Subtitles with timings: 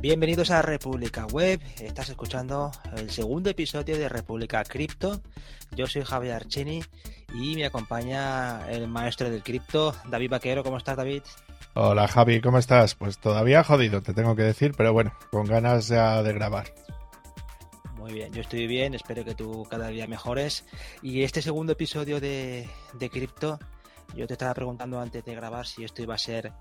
[0.00, 1.60] Bienvenidos a República Web.
[1.80, 5.20] Estás escuchando el segundo episodio de República Cripto.
[5.74, 6.84] Yo soy Javier Archini
[7.34, 10.62] y me acompaña el maestro del cripto, David Vaquero.
[10.62, 11.22] ¿Cómo estás, David?
[11.74, 12.94] Hola, Javi, ¿cómo estás?
[12.94, 16.72] Pues todavía jodido, te tengo que decir, pero bueno, con ganas ya de grabar.
[17.96, 20.64] Muy bien, yo estoy bien, espero que tú cada día mejores.
[21.02, 23.58] Y este segundo episodio de, de Cripto,
[24.14, 26.52] yo te estaba preguntando antes de grabar si esto iba a ser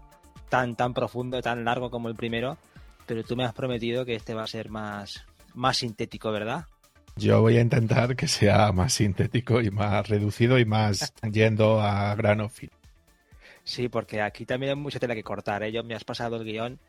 [0.50, 2.58] tan, tan profundo, tan largo como el primero
[3.08, 5.26] pero tú me has prometido que este va a ser más,
[5.56, 6.66] más sintético, ¿verdad?
[7.16, 12.14] Yo voy a intentar que sea más sintético y más reducido y más yendo a
[12.14, 12.70] grano fin.
[13.64, 15.64] Sí, porque aquí también hay mucha tela que cortar.
[15.64, 15.72] ¿eh?
[15.72, 16.80] Yo me has pasado el guion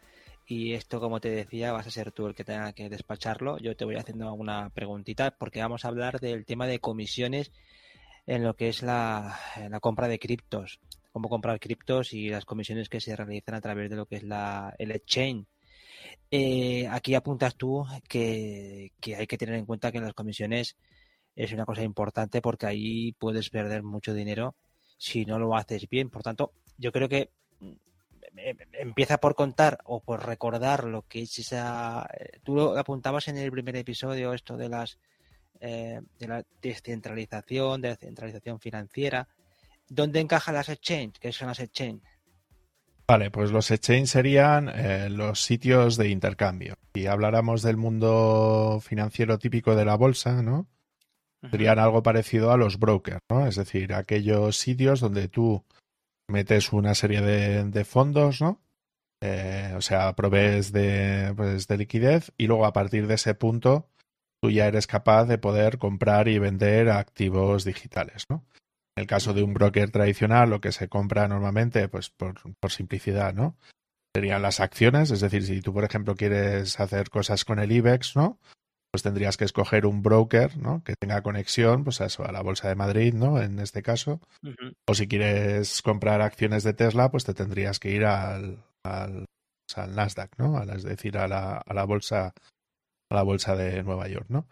[0.46, 3.58] y esto, como te decía, vas a ser tú el que tenga que despacharlo.
[3.58, 7.52] Yo te voy haciendo alguna preguntita porque vamos a hablar del tema de comisiones
[8.26, 9.38] en lo que es la,
[9.70, 10.78] la compra de criptos.
[11.10, 14.22] Cómo comprar criptos y las comisiones que se realizan a través de lo que es
[14.24, 15.46] la, el exchange
[16.30, 20.76] eh, aquí apuntas tú que, hay que tener en cuenta que las comisiones
[21.34, 24.54] es una cosa importante porque ahí puedes perder mucho dinero
[24.96, 26.10] si no lo haces bien.
[26.10, 27.72] Por tanto, yo creo que mm,
[28.36, 32.08] em, empieza por contar o por recordar lo que es esa.
[32.18, 34.98] Eh, tú lo apuntabas en el primer episodio, esto de las
[35.60, 39.28] eh, de la descentralización, de la centralización financiera.
[39.88, 41.18] ¿Dónde encajan las exchanges?
[41.18, 42.07] ¿Qué son las exchanges?
[43.08, 46.74] Vale, pues los exchanges serían eh, los sitios de intercambio.
[46.94, 50.66] Si habláramos del mundo financiero típico de la bolsa, ¿no?
[51.50, 53.46] Serían algo parecido a los brokers, ¿no?
[53.46, 55.64] Es decir, aquellos sitios donde tú
[56.28, 58.60] metes una serie de, fondos, ¿no?
[59.22, 63.88] Eh, o sea, provees de, pues, de liquidez y luego a partir de ese punto
[64.42, 68.44] tú ya eres capaz de poder comprar y vender activos digitales, ¿no?
[68.98, 72.34] En el caso de un broker tradicional, lo que se compra normalmente, pues por,
[72.68, 73.56] simplicidad, ¿no?
[74.12, 78.16] Serían las acciones, es decir, si tú, por ejemplo, quieres hacer cosas con el IBEX,
[78.16, 78.40] ¿no?
[78.90, 80.82] Pues tendrías que escoger un broker, ¿no?
[80.82, 83.40] Que tenga conexión, pues a eso, a la Bolsa de Madrid, ¿no?
[83.40, 84.20] En este caso.
[84.88, 89.26] O si quieres comprar acciones de Tesla, pues te tendrías que ir al, al,
[89.76, 90.60] al Nasdaq, ¿no?
[90.60, 92.34] es decir, a la, a la bolsa
[93.10, 94.48] a la bolsa de Nueva York, ¿no?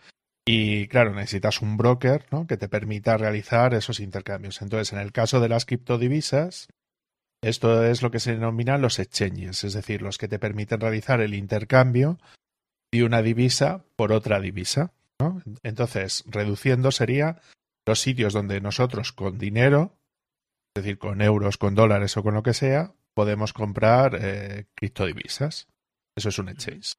[0.49, 2.47] Y claro, necesitas un broker ¿no?
[2.47, 4.63] que te permita realizar esos intercambios.
[4.63, 6.69] Entonces, en el caso de las criptodivisas,
[7.43, 11.21] esto es lo que se denomina los exchanges, es decir, los que te permiten realizar
[11.21, 12.19] el intercambio
[12.93, 14.93] de una divisa por otra divisa.
[15.63, 17.41] Entonces, reduciendo sería
[17.85, 19.99] los sitios donde nosotros con dinero,
[20.75, 25.67] es decir, con euros, con dólares o con lo que sea, podemos comprar eh, criptodivisas.
[26.17, 26.95] Eso es un exchange.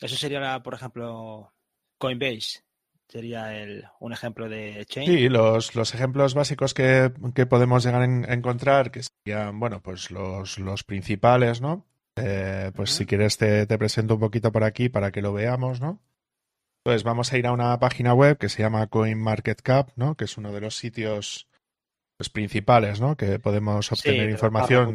[0.00, 1.52] Eso sería, por ejemplo,
[2.02, 2.64] Coinbase
[3.08, 5.06] sería el, un ejemplo de chain.
[5.06, 7.12] Sí, los, los ejemplos básicos que,
[7.48, 11.86] podemos llegar a encontrar, que serían, bueno, pues los, los principales, ¿no?
[12.16, 15.80] Eh, pues si quieres te, te, presento un poquito por aquí para que lo veamos,
[15.80, 16.02] ¿no?
[16.82, 20.16] Pues vamos a ir a una página web que se llama CoinMarketCap, ¿no?
[20.16, 21.46] Que es uno de los sitios
[22.16, 23.16] pues, principales, ¿no?
[23.16, 24.92] Que podemos obtener información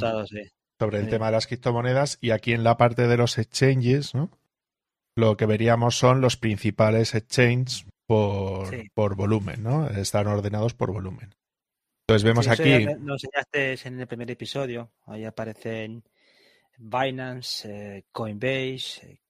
[0.78, 2.18] sobre el tema de las criptomonedas.
[2.20, 4.30] Y aquí en la parte de los exchanges, ¿no?
[5.18, 9.90] Lo que veríamos son los principales exchanges por, por volumen, ¿no?
[9.90, 11.34] Están ordenados por volumen.
[12.02, 12.86] Entonces vemos aquí.
[13.02, 14.92] Lo enseñaste en el primer episodio.
[15.08, 16.04] Ahí aparecen
[16.78, 17.68] Binance,
[17.98, 19.22] eh, Coinbase, eh,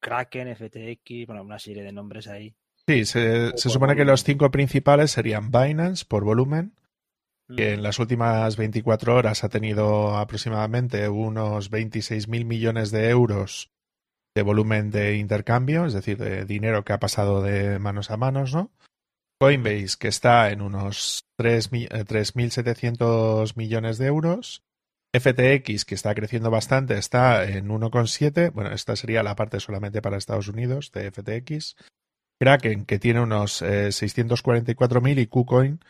[0.00, 2.56] Kraken, FTX, bueno, una serie de nombres ahí.
[2.88, 6.74] Sí, se, supone que los cinco principales serían Binance por volumen,
[7.54, 13.72] que en las últimas 24 horas ha tenido aproximadamente unos 26 mil millones de euros
[14.34, 18.54] de volumen de intercambio, es decir, de dinero que ha pasado de manos a manos,
[18.54, 18.70] ¿no?
[19.38, 24.62] Coinbase, que está en unos 3.700 eh, millones de euros.
[25.14, 28.50] FTX, que está creciendo bastante, está en 1,7.
[28.52, 31.76] Bueno, esta sería la parte solamente para Estados Unidos de FTX.
[32.40, 35.80] Kraken, que tiene unos 644.000 eh, y KuCoin,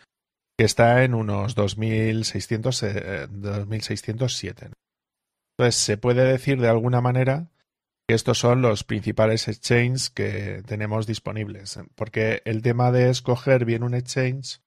[0.58, 4.64] que está en unos 2.600, 2.607.
[4.64, 4.70] Eh,
[5.56, 7.52] Entonces, se puede decir de alguna manera
[8.08, 11.78] estos son los principales exchanges que tenemos disponibles.
[11.94, 14.60] Porque el tema de escoger bien un exchange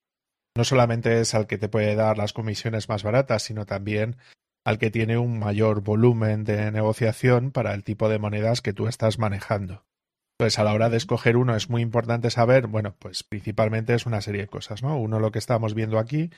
[0.56, 4.18] no solamente es al que te puede dar las comisiones más baratas, sino también
[4.66, 8.88] al que tiene un mayor volumen de negociación para el tipo de monedas que tú
[8.88, 9.86] estás manejando.
[10.38, 14.06] Entonces, a la hora de escoger uno es muy importante saber, bueno, pues principalmente es
[14.06, 14.98] una serie de cosas, ¿no?
[14.98, 16.30] Uno lo que estamos viendo aquí,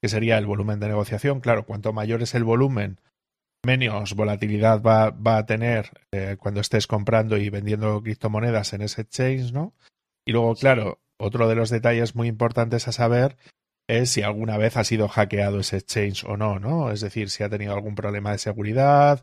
[0.00, 1.40] que sería el volumen de negociación.
[1.40, 3.00] Claro, cuanto mayor es el volumen,
[3.64, 9.02] menos volatilidad va, va a tener eh, cuando estés comprando y vendiendo criptomonedas en ese
[9.02, 9.74] exchange, ¿no?
[10.26, 13.36] Y luego, claro, otro de los detalles muy importantes a saber
[13.88, 16.90] es si alguna vez ha sido hackeado ese exchange o no, ¿no?
[16.90, 19.22] Es decir, si ha tenido algún problema de seguridad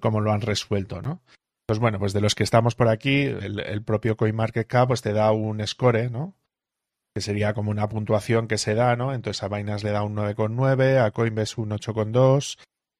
[0.00, 1.22] cómo lo han resuelto, ¿no?
[1.66, 5.12] Pues bueno, pues de los que estamos por aquí, el, el propio CoinMarketCap pues te
[5.12, 6.36] da un score, ¿no?
[7.14, 9.14] Que sería como una puntuación que se da, ¿no?
[9.14, 12.58] Entonces a Binance le da un 9,9, a Coinbase un 8,2,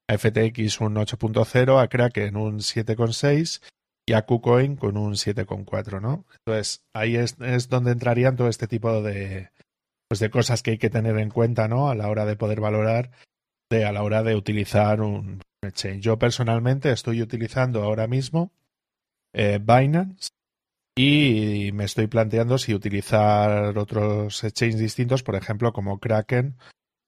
[0.09, 3.63] a FTX un 8.0, a Kraken un 7,6
[4.07, 6.27] y a KuCoin con un 7,4, ¿no?
[6.45, 7.37] Entonces ahí es,
[7.69, 9.51] donde entrarían todo este tipo de,
[10.09, 11.89] pues de cosas que hay que tener en cuenta, ¿no?
[11.89, 13.11] A la hora de poder valorar,
[13.71, 16.01] de, a la hora de utilizar un exchange.
[16.01, 18.53] Yo personalmente estoy utilizando ahora mismo
[19.33, 20.29] eh, Binance
[20.97, 26.57] y me estoy planteando si utilizar otros exchanges distintos, por ejemplo, como Kraken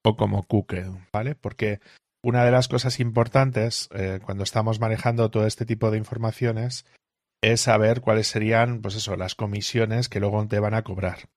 [0.03, 1.35] o como KuCoin, ¿vale?
[1.35, 1.81] Porque
[2.27, 6.85] una de las cosas importantes eh, cuando estamos manejando todo este tipo de informaciones
[7.41, 11.29] es saber cuáles serían, pues eso, las comisiones que luego te van a cobrar,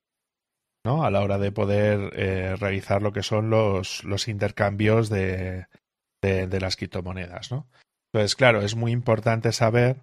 [0.83, 1.03] ¿no?
[1.03, 5.68] A la hora de poder eh, realizar lo que son los, los intercambios de,
[6.24, 7.68] de, las criptomonedas, ¿no?
[8.12, 10.01] Entonces, claro, es muy importante saber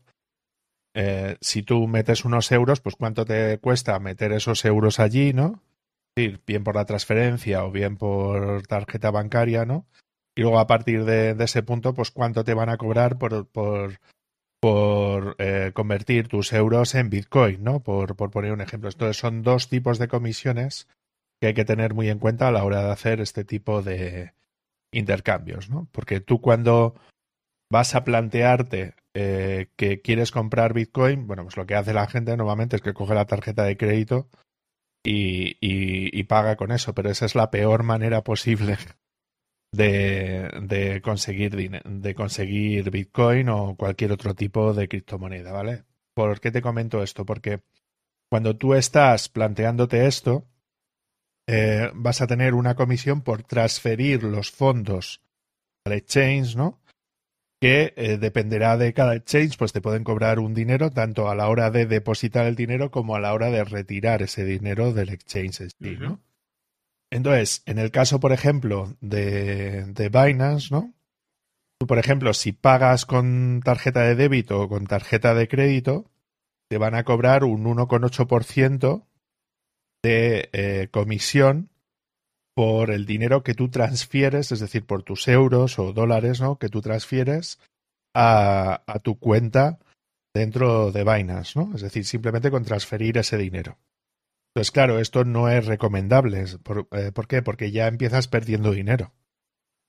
[0.94, 5.64] eh, si tú metes unos euros, pues cuánto te cuesta meter esos euros allí, ¿no?
[6.46, 9.84] bien por la transferencia o bien por tarjeta bancaria, ¿no?
[10.36, 13.98] Y luego a partir de, ese punto, pues cuánto te van a cobrar por, por,
[14.60, 17.80] por eh, convertir tus euros en Bitcoin, ¿no?
[17.80, 18.90] Por, por poner un ejemplo.
[18.90, 20.88] Entonces son dos tipos de comisiones
[21.40, 24.34] que hay que tener muy en cuenta a la hora de hacer este tipo de
[24.92, 25.88] intercambios, ¿no?
[25.90, 26.94] Porque tú cuando
[27.72, 32.36] vas a plantearte eh, que quieres comprar Bitcoin, bueno, pues lo que hace la gente
[32.36, 34.28] normalmente es que coge la tarjeta de crédito
[35.02, 38.76] y, y paga con eso, pero esa es la peor manera posible
[39.72, 41.54] de, de, conseguir
[41.84, 45.84] de conseguir Bitcoin o cualquier otro tipo de criptomoneda, ¿vale?
[46.14, 47.26] ¿Por qué te comento esto?
[47.26, 47.60] Porque
[48.30, 50.46] cuando tú estás planteándote esto,
[51.46, 55.22] eh, vas a tener una comisión por transferir los fondos
[55.84, 56.80] al exchange, ¿no?
[57.60, 61.48] Que eh, dependerá de cada exchange, pues te pueden cobrar un dinero tanto a la
[61.48, 65.68] hora de depositar el dinero como a la hora de retirar ese dinero del exchange
[65.80, 66.20] ¿no?
[67.10, 70.92] Entonces, en el caso, por ejemplo, de, de Binance, ¿no?
[71.78, 76.10] Tú, por ejemplo, si pagas con tarjeta de débito o con tarjeta de crédito,
[76.68, 79.06] te van a cobrar un 1,8%
[80.02, 81.70] de eh, comisión
[82.54, 86.58] por el dinero que tú transfieres, es decir, por tus euros o dólares, ¿no?
[86.58, 87.60] Que tú transfieres
[88.14, 89.78] a, a tu cuenta
[90.34, 91.74] dentro de Binance, ¿no?
[91.74, 93.78] Es decir, simplemente con transferir ese dinero.
[94.56, 96.46] Entonces, claro, esto no es recomendable.
[96.62, 97.42] ¿Por, eh, ¿por qué?
[97.42, 99.12] Porque ya empiezas perdiendo dinero.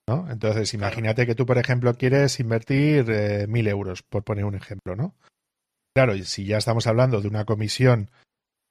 [0.10, 0.30] ¿no?
[0.30, 4.98] Entonces, imagínate que tú, por ejemplo, quieres invertir eh, mil euros, por poner un ejemplo,
[4.98, 5.16] ¿no?
[5.96, 8.12] Claro, y si ya estamos hablando de una comisión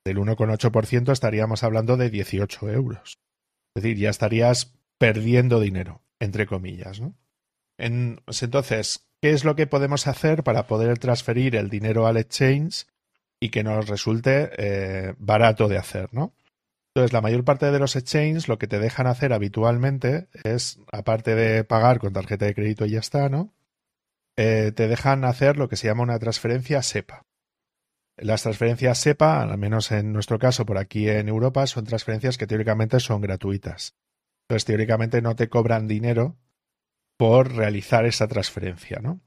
[0.04, 3.14] del 1,8%, estaríamos hablando de 18 euros.
[3.74, 7.14] Es decir, ya estarías perdiendo dinero, entre comillas, ¿no?
[7.78, 12.18] En, pues entonces, ¿qué es lo que podemos hacer para poder transferir el dinero al
[12.18, 12.86] exchange
[13.40, 16.34] y que nos resulte eh, barato de hacer, ¿no?
[16.94, 21.34] Entonces, la mayor parte de los exchanges lo que te dejan hacer habitualmente es, aparte
[21.34, 23.52] de pagar con tarjeta de crédito y ya está, ¿no?
[24.38, 27.26] Eh, te dejan hacer lo que se llama una transferencia SEPA.
[28.16, 32.46] Las transferencias SEPA, al menos en nuestro caso por aquí en Europa, son transferencias que
[32.46, 33.94] teóricamente son gratuitas.
[34.44, 36.38] Entonces, teóricamente no te cobran dinero
[37.18, 39.20] por realizar esa transferencia, ¿no?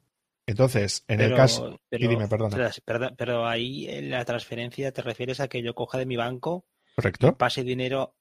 [0.50, 1.80] Entonces, en pero, el caso.
[1.90, 2.72] Pero, y dime, perdona.
[2.84, 6.66] Pero, pero, ahí en la transferencia te refieres a que yo coja de mi banco.
[6.96, 7.28] Correcto.
[7.28, 8.16] Y pase dinero,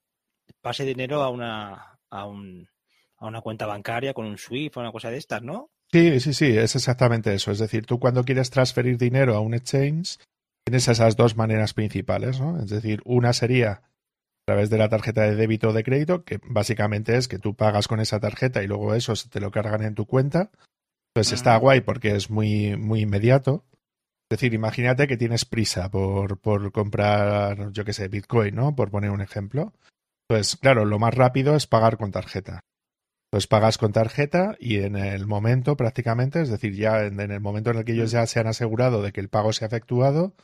[0.61, 2.69] pase dinero a una, a, un,
[3.17, 5.71] a una cuenta bancaria con un SWIFT o una cosa de estas, ¿no?
[5.91, 7.51] Sí, sí, sí, es exactamente eso.
[7.51, 10.19] Es decir, tú cuando quieres transferir dinero a un exchange,
[10.67, 12.63] tienes esas dos maneras principales, ¿no?
[12.63, 13.83] Es decir, una sería a
[14.45, 17.89] través de la tarjeta de débito o de crédito, que básicamente es que tú pagas
[17.89, 20.51] con esa tarjeta y luego eso se te lo cargan en tu cuenta.
[21.15, 23.65] Pues está guay porque es muy, muy inmediato.
[24.31, 28.77] Es decir, imagínate que tienes prisa por, por comprar, yo qué sé, Bitcoin, ¿no?
[28.77, 29.73] Por poner un ejemplo.
[30.29, 32.61] Pues claro, lo más rápido es pagar con tarjeta.
[33.31, 37.41] Pues pagas con tarjeta y en el momento prácticamente, es decir, ya en, en el
[37.41, 39.69] momento en el que ellos ya se han asegurado de que el pago se ha
[39.69, 40.35] efectuado,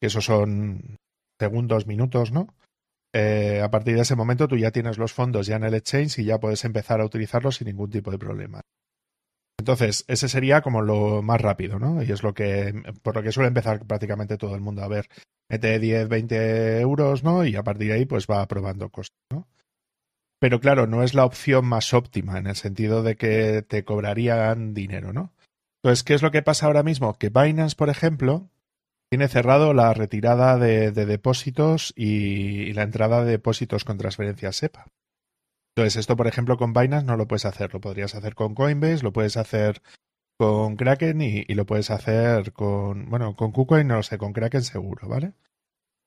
[0.00, 0.96] que esos son
[1.40, 2.54] segundos, minutos, ¿no?
[3.14, 6.18] Eh, a partir de ese momento tú ya tienes los fondos ya en el exchange
[6.18, 8.62] y ya puedes empezar a utilizarlos sin ningún tipo de problema.
[9.58, 12.02] Entonces, ese sería como lo más rápido, ¿no?
[12.02, 15.08] Y es lo que, por lo que suele empezar prácticamente todo el mundo a ver.
[15.48, 17.44] Mete 10, 20 euros, ¿no?
[17.44, 19.46] Y a partir de ahí, pues va probando cosas, ¿no?
[20.40, 24.74] Pero claro, no es la opción más óptima en el sentido de que te cobrarían
[24.74, 25.32] dinero, ¿no?
[25.82, 27.14] Entonces, ¿qué es lo que pasa ahora mismo?
[27.14, 28.48] Que Binance, por ejemplo,
[29.10, 34.56] tiene cerrado la retirada de, de depósitos y, y, la entrada de depósitos con transferencias
[34.56, 34.86] SEPA.
[35.74, 37.72] Entonces, esto, por ejemplo, con Binance no lo puedes hacer.
[37.72, 39.82] Lo podrías hacer con Coinbase, lo puedes hacer
[40.38, 44.62] con Kraken y, lo puedes hacer con, bueno, con KuCoin no lo sé, con Kraken
[44.62, 45.34] seguro, ¿vale?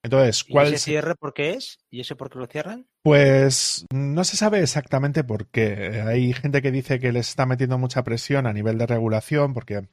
[0.03, 1.79] Entonces, ¿cuál ¿Y ese cierre por qué es?
[1.89, 2.85] ¿Y eso por qué lo cierran?
[3.01, 6.03] Pues no se sabe exactamente por qué.
[6.05, 9.87] Hay gente que dice que les está metiendo mucha presión a nivel de regulación, porque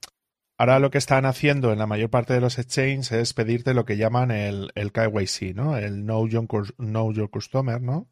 [0.58, 3.86] ahora lo que están haciendo en la mayor parte de los exchanges es pedirte lo
[3.86, 5.78] que llaman el, el KYC, ¿no?
[5.78, 8.08] El Know Your, know your Customer, ¿no?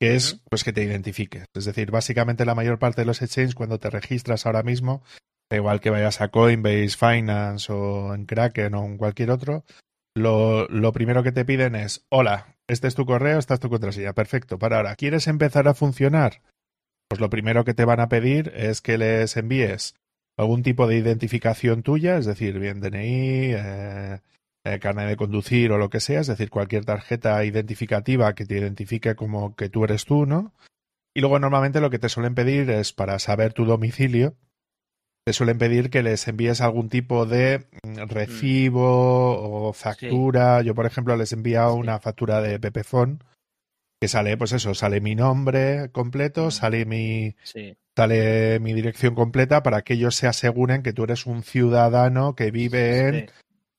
[0.00, 1.46] Que es pues que te identifiques.
[1.54, 5.02] Es decir, básicamente la mayor parte de los exchanges cuando te registras ahora mismo,
[5.50, 9.64] igual que vayas a Coinbase, Finance o en Kraken o en cualquier otro,
[10.14, 13.68] lo, lo, primero que te piden es, hola, este es tu correo, esta es tu
[13.68, 14.12] contraseña.
[14.12, 14.58] Perfecto.
[14.58, 16.42] Para ahora, ¿quieres empezar a funcionar?
[17.08, 19.94] Pues lo primero que te van a pedir es que les envíes
[20.36, 24.20] algún tipo de identificación tuya, es decir, bien DNI, eh,
[24.66, 28.58] eh, carnet de conducir o lo que sea, es decir, cualquier tarjeta identificativa que te
[28.58, 30.52] identifique como que tú eres tú, ¿no?
[31.14, 34.34] Y luego normalmente lo que te suelen pedir es para saber tu domicilio,
[35.24, 40.62] te suelen pedir que les envíes algún tipo de mm, recibo o factura.
[40.62, 43.24] Yo, por ejemplo, les he enviado una factura de Pepefon
[44.00, 47.34] que sale, pues eso, sale mi nombre completo, sale mi
[47.96, 52.50] sale mi dirección completa para que ellos se aseguren que tú eres un ciudadano que
[52.50, 53.30] vive en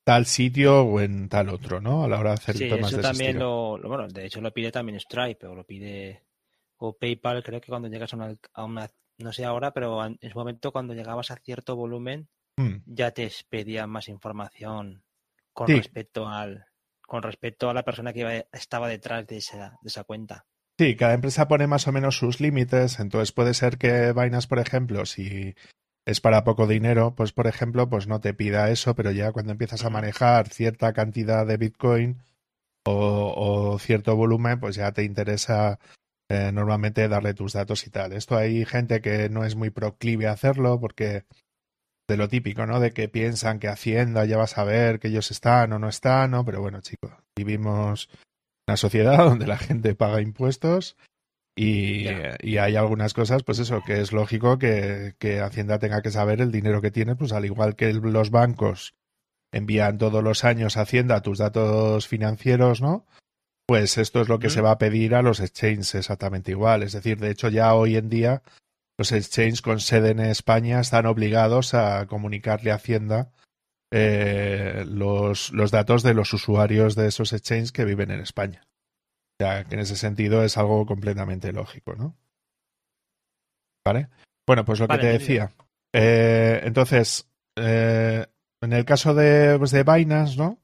[0.07, 2.05] tal sitio o en tal otro, ¿no?
[2.05, 4.97] A la hora de hacer temas eso también lo, bueno, de hecho lo pide también
[5.01, 6.23] Stripe o lo pide
[6.77, 10.17] o PayPal, creo que cuando llegas a una, a una no sé ahora, pero en
[10.31, 12.83] su momento cuando llegabas a cierto volumen hmm.
[12.85, 15.03] ya te pedían más información
[15.51, 16.67] con respecto al
[17.01, 20.45] con respecto a la persona que estaba detrás de esa, de esa cuenta.
[20.79, 24.59] Sí, cada empresa pone más o menos sus límites, entonces puede ser que vainas, por
[24.59, 25.53] ejemplo, si
[26.07, 29.51] es para poco dinero, pues por ejemplo, pues no te pida eso, pero ya cuando
[29.51, 32.23] empiezas a manejar cierta cantidad de Bitcoin
[32.85, 35.79] o, o cierto volumen, pues ya te interesa
[36.29, 38.13] eh, normalmente darle tus datos y tal.
[38.13, 41.25] Esto hay gente que no es muy proclive a hacerlo porque
[42.07, 42.79] de lo típico, ¿no?
[42.79, 46.31] De que piensan que Hacienda ya va a saber que ellos están o no están,
[46.31, 46.45] ¿no?
[46.45, 48.19] Pero bueno, chicos, vivimos en
[48.69, 50.95] una sociedad donde la gente paga impuestos
[51.57, 52.05] y,
[52.41, 56.39] y, hay algunas cosas, pues eso, que es lógico que, que, Hacienda tenga que saber
[56.39, 58.93] el dinero que tiene, pues al igual que los bancos
[59.51, 63.07] envían todos los años a Hacienda tus datos financieros, ¿no?
[63.65, 66.83] Pues esto es lo que se va a pedir a los exchanges exactamente igual.
[66.83, 68.43] Es decir, de hecho ya hoy en día
[68.97, 73.31] los exchanges con sede en España están obligados a comunicarle a Hacienda
[73.91, 78.63] eh, los, los, datos de los usuarios de esos exchanges que viven en España.
[79.39, 82.15] Sea, que en ese sentido es algo completamente lógico, ¿no?
[83.86, 84.10] ¿Vale?
[84.48, 85.51] Bueno, pues lo que te decía.
[85.94, 88.25] Eh, entonces, eh,
[88.62, 90.60] en el caso de, pues de Binance, ¿no?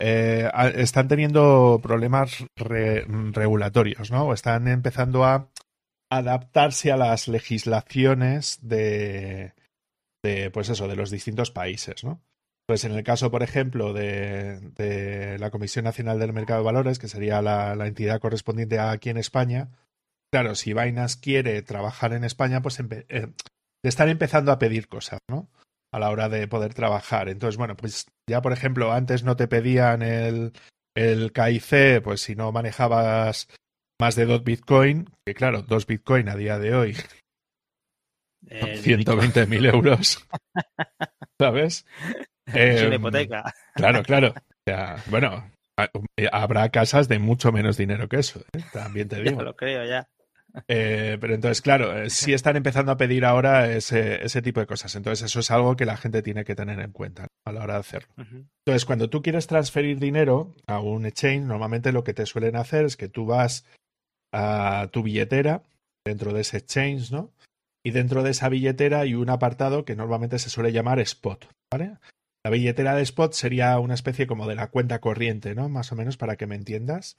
[0.00, 4.32] Eh, están teniendo problemas regulatorios, ¿no?
[4.32, 5.48] Están empezando a
[6.10, 9.54] adaptarse a las legislaciones de,
[10.22, 12.20] de, pues eso, de los distintos países, ¿no?
[12.66, 16.98] Pues en el caso, por ejemplo, de, de la Comisión Nacional del Mercado de Valores,
[16.98, 19.70] que sería la, la, entidad correspondiente aquí en España,
[20.32, 23.32] claro, si Binance quiere trabajar en España, pues eh,
[23.84, 25.50] están empezando a pedir cosas, ¿no?
[25.92, 27.28] a la hora de poder trabajar.
[27.28, 30.52] Entonces, bueno, pues ya por ejemplo, antes no te pedían el,
[30.96, 33.48] el KIC, pues si no manejabas
[34.00, 36.96] más de dos Bitcoin, que claro, dos Bitcoin a día de hoy,
[38.48, 40.26] eh, 120.000 euros,
[41.38, 41.86] ¿sabes?
[42.54, 43.54] em, hipoteca.
[43.74, 44.28] Claro, claro.
[44.28, 45.50] O sea, bueno,
[46.30, 48.62] habrá casas de mucho menos dinero que eso, ¿eh?
[48.72, 49.38] también te digo.
[49.38, 50.08] Ya lo creo, ya.
[50.68, 54.66] Eh, pero entonces, claro, eh, sí están empezando a pedir ahora ese, ese, tipo de
[54.66, 54.94] cosas.
[54.94, 57.74] Entonces, eso es algo que la gente tiene que tener en cuenta a la hora
[57.74, 58.14] de hacerlo.
[58.18, 62.84] Entonces, cuando tú quieres transferir dinero a un exchange, normalmente lo que te suelen hacer
[62.84, 63.64] es que tú vas
[64.32, 65.62] a tu billetera
[66.04, 67.30] dentro de ese exchange, ¿no?
[67.84, 71.96] Y dentro de esa billetera hay un apartado que normalmente se suele llamar spot, ¿vale?
[72.44, 75.68] La billetera de spot sería una especie como de la cuenta corriente, ¿no?
[75.68, 77.18] Más o menos para que me entiendas.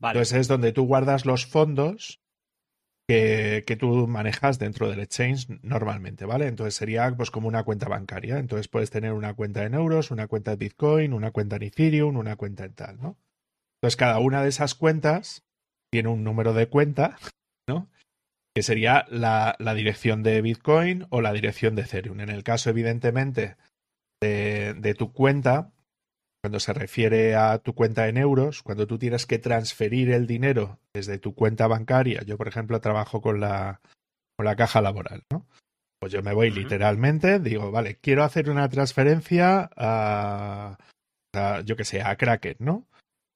[0.00, 2.20] Entonces es donde tú guardas los fondos
[3.08, 6.46] que, que, tú manejas dentro del exchange normalmente, ¿vale?
[6.46, 8.38] Entonces sería pues como una cuenta bancaria.
[8.38, 12.16] Entonces puedes tener una cuenta en euros, una cuenta en Bitcoin, una cuenta en Ethereum,
[12.16, 13.18] una cuenta en tal, ¿no?
[13.78, 15.44] Entonces cada una de esas cuentas
[15.90, 17.18] tiene un número de cuenta,
[17.68, 17.90] ¿no?
[18.54, 22.20] Que sería la, la dirección de Bitcoin o la dirección de Ethereum.
[22.20, 23.56] En el caso, evidentemente,
[24.24, 25.70] de, de tu cuenta,
[26.42, 30.78] cuando se refiere a tu cuenta en euros, cuando tú tienes que transferir el dinero
[30.92, 33.80] desde tu cuenta bancaria, yo por ejemplo trabajo con la,
[34.36, 35.46] con la caja laboral, ¿no?
[36.00, 40.76] Pues yo me voy literalmente, digo, vale, quiero hacer una transferencia a,
[41.34, 42.86] a yo que sé, a Kraken, ¿no?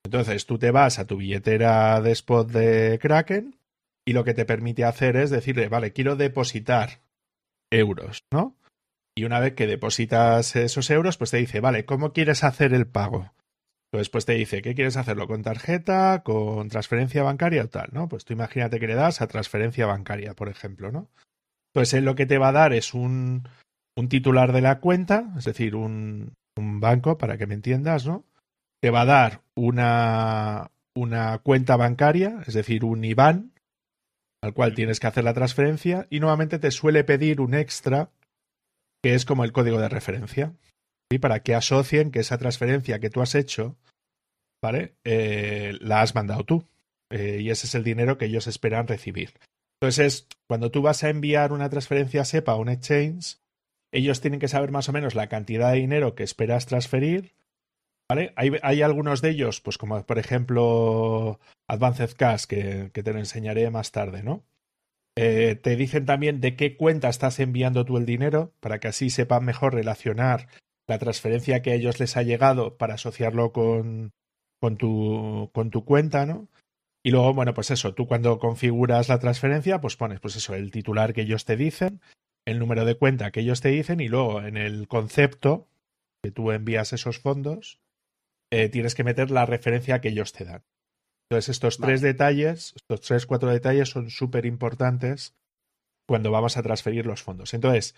[0.04, 3.58] Entonces tú te vas a tu billetera de spot de Kraken
[4.06, 7.00] y lo que te permite hacer es decirle, vale, quiero depositar
[7.70, 8.54] euros, ¿no?
[9.18, 12.86] Y una vez que depositas esos euros, pues te dice, vale, ¿cómo quieres hacer el
[12.86, 13.32] pago?
[13.86, 15.26] Entonces, pues te dice, ¿qué quieres hacerlo?
[15.26, 16.22] ¿Con tarjeta?
[16.22, 17.88] ¿Con transferencia bancaria o tal?
[17.90, 18.08] ¿No?
[18.08, 21.08] Pues tú imagínate que le das a transferencia bancaria, por ejemplo, ¿no?
[21.74, 23.48] Entonces, él lo que te va a dar es un,
[23.96, 28.24] un titular de la cuenta, es decir, un, un, banco, para que me entiendas, ¿no?
[28.80, 33.50] Te va a dar una, una cuenta bancaria, es decir, un IBAN,
[34.44, 38.10] al cual tienes que hacer la transferencia, y nuevamente te suele pedir un extra
[39.02, 40.54] que es como el código de referencia,
[41.10, 41.18] ¿sí?
[41.18, 43.76] para que asocien que esa transferencia que tú has hecho,
[44.62, 44.94] ¿vale?
[45.04, 46.64] Eh, la has mandado tú.
[47.10, 49.32] Eh, y ese es el dinero que ellos esperan recibir.
[49.80, 53.38] Entonces, cuando tú vas a enviar una transferencia SEPA a un exchange,
[53.92, 57.34] ellos tienen que saber más o menos la cantidad de dinero que esperas transferir.
[58.10, 58.32] ¿Vale?
[58.36, 61.38] Hay, hay algunos de ellos, pues como por ejemplo
[61.68, 64.44] Advanced Cash, que, que te lo enseñaré más tarde, ¿no?
[65.20, 69.10] Eh, te dicen también de qué cuenta estás enviando tú el dinero, para que así
[69.10, 70.46] sepan mejor relacionar
[70.86, 74.12] la transferencia que a ellos les ha llegado para asociarlo con,
[74.60, 76.46] con, tu, con tu cuenta, ¿no?
[77.02, 80.70] Y luego, bueno, pues eso, tú cuando configuras la transferencia, pues pones, pues eso, el
[80.70, 82.00] titular que ellos te dicen,
[82.46, 85.66] el número de cuenta que ellos te dicen y luego en el concepto
[86.22, 87.80] que tú envías esos fondos,
[88.52, 90.62] eh, tienes que meter la referencia que ellos te dan.
[91.30, 95.34] Entonces, estos tres detalles, estos tres, cuatro detalles son súper importantes
[96.08, 97.52] cuando vamos a transferir los fondos.
[97.52, 97.94] Entonces,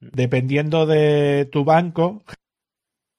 [0.00, 0.08] mm.
[0.12, 2.24] dependiendo de tu banco,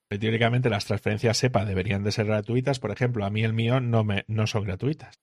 [0.09, 2.79] teóricamente las transferencias SEPA deberían de ser gratuitas.
[2.79, 5.19] Por ejemplo, a mí el mío no, me, no son gratuitas.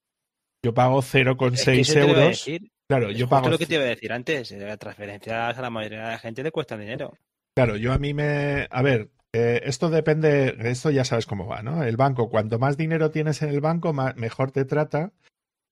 [0.65, 2.47] Yo pago 0,6 euros.
[2.89, 3.49] Claro, yo pago.
[3.49, 4.51] lo que te iba a decir antes.
[4.53, 7.17] Eh, las transferencias a la mayoría de la gente le cuestan dinero.
[7.57, 8.67] Claro, yo a mí me.
[8.71, 11.83] A ver, eh, esto depende, esto ya sabes cómo va, ¿no?
[11.83, 15.13] El banco, cuanto más dinero tienes en el banco, mejor te trata,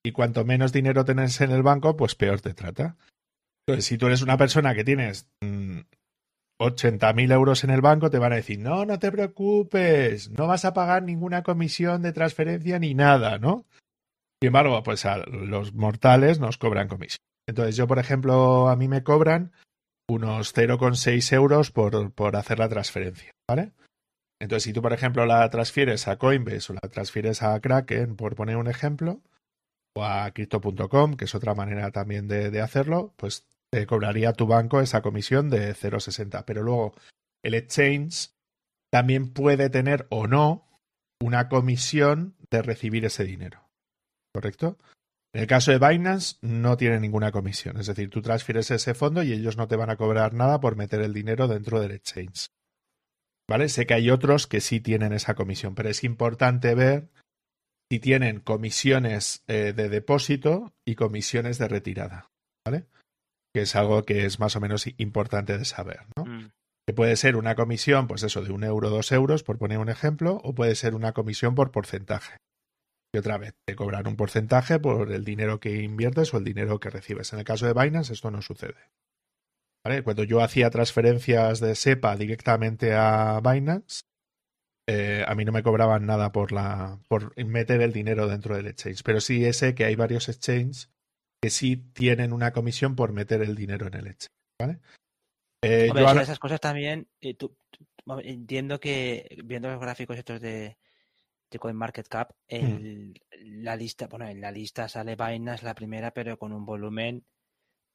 [0.05, 2.97] y cuanto menos dinero tienes en el banco, pues peor te trata.
[3.67, 5.81] Entonces, si tú eres una persona que tienes mmm,
[6.61, 10.65] 80.000 euros en el banco, te van a decir, no, no te preocupes, no vas
[10.65, 13.67] a pagar ninguna comisión de transferencia ni nada, ¿no?
[14.41, 17.19] Sin embargo, pues a los mortales nos cobran comisión.
[17.49, 19.53] Entonces, yo, por ejemplo, a mí me cobran
[20.09, 23.73] unos 0,6 euros por, por hacer la transferencia, ¿vale?
[24.41, 28.35] Entonces, si tú, por ejemplo, la transfieres a Coinbase o la transfieres a Kraken, por
[28.35, 29.23] poner un ejemplo,
[29.97, 34.47] o a Crypto.com, que es otra manera también de, de, hacerlo, pues te cobraría tu
[34.47, 36.45] banco esa comisión de 0,60.
[36.45, 36.95] Pero luego,
[37.43, 38.31] el exchange
[38.91, 40.67] también puede tener o no
[41.21, 43.63] una comisión de recibir ese dinero.
[44.35, 44.79] ¿Correcto?
[45.37, 49.23] En el caso de Binance no tiene ninguna comisión, es decir, tú transfieres ese fondo
[49.23, 52.47] y ellos no te van a cobrar nada por meter el dinero dentro del exchange.
[53.47, 53.69] ¿Vale?
[53.69, 57.11] Sé que hay otros que sí tienen esa comisión, pero es importante ver
[57.93, 62.31] si tienen comisiones eh, de depósito y comisiones de retirada,
[62.65, 62.87] ¿vale?
[63.55, 66.25] Que es algo que es más o menos importante de saber, ¿no?
[66.25, 66.51] Mm.
[66.87, 69.91] Que puede ser una comisión, pues eso, de un euro, dos euros, por poner un
[69.91, 72.39] ejemplo, o puede ser una comisión por porcentaje
[73.19, 76.91] otra vez te cobran un porcentaje por el dinero que inviertes o el dinero que
[76.91, 77.33] recibes.
[77.33, 78.91] En el caso de Binance esto no sucede.
[80.03, 84.03] Cuando yo hacía transferencias de SEPA directamente a Binance,
[84.89, 88.67] eh, a mí no me cobraban nada por, la, por meter el dinero dentro del
[88.67, 89.03] exchange.
[89.05, 90.91] Pero sí sé que hay varios exchanges
[91.41, 94.37] que sí tienen una comisión por meter el dinero en el exchange.
[94.61, 94.81] ¿vale?
[95.63, 97.37] Eh, esas cosas también, eh,
[98.25, 100.77] entiendo que viendo los gráficos estos de,
[101.51, 102.35] de CoinMarketCap, mm.
[102.49, 103.15] el,
[103.63, 107.25] la lista, bueno, en la lista sale Binance la primera, pero con un volumen,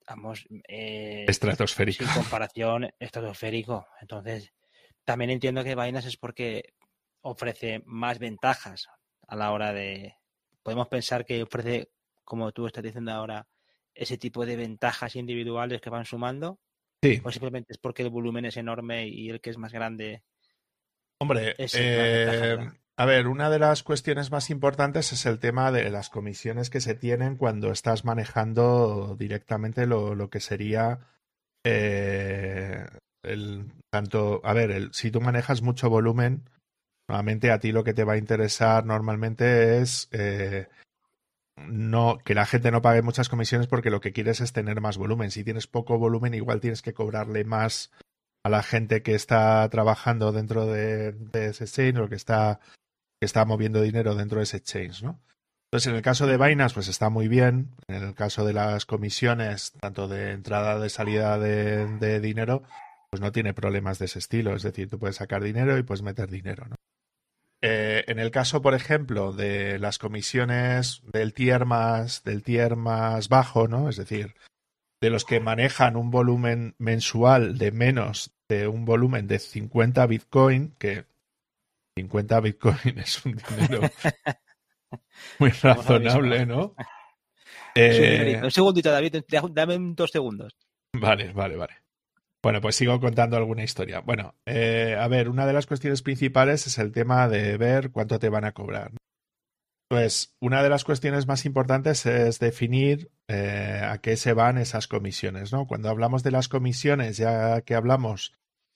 [0.08, 2.06] vamos, eh, estratosférico.
[2.06, 3.88] Sin comparación, estratosférico.
[4.00, 4.54] Entonces,
[5.04, 6.74] también entiendo que Binance es porque
[7.22, 8.88] ofrece más ventajas
[9.28, 10.16] a la hora de.
[10.64, 11.90] Podemos pensar que ofrece,
[12.24, 13.48] como tú estás diciendo ahora,
[13.94, 16.60] ese tipo de ventajas individuales que van sumando.
[17.02, 17.20] Sí.
[17.24, 20.24] O simplemente es porque el volumen es enorme y el que es más grande.
[21.20, 22.58] Hombre, eh,
[23.02, 26.82] a ver, una de las cuestiones más importantes es el tema de las comisiones que
[26.82, 31.00] se tienen cuando estás manejando directamente lo, lo que sería
[31.64, 32.86] eh,
[33.24, 34.40] el tanto.
[34.44, 36.48] A ver, el, si tú manejas mucho volumen,
[37.10, 40.68] normalmente a ti lo que te va a interesar normalmente es eh,
[41.58, 45.00] no que la gente no pague muchas comisiones porque lo que quieres es tener más
[45.00, 45.32] volumen.
[45.32, 47.90] Si tienes poco volumen, igual tienes que cobrarle más
[48.44, 52.60] a la gente que está trabajando dentro de, de ese o que está
[53.26, 55.22] está moviendo dinero dentro de ese exchange, ¿no?
[55.72, 57.70] Entonces, en el caso de Binance, pues está muy bien.
[57.88, 62.64] En el caso de las comisiones, tanto de entrada, de salida de, dinero,
[63.10, 64.54] pues no tiene problemas de ese estilo.
[64.54, 66.66] Es decir, tú puedes sacar dinero y puedes meter dinero.
[67.62, 73.30] Eh, en el caso, por ejemplo, de las comisiones del tier más, del tier más
[73.30, 73.88] bajo, ¿no?
[73.88, 74.36] Es decir,
[75.00, 80.76] de los que manejan un volumen mensual de menos de un volumen de 50 Bitcoin,
[80.78, 81.06] que
[81.98, 83.82] 50 Bitcoin es un dinero
[85.40, 86.76] muy razonable, ¿no?
[87.74, 90.54] Eh, un segundito, David, dame dos segundos.
[90.94, 91.74] Vale, vale, vale.
[92.44, 94.02] Bueno, pues sigo contando alguna historia.
[94.02, 98.20] Bueno, eh, a ver, una de las cuestiones principales es el tema de ver cuánto
[98.20, 98.92] te van a cobrar.
[99.88, 104.88] Pues una de las cuestiones más importantes es definir eh, a qué se van esas
[104.88, 105.68] comisiones, ¿no?
[105.68, 108.34] Cuando hablamos de las comisiones, ya que hablamos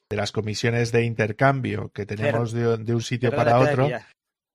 [0.10, 3.89] de las comisiones de intercambio que tenemos de, un sitio para otro,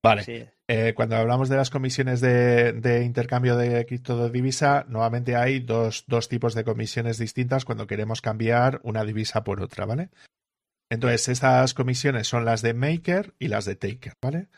[0.03, 0.53] vale.
[0.69, 6.29] Eh, cuando hablamos de las comisiones de, de intercambio de criptodivisa, nuevamente hay dos, dos
[6.29, 10.11] tipos de comisiones distintas cuando queremos cambiar una divisa por otra, ¿vale?
[10.91, 14.49] Entonces, estas comisiones son las de maker y las de taker, ¿vale?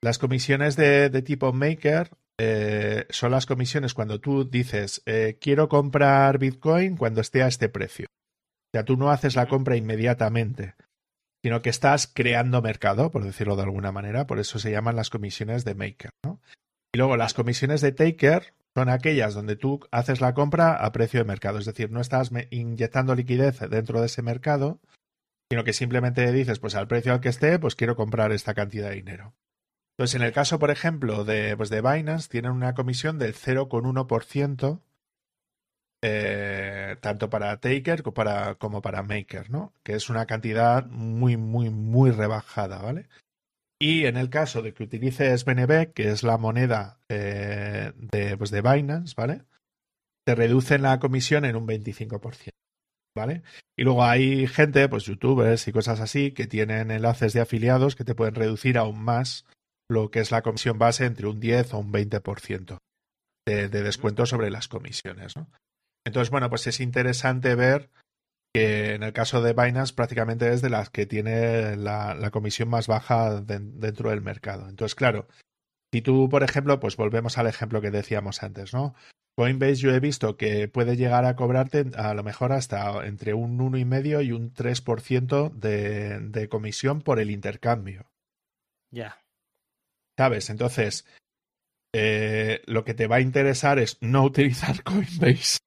[0.00, 6.38] Las comisiones de, tipo maker eh, son las comisiones cuando tú dices eh, quiero comprar
[6.38, 8.06] Bitcoin cuando esté a este precio.
[8.66, 10.74] O sea, tú no haces la compra inmediatamente,
[11.42, 14.26] sino que estás creando mercado, por decirlo de alguna manera.
[14.26, 16.10] Por eso se llaman las comisiones de maker.
[16.24, 16.40] ¿no?
[16.92, 21.20] Y luego las comisiones de taker son aquellas donde tú haces la compra a precio
[21.20, 21.58] de mercado.
[21.58, 24.80] Es decir, no estás inyectando liquidez dentro de ese mercado,
[25.50, 28.88] sino que simplemente dices, pues al precio al que esté, pues quiero comprar esta cantidad
[28.88, 29.34] de dinero.
[29.96, 34.82] Entonces, en el caso, por ejemplo, de, pues de Binance, tienen una comisión del 0,1%,
[36.08, 39.72] eh, tanto para Taker como para, Maker, ¿no?
[39.82, 43.08] Que es una cantidad muy, muy, muy rebajada, ¿vale?
[43.80, 48.52] Y en el caso de que utilices BNB, que es la moneda eh, de, pues
[48.52, 49.42] de Binance, ¿vale?
[50.24, 52.50] Te reducen la comisión en un 25%.
[53.16, 53.42] ¿Vale?
[53.76, 58.04] Y luego hay gente, pues youtubers y cosas así, que tienen enlaces de afiliados que
[58.04, 59.46] te pueden reducir aún más
[59.88, 62.76] lo que es la comisión base entre un 10 o un 20%
[63.46, 65.34] de, de descuento sobre las comisiones.
[65.34, 65.48] ¿no?
[66.06, 67.90] Entonces, bueno, pues es interesante ver
[68.54, 72.68] que en el caso de Binance prácticamente es de las que tiene la, la comisión
[72.68, 74.68] más baja dentro del mercado.
[74.68, 75.26] Entonces, claro,
[75.92, 78.94] si tú, por ejemplo, pues volvemos al ejemplo que decíamos antes, ¿no?
[79.36, 83.58] Coinbase yo he visto que puede llegar a cobrarte a lo mejor hasta entre un
[83.58, 88.06] 1,5 y un 3% de, de comisión por el intercambio.
[88.92, 89.20] Ya.
[90.16, 90.50] ¿Sabes?
[90.50, 91.04] Entonces,
[91.92, 95.58] eh, lo que te va a interesar es no utilizar Coinbase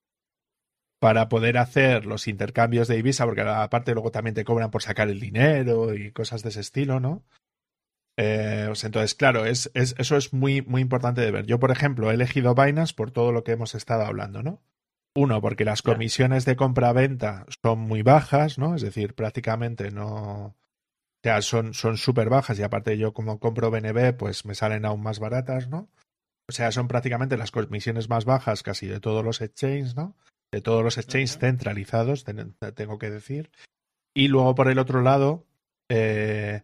[1.00, 5.10] para poder hacer los intercambios de divisa, porque aparte luego también te cobran por sacar
[5.10, 7.24] el dinero y cosas de ese estilo, ¿no?
[8.18, 11.46] Eh, entonces, claro, es, es, eso es muy, muy importante de ver.
[11.46, 14.62] Yo, por ejemplo, he elegido Binance por todo lo que hemos estado hablando, ¿no?
[15.16, 18.76] Uno, porque las comisiones de compra-venta son muy bajas, ¿no?
[18.76, 20.58] Es decir, prácticamente no,
[21.20, 25.02] o sea, son súper bajas y aparte yo como compro BNB, pues me salen aún
[25.02, 25.90] más baratas, ¿no?
[26.48, 30.16] O sea, son prácticamente las comisiones más bajas casi de todos los exchanges, ¿no?
[30.52, 32.26] De todos los exchanges centralizados,
[32.76, 33.52] tengo que decir.
[34.16, 35.46] Y luego por el otro lado,
[35.90, 36.62] eh,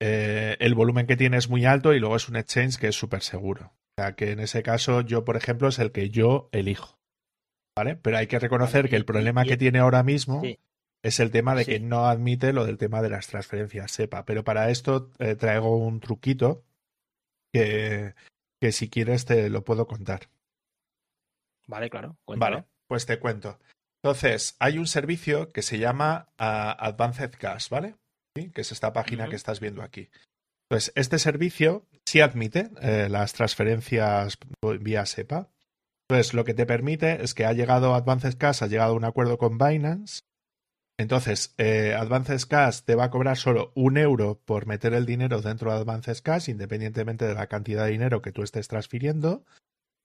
[0.00, 2.96] eh, el volumen que tiene es muy alto y luego es un exchange que es
[2.96, 3.72] súper seguro.
[3.74, 6.98] O sea, que en ese caso yo, por ejemplo, es el que yo elijo.
[7.76, 7.96] ¿Vale?
[7.96, 10.42] Pero hay que reconocer que el problema que tiene ahora mismo
[11.02, 14.24] es el tema de que no admite lo del tema de las transferencias SEPA.
[14.24, 16.64] Pero para esto eh, traigo un truquito
[17.52, 18.14] que,
[18.60, 20.28] que, si quieres te lo puedo contar.
[21.68, 22.16] Vale, claro.
[22.26, 23.60] Vale, pues te cuento.
[24.02, 27.94] Entonces, hay un servicio que se llama ah, Advanced Cash, ¿vale?
[28.34, 30.10] Que es esta página que estás viendo aquí.
[30.68, 34.38] Pues este servicio sí admite eh, las transferencias
[34.80, 35.48] vía SEPA.
[36.08, 39.04] Entonces, lo que te permite es que ha llegado Advanced Cash, ha llegado a un
[39.04, 40.22] acuerdo con Binance
[41.00, 45.40] entonces, eh, Advances Cash te va a cobrar solo un euro por meter el dinero
[45.40, 49.46] dentro de Advances Cash, independientemente de la cantidad de dinero que tú estés transfiriendo.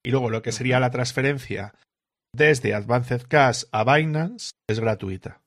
[0.04, 1.74] Y luego lo que sería la transferencia
[2.36, 5.42] desde Advanced Cash a Binance es gratuita.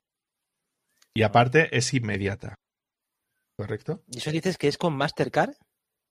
[1.14, 2.55] Y aparte es inmediata.
[3.59, 4.03] ¿Correcto?
[4.07, 5.55] ¿Y eso dices que es con Mastercard?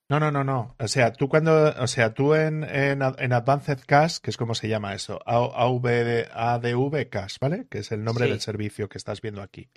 [0.10, 0.76] No, no, no, no.
[0.80, 4.70] O sea, tú cuando, o sea, tú en, en, Advanced Cash, que es como se
[4.70, 7.68] llama eso, ADV Cash, ¿vale?
[7.70, 9.70] Que es el nombre del servicio que estás viendo aquí.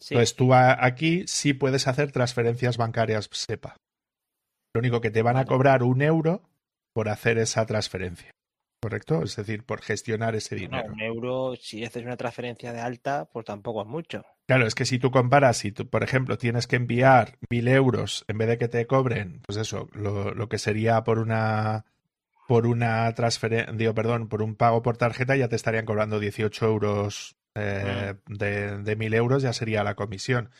[0.00, 3.76] Entonces tú aquí sí puedes hacer transferencias bancarias SEPA.
[4.74, 6.48] Lo único que te van a cobrar un euro
[6.94, 8.30] por hacer esa transferencia.
[8.80, 9.22] ¿Correcto?
[9.24, 10.92] Es decir, por gestionar ese dinero.
[10.92, 14.24] un euro, si haces una transferencia de alta, pues tampoco es mucho.
[14.46, 18.24] Claro, es que si tú comparas, si tú, por ejemplo, tienes que enviar mil euros
[18.28, 21.84] en vez de que te cobren, pues eso, lo, lo que sería por una
[22.46, 26.64] por una transferencia, digo, perdón, por un pago por tarjeta ya te estarían cobrando 18
[26.64, 28.34] euros eh, mm.
[28.34, 30.50] de, de mil euros, ya sería la comisión.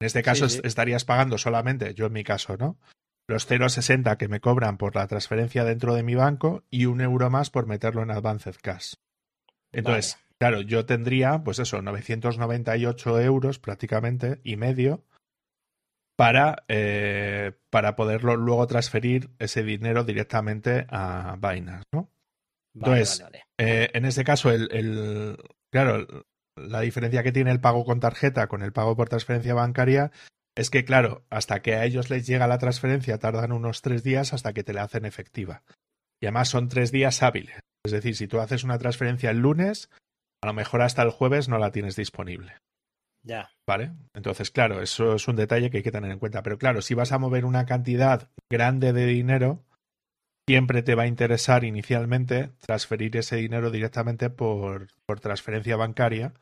[0.00, 2.78] En este caso estarías pagando solamente, yo en mi caso, ¿no?
[3.28, 7.28] Los 0,60 que me cobran por la transferencia dentro de mi banco y un euro
[7.30, 8.94] más por meterlo en Advanced Cash.
[9.70, 15.04] Entonces, claro, yo tendría, pues eso, 998 euros prácticamente y medio
[16.16, 22.10] para, eh, para poderlo luego transferir ese dinero directamente a Binance, ¿no?
[22.74, 23.24] Entonces,
[23.58, 25.36] eh, en ese caso, el, el,
[25.70, 26.06] claro,
[26.56, 30.12] la diferencia que tiene el pago con tarjeta con el pago por transferencia bancaria
[30.58, 34.32] es que, claro, hasta que a ellos les llega la transferencia tardan unos tres días
[34.32, 35.62] hasta que te la hacen efectiva.
[36.20, 37.60] Y además son tres días hábiles.
[37.86, 39.88] Es decir, si tú haces una transferencia el lunes,
[40.42, 42.54] a lo mejor hasta el jueves no la tienes disponible.
[43.22, 43.52] Ya.
[43.68, 43.92] ¿Vale?
[44.16, 46.42] Entonces, claro, eso es un detalle que hay que tener en cuenta.
[46.42, 49.62] Pero claro, si vas a mover una cantidad grande de dinero,
[50.48, 56.34] siempre te va a interesar inicialmente transferir ese dinero directamente por, por transferencia bancaria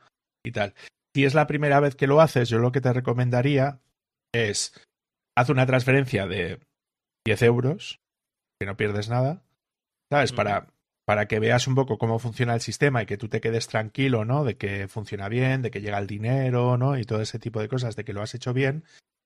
[0.42, 0.72] y tal.
[1.14, 3.81] Si es la primera vez que lo haces, yo lo que te recomendaría
[4.33, 4.73] es
[5.37, 6.61] haz una transferencia de
[7.27, 8.01] 10 euros,
[8.59, 9.43] que no pierdes nada,
[10.11, 10.33] ¿sabes?
[10.33, 10.69] Para,
[11.05, 14.25] para que veas un poco cómo funciona el sistema y que tú te quedes tranquilo,
[14.25, 14.45] ¿no?
[14.45, 16.99] De que funciona bien, de que llega el dinero, ¿no?
[16.99, 18.85] Y todo ese tipo de cosas, de que lo has hecho bien.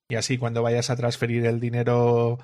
[0.08, 2.38] Y así cuando vayas a transferir el dinero,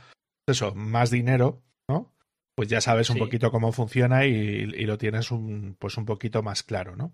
[0.47, 2.15] eso, más dinero, ¿no?
[2.55, 6.43] Pues ya sabes un poquito cómo funciona y, y, lo tienes un, pues un poquito
[6.43, 7.13] más claro, ¿no?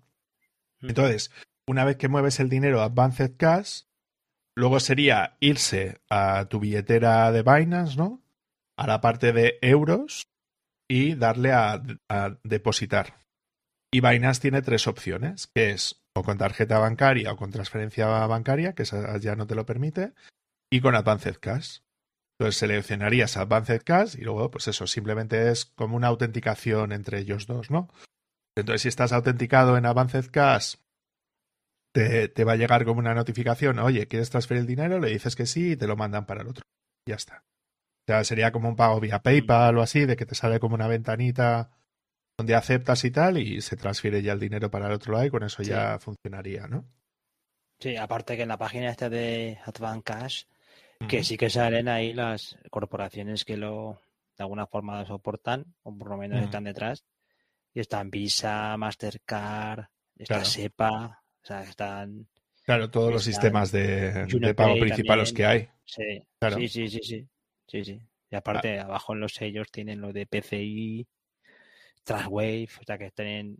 [0.81, 1.31] Entonces,
[1.67, 3.83] una vez que mueves el dinero a Advanced Cash,
[4.55, 8.21] luego sería irse a tu billetera de Binance, ¿no?
[8.77, 10.27] A la parte de euros
[10.87, 11.81] y darle a,
[12.43, 13.19] depositar.
[13.91, 18.73] Y Binance tiene tres opciones, que es o con tarjeta bancaria o con transferencia bancaria,
[18.73, 20.13] que esa ya no te lo permite,
[20.71, 21.79] y con Advanced Cash.
[22.37, 27.45] Entonces seleccionarías Advanced Cash y luego, pues eso, simplemente es como una autenticación entre ellos
[27.45, 27.89] dos, ¿no?
[28.55, 30.75] Entonces, si estás autenticado en Advanced Cash,
[31.93, 34.99] te, te, va a llegar como una notificación, oye, ¿quieres transferir el dinero?
[34.99, 36.63] Le dices que sí y te lo mandan para el otro.
[37.07, 37.45] Ya está.
[38.03, 40.75] O sea, sería como un pago vía PayPal o así, de que te sale como
[40.75, 41.71] una ventanita
[42.37, 45.29] donde aceptas y tal, y se transfiere ya el dinero para el otro lado y
[45.29, 46.85] con eso ya funcionaría, ¿no?
[47.79, 50.43] Sí, aparte que en la página esta de Advance Cash,
[51.07, 54.01] que sí que salen ahí las corporaciones que lo
[54.37, 57.05] de alguna forma soportan, o por lo menos están detrás,
[57.73, 59.85] y están Visa, Mastercard,
[60.17, 62.27] está SEPA, o sea, están...
[62.63, 65.69] Claro, todos los sistemas de, de pago principales que hay.
[65.83, 66.55] Sí, claro.
[66.57, 67.27] sí, sí, sí, sí.
[67.67, 68.01] Sí, sí.
[68.29, 71.05] Y aparte, abajo en los sellos tienen lo de PCI,
[72.03, 73.57] Trustwave, o sea que tienen.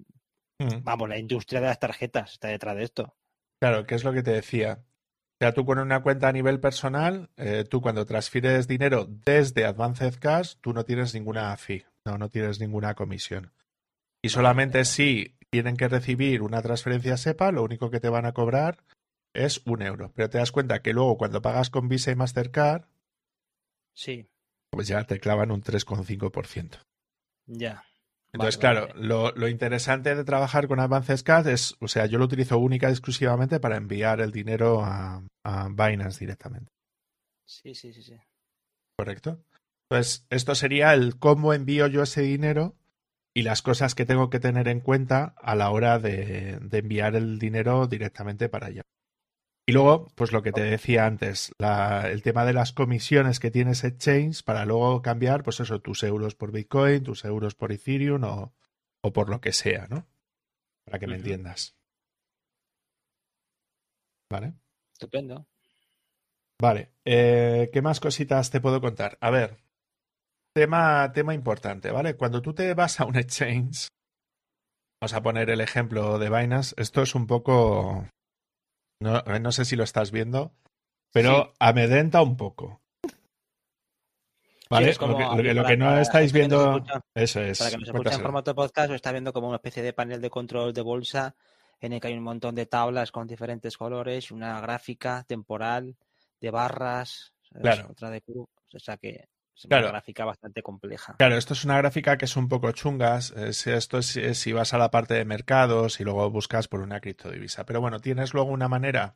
[0.60, 0.84] Mm.
[0.84, 3.16] Vamos, la industria de las tarjetas está detrás de esto.
[3.60, 4.80] Claro, ¿qué es lo que te decía?
[4.82, 9.66] O sea, tú con una cuenta a nivel personal, eh, tú cuando transfieres dinero desde
[9.66, 13.52] Advanced Cash, tú no tienes ninguna fee, no, no tienes ninguna comisión.
[14.22, 18.34] Y solamente si tienen que recibir una transferencia SEPA, lo único que te van a
[18.34, 18.84] cobrar
[19.36, 20.12] es un euro.
[20.16, 22.86] Pero te das cuenta que luego cuando pagas con Visa y Mastercard,
[23.96, 24.28] Sí.
[24.72, 26.80] Pues ya te clavan un 3,5%.
[27.46, 27.84] Ya.
[28.34, 32.58] Entonces, claro, Lo, interesante de trabajar con Advanced Cash es, o sea, yo lo utilizo
[32.58, 36.72] única y exclusivamente para enviar el dinero a, a Binance directamente.
[37.46, 38.18] Sí, sí, sí, sí.
[38.98, 39.44] Correcto.
[39.88, 42.76] Entonces, esto sería el cómo envío yo ese dinero
[43.34, 47.40] y las cosas que tengo que tener en cuenta a la hora de enviar el
[47.40, 48.84] dinero directamente para allá.
[49.66, 53.50] Y luego, pues lo que te decía antes, la, el tema de las comisiones que
[53.50, 58.24] tienes Exchange para luego cambiar, pues eso, tus euros por Bitcoin, tus euros por Ethereum
[58.26, 58.54] o,
[59.02, 60.06] o por lo que sea, ¿no?
[60.84, 61.78] Para que me entiendas.
[64.30, 64.54] ¿Vale?
[64.92, 65.48] Estupendo.
[66.60, 66.92] Vale.
[67.06, 69.18] Eh, ¿Qué más cositas te puedo contar?
[69.22, 69.63] A ver.
[70.54, 72.16] Tema, tema importante, ¿vale?
[72.16, 73.88] Cuando tú te vas a un exchange,
[75.02, 78.08] vamos a poner el ejemplo de Binance, esto es un poco
[79.04, 80.54] no, no sé si lo estás viendo,
[81.12, 82.82] pero amedrenta un poco.
[84.70, 84.96] ¿Vale?
[85.54, 86.84] lo que, no estáis viendo.
[87.14, 87.60] eso es.
[87.60, 89.94] Para que nos escuchen en formato de podcast, lo está viendo como una especie de
[89.94, 91.36] panel de control de bolsa
[91.80, 95.96] en el que hay un montón de tablas con diferentes colores, una gráfica temporal
[96.40, 97.34] de barras,
[97.90, 98.48] otra de cruz.
[98.74, 101.16] O sea que es una gráfica bastante compleja.
[101.18, 103.32] Claro, esto es una gráfica que es un poco chungas.
[103.32, 107.66] Esto es, si vas a la parte de mercados y luego buscas por una criptodivisa.
[107.66, 109.16] Pero bueno, tienes luego una manera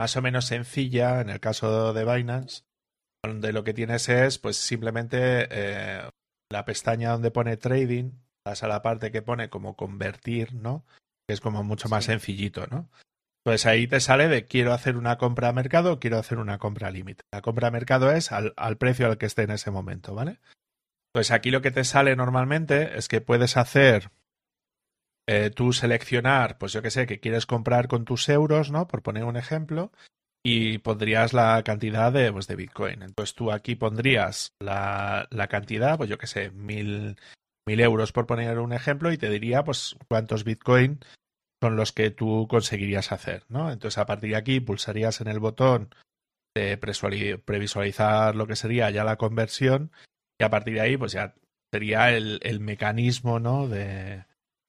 [0.00, 2.64] más o menos sencilla, en el caso de Binance,
[3.22, 6.08] donde lo que tienes es pues simplemente eh,
[6.50, 8.12] la pestaña donde pone trading,
[8.44, 10.84] vas a la parte que pone como convertir, ¿no?
[11.26, 12.90] Que es como mucho más sencillito, ¿no?
[13.44, 16.58] Pues ahí te sale de quiero hacer una compra a mercado o quiero hacer una
[16.58, 17.24] compra límite.
[17.30, 20.40] La compra a mercado es al, precio al que esté en ese momento, ¿vale?
[21.12, 24.10] Pues aquí lo que te sale normalmente es que puedes hacer
[25.28, 28.88] eh, tú seleccionar, pues yo que sé, que quieres comprar con tus euros, ¿no?
[28.88, 29.92] Por poner un ejemplo,
[30.42, 33.02] y pondrías la cantidad de, pues, de Bitcoin.
[33.02, 37.16] Entonces tú aquí pondrías la, la cantidad, pues yo que sé, mil,
[37.66, 41.00] mil euros por poner un ejemplo, y te diría, pues, cuántos Bitcoin
[41.64, 43.72] son los que tú conseguirías hacer, ¿no?
[43.72, 45.94] Entonces a partir de aquí pulsarías en el botón
[46.54, 49.90] de previsualizar lo que sería ya la conversión
[50.38, 51.34] y a partir de ahí pues ya
[51.72, 53.66] sería el, el mecanismo, ¿no?
[53.66, 54.26] De,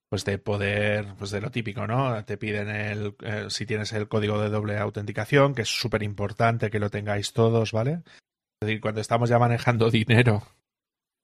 [0.09, 2.23] pues de poder, pues de lo típico, ¿no?
[2.23, 6.69] Te piden el, eh, si tienes el código de doble autenticación, que es súper importante
[6.69, 8.03] que lo tengáis todos, ¿vale?
[8.61, 10.43] Es decir, cuando estamos ya manejando dinero,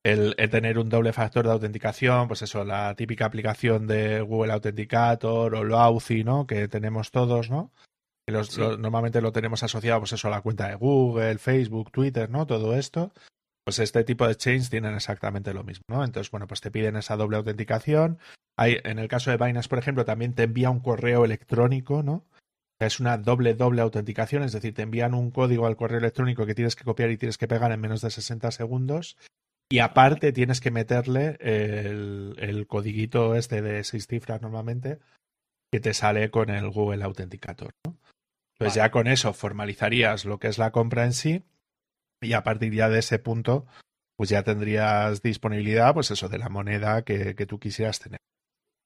[0.04, 5.56] el, tener un doble factor de autenticación, pues eso, la típica aplicación de Google Authenticator
[5.56, 6.48] o Authy, ¿no?
[6.48, 7.72] Que tenemos todos, ¿no?
[8.80, 12.48] normalmente lo tenemos asociado, pues eso, a la cuenta de Google, Facebook, Twitter, ¿no?
[12.48, 13.12] Todo esto.
[13.66, 16.04] Pues este tipo de chains tienen exactamente lo mismo, ¿no?
[16.06, 18.20] Entonces, bueno, pues te piden esa doble autenticación,
[18.58, 22.26] en el caso de Binance, por ejemplo, también te envía un correo electrónico, ¿no?
[22.80, 26.56] Es una doble, doble autenticación, es decir, te envían un código al correo electrónico que
[26.56, 29.18] tienes que copiar y tienes que pegar en menos de 60 segundos.
[29.72, 35.00] Y aparte tienes que meterle el, el codiguito este de seis cifras normalmente
[35.72, 37.98] que te sale con el Google Authenticator, ¿no?
[38.58, 41.44] Pues ya con eso formalizarías lo que es la compra en sí
[42.22, 43.66] y a partir ya de ese punto
[44.16, 48.20] pues ya tendrías disponibilidad pues eso de la moneda que tú quisieras tener.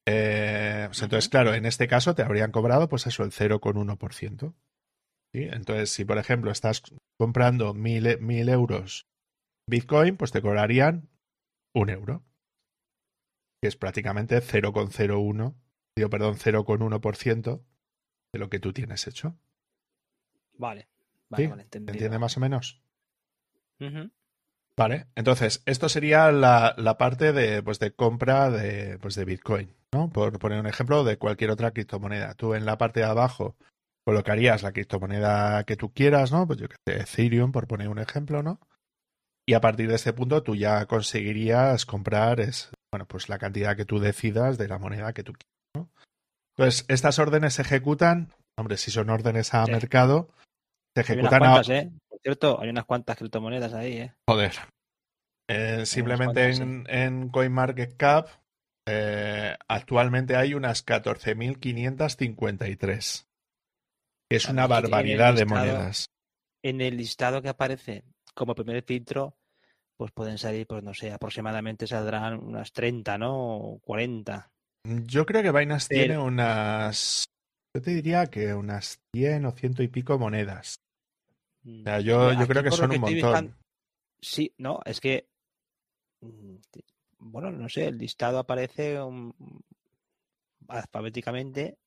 [0.08, 4.54] Eh, pues entonces, claro, en este caso te habrían cobrado, pues eso, el 0,1%.
[5.34, 5.43] ¿sí?
[5.52, 6.84] Entonces, si por ejemplo estás
[7.17, 9.06] comprando mil, mil euros
[9.67, 11.10] Bitcoin, pues te cobrarían
[11.73, 12.23] un euro,
[13.62, 15.56] que es prácticamente 0,01,
[15.95, 17.63] digo, perdón, 0,1%
[18.34, 19.38] de lo que tú tienes hecho.
[20.58, 20.88] Vale,
[21.30, 22.82] vale, vale ¿Entiende más o menos?
[24.78, 29.73] Vale, entonces, esto sería la, la parte de, pues, de compra de, pues, de Bitcoin,
[29.93, 30.10] ¿no?
[30.10, 32.34] Por poner un ejemplo de cualquier otra criptomoneda.
[32.36, 33.56] Tú en la parte de abajo
[34.06, 36.45] colocarías la criptomoneda que tú quieras, ¿no?
[36.45, 38.60] Pues yo que sé, Ethereum, por poner un ejemplo, ¿no?
[39.47, 43.75] Y a partir de ese punto tú ya conseguirías comprar, es, bueno, pues la cantidad
[43.75, 45.89] que tú decidas de la moneda que tú quieras, ¿no?
[46.58, 50.29] Entonces, estas órdenes se ejecutan, hombre, si son órdenes a mercado,
[50.95, 51.62] se ejecutan a...
[51.62, 51.91] ¿eh?
[52.23, 54.13] cierto, hay unas cuantas criptomonedas ahí, ¿eh?
[54.27, 54.53] Joder.
[55.47, 58.29] Eh, simplemente en, en CoinMarketCap
[58.88, 63.25] eh, actualmente hay unas 14.553.
[64.29, 66.05] Que es una barbaridad de monedas.
[66.63, 68.03] En el listado que aparece
[68.36, 69.36] como primer filtro,
[69.98, 73.58] pues pueden salir, pues no sé, aproximadamente saldrán unas 30, ¿no?
[73.58, 74.52] O 40.
[74.84, 77.26] Yo creo que Binance tiene unas.
[77.74, 80.80] Yo te diría que unas 100 o ciento y pico monedas.
[81.65, 83.56] O sea, yo, yo creo que son un montón.
[84.21, 85.28] Sí, no, es que.
[86.21, 86.58] Mm,
[87.17, 89.00] bueno, no sé, el listado aparece
[90.67, 91.78] alfabéticamente.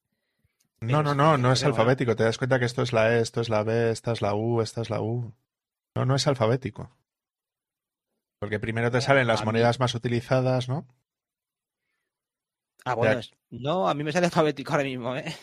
[0.81, 2.17] No, no, no, no es alfabético.
[2.17, 4.35] Te das cuenta que esto es la E, esto es la B, esta es la
[4.35, 5.33] U, esta es la U.
[5.96, 6.96] No, no es alfabético.
[8.40, 10.87] Porque primero te salen las monedas más utilizadas, ¿no?
[12.85, 13.20] Ah, bueno,
[13.51, 15.35] no, a mí me sale alfabético ahora mismo, ¿eh?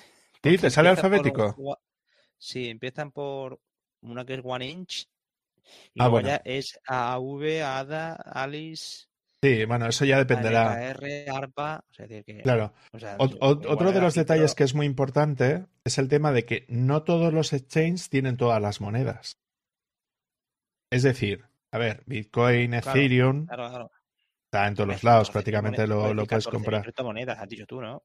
[0.42, 0.58] ¿Sí?
[0.58, 1.80] ¿Te sale alfabético?
[2.38, 3.60] Sí, empiezan por
[4.02, 5.08] una que es One Inch,
[5.94, 9.08] y ah, ya es AV, ADA, Alice.
[9.42, 10.90] Sí, bueno, eso ya dependerá.
[10.90, 11.84] R, ARPA,
[12.42, 12.74] claro.
[13.40, 17.32] otro de los detalles que es muy importante es el tema de que no todos
[17.32, 19.38] los exchanges tienen todas las monedas.
[20.90, 23.48] Es decir, a ver, Bitcoin, Ethereum,
[24.46, 26.94] está en todos los lados, prácticamente lo, lo puedes comprar.
[27.04, 28.04] monedas, has dicho tú, ¿no?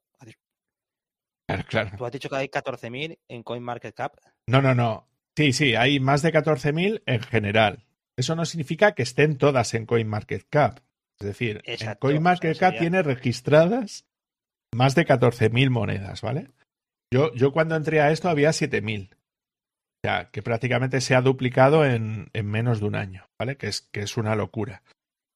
[1.47, 1.91] Claro, claro.
[1.97, 4.15] Tú has dicho que hay 14.000 en CoinMarketCap.
[4.47, 5.09] No, no, no.
[5.37, 7.87] Sí, sí, hay más de 14.000 en general.
[8.17, 10.81] Eso no significa que estén todas en CoinMarketCap.
[11.19, 14.07] Es decir, en CoinMarketCap tiene registradas
[14.73, 16.51] más de 14.000 monedas, ¿vale?
[17.13, 19.11] Yo, yo cuando entré a esto había 7.000.
[20.03, 23.57] O sea, que prácticamente se ha duplicado en, en, menos de un año, ¿vale?
[23.57, 24.83] Que es, que es una locura.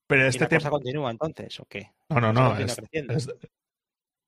[0.06, 1.92] Pero este ¿Y la continúa entonces o qué?
[2.08, 2.56] No, no, no.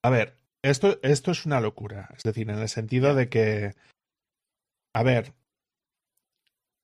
[0.04, 2.10] a ver, esto, esto es una locura.
[2.16, 3.74] Es decir, en el sentido de que,
[4.94, 5.32] a ver,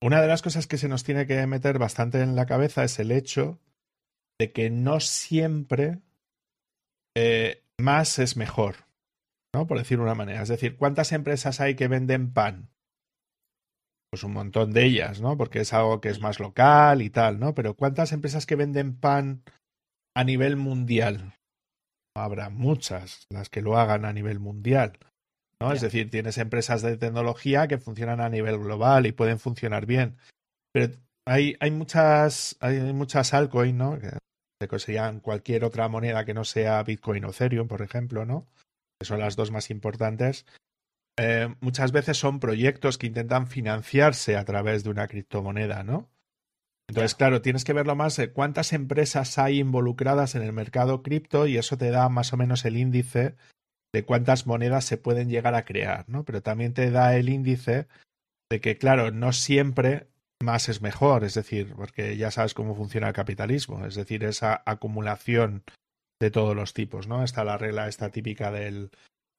[0.03, 2.99] una de las cosas que se nos tiene que meter bastante en la cabeza es
[2.99, 3.61] el hecho
[4.41, 6.01] de que no siempre
[7.15, 8.77] eh, más es mejor,
[9.55, 9.67] ¿no?
[9.67, 10.43] Por decir una manera.
[10.43, 12.72] Es decir, ¿cuántas empresas hay que venden pan?
[14.13, 15.39] Pues un montón de ellas, ¿no?
[15.39, 17.55] Porque es algo que es más local y tal, ¿no?
[17.55, 19.43] Pero ¿cuántas empresas que venden pan
[20.15, 21.35] a nivel mundial?
[22.15, 24.99] Habrá muchas las que lo hagan a nivel mundial.
[25.73, 30.19] Es decir, tienes empresas de tecnología que funcionan a nivel global y pueden funcionar bien.
[30.73, 30.95] Pero
[31.27, 33.99] hay, hay muchas, hay muchas altcoins, ¿no?
[33.99, 34.11] Que
[34.61, 38.47] se conseguían cualquier otra moneda que no sea Bitcoin o Ethereum, por ejemplo, ¿no?
[39.01, 40.45] Que son las dos más importantes.
[41.19, 46.11] Eh, muchas veces son proyectos que intentan financiarse a través de una criptomoneda, ¿no?
[46.89, 51.47] Entonces, claro, tienes que verlo más de cuántas empresas hay involucradas en el mercado cripto
[51.47, 53.37] y eso te da más o menos el índice
[53.95, 56.25] de cuántas monedas se pueden llegar a crear, ¿no?
[56.25, 57.87] Pero también te da el índice
[58.51, 60.09] de que, claro, no siempre
[60.43, 64.63] más es mejor, es decir, porque ya sabes cómo funciona el capitalismo, es decir, esa
[64.67, 65.63] acumulación
[66.21, 67.23] de todos los tipos, ¿no?
[67.23, 68.91] Está la regla esta típica del,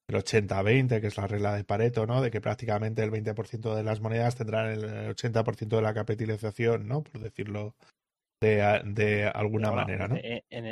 [0.10, 2.22] 80-20, que es la regla de Pareto, ¿no?
[2.22, 7.04] De que prácticamente el 20% de las monedas tendrán el 80% de la capitalización, ¿no?
[7.04, 7.76] Por decirlo
[8.42, 10.18] de, alguna manera, ¿no?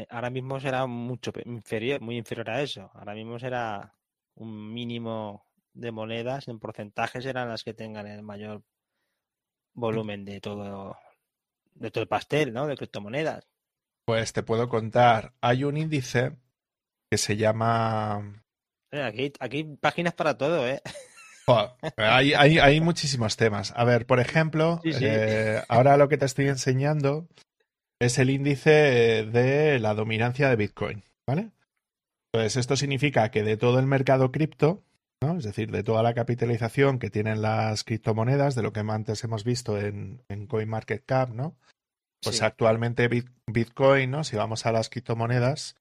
[0.10, 2.92] ahora mismo será mucho inferior, muy inferior a eso.
[2.94, 3.96] Ahora mismo será
[4.36, 8.62] un mínimo de monedas en porcentajes serán las que tengan el mayor
[9.74, 10.98] volumen de todo
[11.76, 12.68] de todo el pastel, ¿no?
[12.68, 13.48] De criptomonedas.
[14.06, 16.36] Pues te puedo contar, hay un índice
[17.10, 18.41] que se llama eh,
[18.92, 20.82] aquí, aquí páginas para todo, ¿eh?
[21.98, 23.74] hay, hay, hay, muchísimos temas.
[23.76, 27.28] A ver, por ejemplo, eh, ahora lo que te estoy enseñando
[28.00, 28.72] es el índice
[29.26, 31.52] de la dominancia de Bitcoin, ¿vale?
[32.32, 34.84] Pues esto significa que de todo el mercado cripto,
[35.22, 35.38] ¿no?
[35.38, 39.44] es decir, de toda la capitalización que tienen las criptomonedas, de lo que antes hemos
[39.44, 41.58] visto en, en CoinMarketCap, ¿no?
[42.24, 43.10] Pues actualmente
[43.48, 44.24] Bitcoin, ¿no?
[44.24, 45.76] Si vamos a las criptomonedas,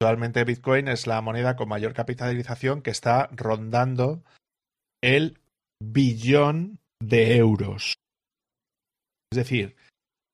[0.00, 4.22] actualmente Bitcoin es la moneda con mayor capitalización que está rondando
[5.02, 5.40] el
[5.80, 7.94] billón de euros.
[9.32, 9.74] Es decir,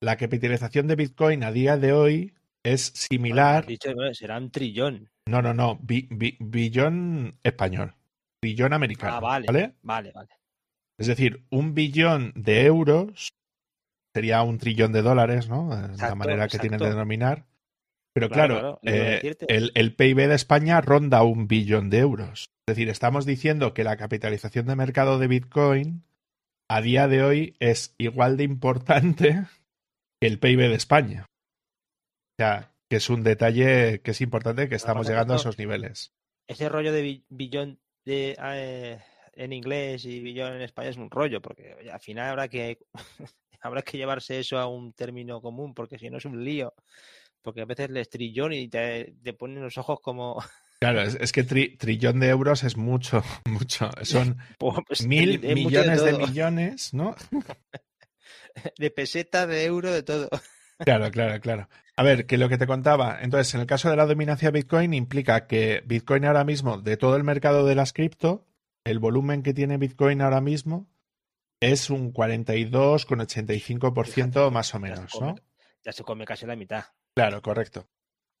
[0.03, 3.65] la capitalización de Bitcoin a día de hoy es similar.
[3.65, 5.09] dicho, será un trillón.
[5.27, 5.79] No, no, no.
[5.81, 7.95] billón español.
[8.43, 9.15] Billón americano.
[9.15, 9.73] Ah, vale, vale.
[9.81, 10.13] Vale,
[10.99, 13.29] Es decir, un billón de euros
[14.13, 15.69] sería un trillón de dólares, ¿no?
[15.97, 17.47] la manera que tienen de denominar.
[18.15, 22.45] Pero claro, eh, el, el PIB de España ronda un billón de euros.
[22.65, 26.05] Es decir, estamos diciendo que la capitalización de mercado de Bitcoin
[26.69, 29.43] a día de hoy es igual de importante
[30.21, 31.25] el PIB de España.
[31.27, 36.13] O sea, que es un detalle que es importante que estamos llegando a esos niveles.
[36.47, 38.97] Ese rollo de billón de, eh,
[39.33, 42.79] en inglés y billón en español es un rollo, porque al final habrá que
[43.59, 46.73] habrá que llevarse eso a un término común, porque si no es un lío.
[47.45, 50.43] Porque a veces le trillón y te, ponen los ojos como.
[50.79, 53.91] Claro, es, que trillón de euros es mucho, mucho.
[54.01, 57.15] Son pues, mil millones de millones, ¿no?
[58.79, 60.27] de peseta, de euro, de todo.
[60.79, 61.69] Claro, claro, claro.
[61.95, 64.95] A ver, que lo que te contaba, entonces, en el caso de la dominancia Bitcoin
[64.95, 68.47] implica que Bitcoin ahora mismo, de todo el mercado de las cripto,
[68.83, 70.89] el volumen que tiene Bitcoin ahora mismo
[71.59, 75.35] es un 42,85% más o menos, ¿no?
[75.83, 76.85] Ya se come casi la mitad.
[77.15, 77.87] Claro, correcto.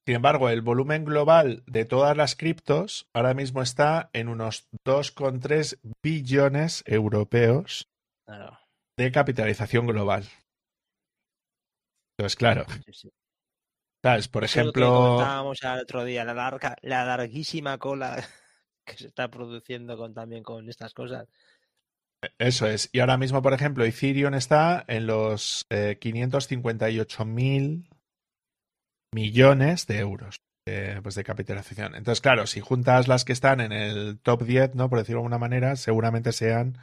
[0.05, 5.79] Sin embargo, el volumen global de todas las criptos ahora mismo está en unos 2,3
[6.03, 7.89] billones europeos.
[8.25, 8.59] Claro
[8.97, 10.25] de capitalización global.
[12.17, 12.65] Entonces, claro.
[14.03, 14.27] ¿Sabes?
[14.27, 15.19] Por ejemplo.
[15.19, 18.23] Estábamos al otro día, la, larga, la larguísima cola
[18.85, 21.27] que se está produciendo con, también con estas cosas.
[22.39, 22.89] Eso es.
[22.91, 27.89] Y ahora mismo, por ejemplo, Ethereum está en los eh, 558 mil
[29.15, 31.95] millones de euros de, pues de capitalización.
[31.95, 34.89] Entonces, claro, si juntas las que están en el top 10, ¿no?
[34.89, 36.77] Por decirlo de alguna manera, seguramente sean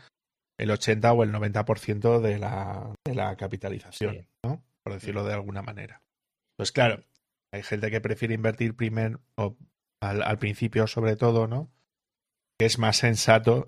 [0.59, 4.63] el 80 o el 90% de la, de la capitalización, ¿no?
[4.83, 6.03] Por decirlo de alguna manera.
[6.57, 7.05] Pues claro,
[7.53, 9.57] hay gente que prefiere invertir primero, o
[10.01, 11.71] al, al, principio sobre todo, ¿no?
[12.59, 13.67] Que es más sensato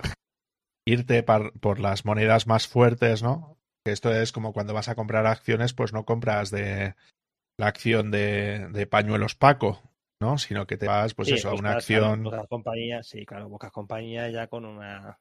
[0.87, 3.59] irte por las monedas más fuertes, ¿no?
[3.85, 6.95] Que esto es como cuando vas a comprar acciones, pues no compras de
[7.57, 9.83] la acción de, de pañuelos Paco,
[10.21, 10.39] ¿no?
[10.39, 12.29] Sino que te vas, pues eso, a una acción.
[12.49, 15.19] compañías, sí, claro, pocas compañías ya con una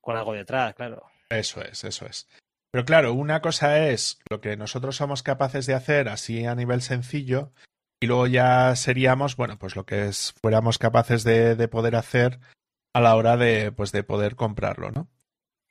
[0.00, 1.04] con algo detrás, claro.
[1.28, 2.28] Eso es, eso es.
[2.70, 6.82] Pero claro, una cosa es lo que nosotros somos capaces de hacer así a nivel
[6.82, 7.52] sencillo
[8.00, 12.40] y luego ya seríamos, bueno, pues lo que es, fuéramos capaces de, de poder hacer
[12.94, 15.08] a la hora de, pues de poder comprarlo, ¿no?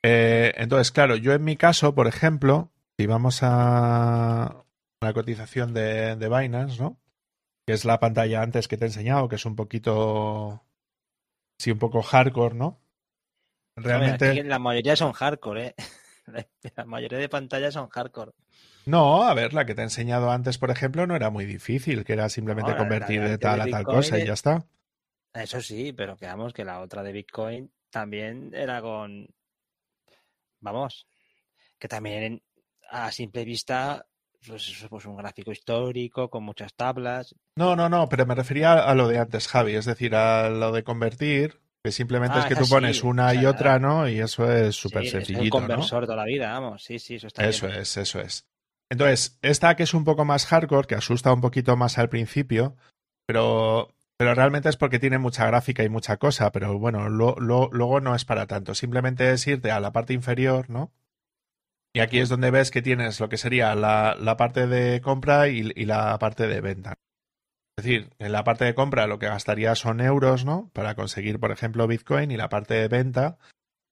[0.02, 4.64] Eh, entonces, claro, yo en mi caso, por ejemplo, si vamos a
[5.00, 7.00] la cotización de, de Binance, ¿no?
[7.66, 10.64] Que es la pantalla antes que te he enseñado, que es un poquito,
[11.58, 12.80] sí, un poco hardcore, ¿no?
[13.76, 14.42] Realmente.
[14.44, 15.74] la mayoría son hardcore, ¿eh?
[16.76, 18.32] La mayoría de pantallas son hardcore.
[18.84, 22.04] No, a ver, la que te he enseñado antes, por ejemplo, no era muy difícil,
[22.04, 24.66] que era simplemente convertir de tal a tal cosa y ya está.
[25.32, 29.28] Eso sí, pero quedamos que la otra de Bitcoin también era con.
[30.60, 31.06] Vamos,
[31.78, 32.42] que también
[32.90, 34.07] a simple vista
[34.46, 37.34] pues, pues un gráfico histórico con muchas tablas.
[37.56, 40.72] No, no, no, pero me refería a lo de antes, Javi, es decir, a lo
[40.72, 44.08] de convertir que simplemente es ah, que tú pones una y otra, ¿no?
[44.08, 45.44] Y eso es súper sí, sencillito.
[45.44, 46.82] Es conversor toda la vida, vamos.
[46.82, 48.46] Sí, sí, eso está Eso es, eso es.
[48.90, 52.76] Entonces, esta que es un poco más hardcore, que asusta un poquito más al principio,
[53.26, 58.14] pero Pero realmente es porque tiene mucha gráfica y mucha cosa, pero bueno, luego no
[58.16, 58.74] es para tanto.
[58.74, 60.90] Simplemente es irte a la parte inferior, ¿no?
[61.92, 65.48] Y aquí es donde ves que tienes lo que sería la, la parte de compra
[65.48, 66.94] y, la parte de venta.
[67.76, 70.70] Es decir, en la parte de compra lo que gastaría son euros, ¿no?
[70.72, 73.38] Para conseguir, por ejemplo, Bitcoin y la parte de venta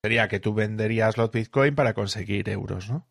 [0.05, 3.07] sería que tú venderías los Bitcoin para conseguir euros, ¿no?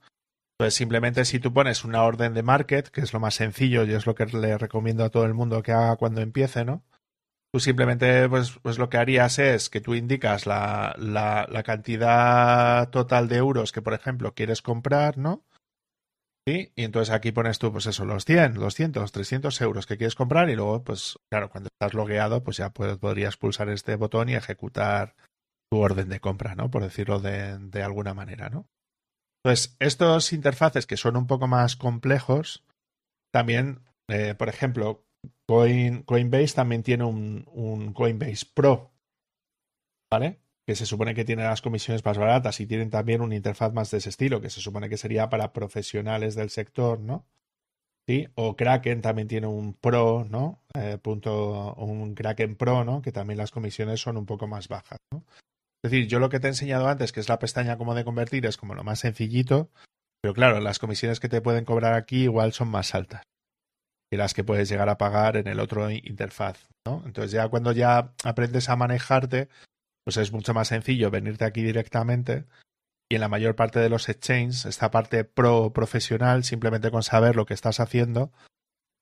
[0.58, 3.94] Entonces, simplemente si tú pones una orden de market, que es lo más sencillo y
[3.94, 6.84] es lo que le recomiendo a todo el mundo que haga cuando empiece, ¿no?
[7.56, 12.90] Tú simplemente, pues, pues lo que harías es que tú indicas la, la, la, cantidad
[12.90, 15.42] total de euros que, por ejemplo, quieres comprar, ¿no?
[16.46, 16.74] ¿Sí?
[16.76, 20.50] Y entonces aquí pones tú, pues eso, los 100, 200, 300 euros que quieres comprar
[20.50, 25.16] y luego, pues claro, cuando estás logueado, pues ya podrías pulsar este botón y ejecutar
[25.72, 26.70] tu orden de compra, ¿no?
[26.70, 28.68] Por decirlo de, de alguna manera, ¿no?
[29.46, 32.66] Entonces, estos interfaces que son un poco más complejos,
[33.32, 33.80] también,
[34.10, 35.06] eh, por ejemplo,
[35.48, 38.92] Coinbase también tiene un, Coinbase Pro,
[40.10, 40.40] ¿vale?
[40.66, 43.92] Que se supone que tiene las comisiones más baratas y tienen también una interfaz más
[43.92, 47.26] de ese estilo, que se supone que sería para profesionales del sector, ¿no?
[48.08, 48.28] ¿Sí?
[48.36, 50.62] O Kraken también tiene un Pro, ¿no?
[50.74, 53.02] Eh, punto, un Kraken Pro, ¿no?
[53.02, 55.24] Que también las comisiones son un poco más bajas, ¿no?
[55.84, 58.04] Es decir, yo lo que te he enseñado antes, que es la pestaña como de
[58.04, 59.70] convertir, es como lo más sencillito,
[60.22, 63.22] pero claro, las comisiones que te pueden cobrar aquí igual son más altas
[64.18, 67.04] las que puedes llegar a pagar en el otro interfaz, ¿no?
[67.06, 69.50] Entonces ya cuando ya aprendes a manejarte,
[70.04, 72.46] pues es mucho más sencillo venirte aquí directamente
[73.10, 77.36] y en la mayor parte de los exchanges, esta parte pro profesional, simplemente con saber
[77.36, 78.32] lo que estás haciendo,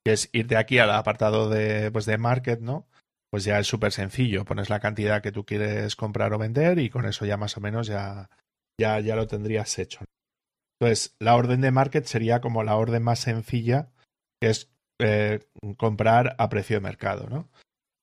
[0.04, 2.86] que es irte aquí al apartado de, pues de market, ¿no?
[3.30, 6.90] Pues ya es súper sencillo, pones la cantidad que tú quieres comprar o vender y
[6.90, 8.28] con eso ya más o menos ya,
[8.78, 10.04] ya, ya lo tendrías hecho.
[10.78, 13.90] Entonces, la orden de market sería como la orden más sencilla,
[14.40, 15.40] que es eh,
[15.76, 17.50] comprar a precio de mercado, ¿no?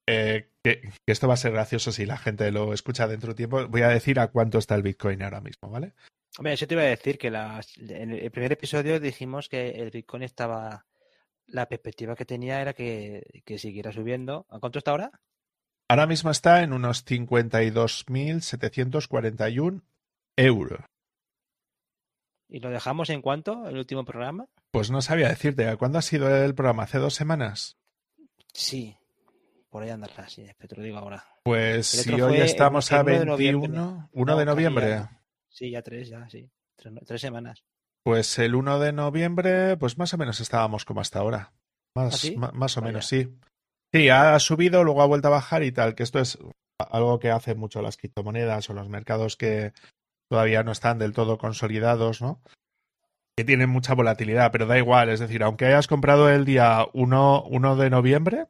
[0.07, 3.67] Eh, que, esto va a ser gracioso si la gente lo escucha dentro de tiempo.
[3.67, 5.93] Voy a decir a cuánto está el Bitcoin ahora mismo, ¿vale?
[6.37, 10.23] Hombre, yo te iba a decir que en el primer episodio dijimos que el Bitcoin
[10.23, 10.85] estaba.
[11.47, 14.45] La perspectiva que tenía era que, que siguiera subiendo.
[14.49, 15.11] ¿A cuánto está ahora?
[15.89, 19.81] Ahora mismo está en unos 52.741
[20.37, 20.79] euros.
[22.47, 24.47] ¿Y lo dejamos en cuánto, el último programa?
[24.71, 25.75] Pues no sabía decirte.
[25.77, 26.83] ¿Cuándo ha sido el programa?
[26.83, 27.77] ¿Hace dos semanas?
[28.53, 28.97] Sí,
[29.69, 31.25] por ahí andará, sí, te lo digo ahora.
[31.43, 35.07] Pues si hoy estamos a 21, 1 de noviembre.
[35.49, 36.49] Sí, ya tres, ya, sí.
[37.05, 37.63] Tres, semanas.
[38.03, 41.53] Pues el 1 de noviembre, pues más o menos estábamos como hasta ahora.
[41.95, 43.29] Más, ¿Ah, más o menos, sí.
[43.93, 46.37] Sí, ha subido, luego ha vuelto a bajar y tal, que esto es
[46.77, 49.73] algo que hacen mucho las criptomonedas o los mercados que
[50.29, 52.41] todavía no están del todo consolidados, ¿no?
[53.41, 57.45] Que tienen mucha volatilidad, pero da igual, es decir, aunque hayas comprado el día 1,
[57.49, 58.45] 1 de noviembre,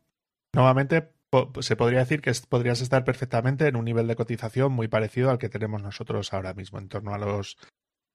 [0.54, 1.14] nuevamente
[1.62, 5.38] se podría decir que podrías estar perfectamente en un nivel de cotización muy parecido al
[5.38, 7.58] que tenemos nosotros ahora mismo, en torno a los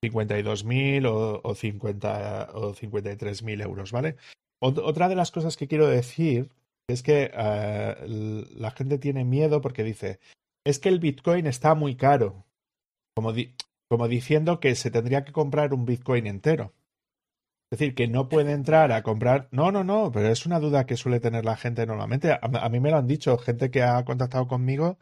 [0.05, 4.15] 52.000 o, o, 50, o 53.000 euros, ¿vale?
[4.59, 6.51] Otra de las cosas que quiero decir
[6.87, 10.19] es que eh, la gente tiene miedo porque dice,
[10.63, 12.45] es que el Bitcoin está muy caro
[13.15, 13.33] como,
[13.89, 16.73] como diciendo que se tendría que comprar un Bitcoin entero.
[17.69, 19.49] Es decir, que no puede entrar a comprar.
[19.51, 22.37] No, no, no, pero es una duda que suele tener la gente normalmente.
[22.41, 24.97] A, mí me lo han dicho, gente que ha contactado conmigo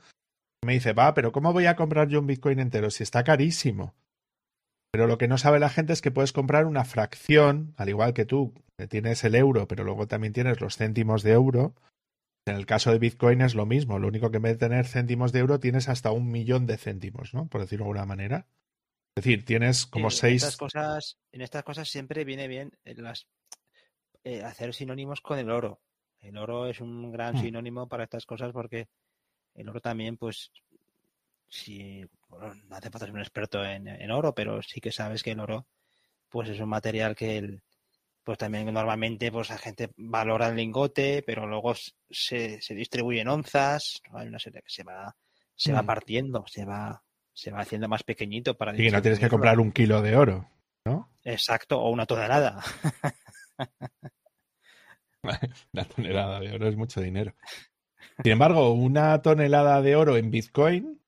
[0.63, 3.93] me dice, va, pero ¿cómo voy a comprar yo un Bitcoin entero si está carísimo?
[4.91, 8.13] Pero lo que no sabe la gente es que puedes comprar una fracción, al igual
[8.13, 11.75] que tú, que tienes el euro, pero luego también tienes los céntimos de euro,
[12.47, 14.87] en el caso de Bitcoin es lo mismo, lo único que en vez de tener
[14.87, 17.47] céntimos de euro tienes hasta un millón de céntimos, ¿no?
[17.47, 18.47] Por decirlo de alguna manera.
[19.15, 20.43] Es decir, tienes como seis.
[20.43, 23.27] En estas cosas, en estas cosas siempre viene bien las,
[24.25, 25.79] eh, hacer sinónimos con el oro.
[26.19, 27.41] El oro es un gran hmm.
[27.41, 28.89] sinónimo para estas cosas porque
[29.53, 30.51] el oro también, pues,
[31.47, 35.31] si no hace falta ser un experto en, en, oro, pero sí que sabes que
[35.31, 35.65] el oro,
[36.27, 37.63] pues es un material que el,
[38.25, 41.73] pues también normalmente pues la gente valora el lingote, pero luego
[42.09, 45.15] se, se distribuye en onzas, hay una serie que se va,
[45.55, 45.85] se va mm.
[45.85, 47.01] partiendo, se va,
[47.35, 50.49] se va haciendo más pequeñito para Y no tienes que comprar un kilo de oro,
[50.85, 51.11] ¿no?
[51.23, 52.63] Exacto, o una tonelada.
[55.73, 57.35] una tonelada de oro es mucho dinero.
[58.23, 61.01] Sin embargo, una tonelada de oro en Bitcoin,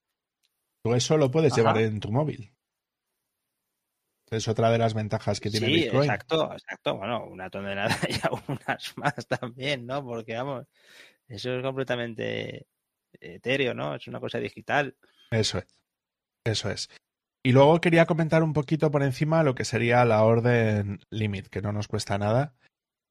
[0.83, 2.53] tú eso lo puedes llevar en tu móvil.
[4.29, 6.03] Es otra de las ventajas que tiene Bitcoin.
[6.03, 6.97] Exacto, exacto.
[6.97, 8.15] Bueno, una tonelada y
[8.51, 10.03] unas más también, ¿no?
[10.03, 10.67] Porque vamos,
[11.29, 12.67] eso es completamente
[13.13, 13.95] etéreo, ¿no?
[13.95, 14.97] Es una cosa digital.
[15.31, 15.77] Eso es.
[16.47, 16.89] Eso es.
[17.43, 21.61] Y luego quería comentar un poquito por encima lo que sería la orden limit, que
[21.61, 22.53] no nos cuesta nada.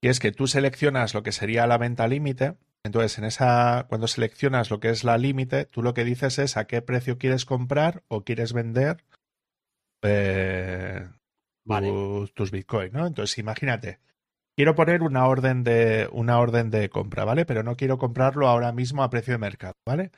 [0.02, 4.06] Y es que tú seleccionas lo que sería la venta límite, Entonces, en esa, cuando
[4.06, 7.44] seleccionas lo que es la límite, tú lo que dices es a qué precio quieres
[7.44, 9.04] comprar o quieres vender
[10.02, 11.08] eh,
[11.64, 13.06] tus, tus Bitcoin, ¿no?
[13.06, 13.98] Entonces, imagínate,
[14.56, 17.44] quiero poner una orden de una orden de compra, ¿vale?
[17.44, 20.12] Pero no quiero comprarlo ahora mismo a precio de mercado, ¿vale?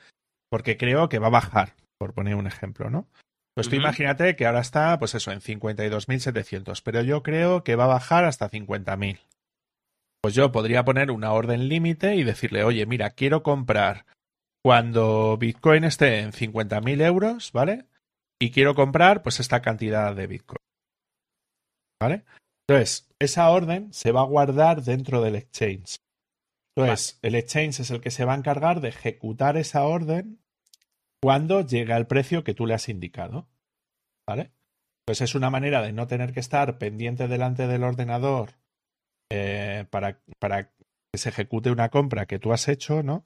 [0.49, 3.07] Porque creo que va a bajar, por poner un ejemplo, ¿no?
[3.55, 7.83] Pues tú imagínate que ahora está, pues eso, en 52.700, pero yo creo que va
[7.83, 9.19] a bajar hasta 50.000.
[10.21, 14.05] Pues yo podría poner una orden límite y decirle, oye, mira, quiero comprar
[14.63, 17.85] cuando Bitcoin esté en 50.000 euros, ¿vale?
[18.41, 20.57] Y quiero comprar pues esta cantidad de Bitcoin.
[22.01, 22.23] ¿Vale?
[22.65, 25.97] Entonces, esa orden se va a guardar dentro del exchange.
[26.77, 30.39] Entonces, el exchange es el que se va a encargar de ejecutar esa orden
[31.21, 33.47] cuando llega el precio que tú le has indicado.
[34.27, 34.51] ¿Vale?
[35.05, 38.51] Pues es una manera de no tener que estar pendiente delante del ordenador
[39.31, 43.25] eh, para, para que se ejecute una compra que tú has hecho, ¿no?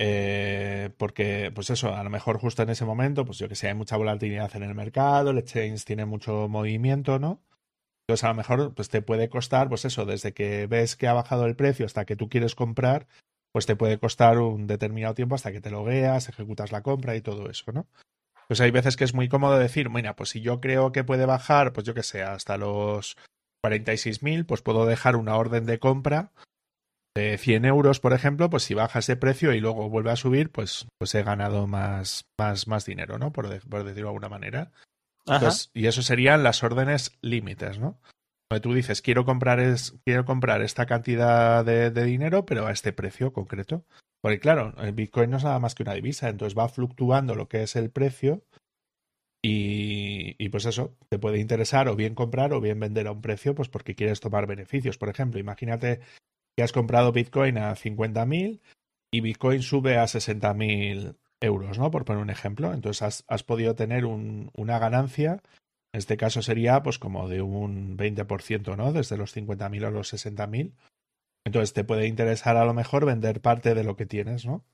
[0.00, 3.68] Eh, porque, pues eso, a lo mejor justo en ese momento, pues yo que sé,
[3.68, 7.42] hay mucha volatilidad en el mercado, el exchange tiene mucho movimiento, ¿no?
[8.02, 11.12] Entonces a lo mejor pues te puede costar, pues eso, desde que ves que ha
[11.12, 13.06] bajado el precio hasta que tú quieres comprar,
[13.52, 17.20] pues te puede costar un determinado tiempo hasta que te logueas, ejecutas la compra y
[17.20, 17.86] todo eso, ¿no?
[18.46, 21.26] Pues hay veces que es muy cómodo decir, mira, pues si yo creo que puede
[21.26, 23.16] bajar, pues yo que sé, hasta los
[23.62, 26.32] 46.000, pues puedo dejar una orden de compra
[27.14, 30.50] de 100 euros, por ejemplo, pues si baja ese precio y luego vuelve a subir,
[30.50, 33.32] pues, pues he ganado más, más, más dinero, ¿no?
[33.32, 34.72] Por, por decirlo de alguna manera.
[35.74, 38.00] y eso serían las órdenes límites, ¿no?
[38.62, 42.92] Tú dices, quiero comprar, es, quiero comprar esta cantidad de, de dinero, pero a este
[42.92, 43.84] precio concreto.
[44.22, 47.48] Porque claro, el Bitcoin no es nada más que una divisa, entonces va fluctuando lo
[47.48, 48.42] que es el precio
[49.42, 53.54] y, pues eso, te puede interesar o bien comprar o bien vender a un precio,
[53.54, 54.98] pues porque quieres tomar beneficios.
[54.98, 56.00] Por ejemplo, imagínate
[56.56, 58.60] que has comprado Bitcoin a 50.000
[59.12, 61.90] y Bitcoin sube a 60.000 euros, ¿no?
[61.90, 62.74] Por poner un ejemplo.
[62.74, 65.40] Entonces has, has podido tener un, una ganancia.
[65.92, 68.92] En este caso sería pues como de un 20%, ¿no?
[68.92, 70.74] Desde los 50.000 a los 60.000.
[71.44, 74.64] Entonces te puede interesar a lo mejor vender parte de lo que tienes, ¿no?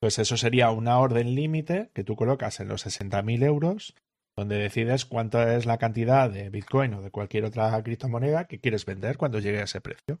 [0.00, 3.94] Pues eso sería una orden límite que tú colocas en los 60.000 euros,
[4.36, 8.84] donde decides cuánta es la cantidad de Bitcoin o de cualquier otra criptomoneda que quieres
[8.84, 10.20] vender cuando llegue a ese precio.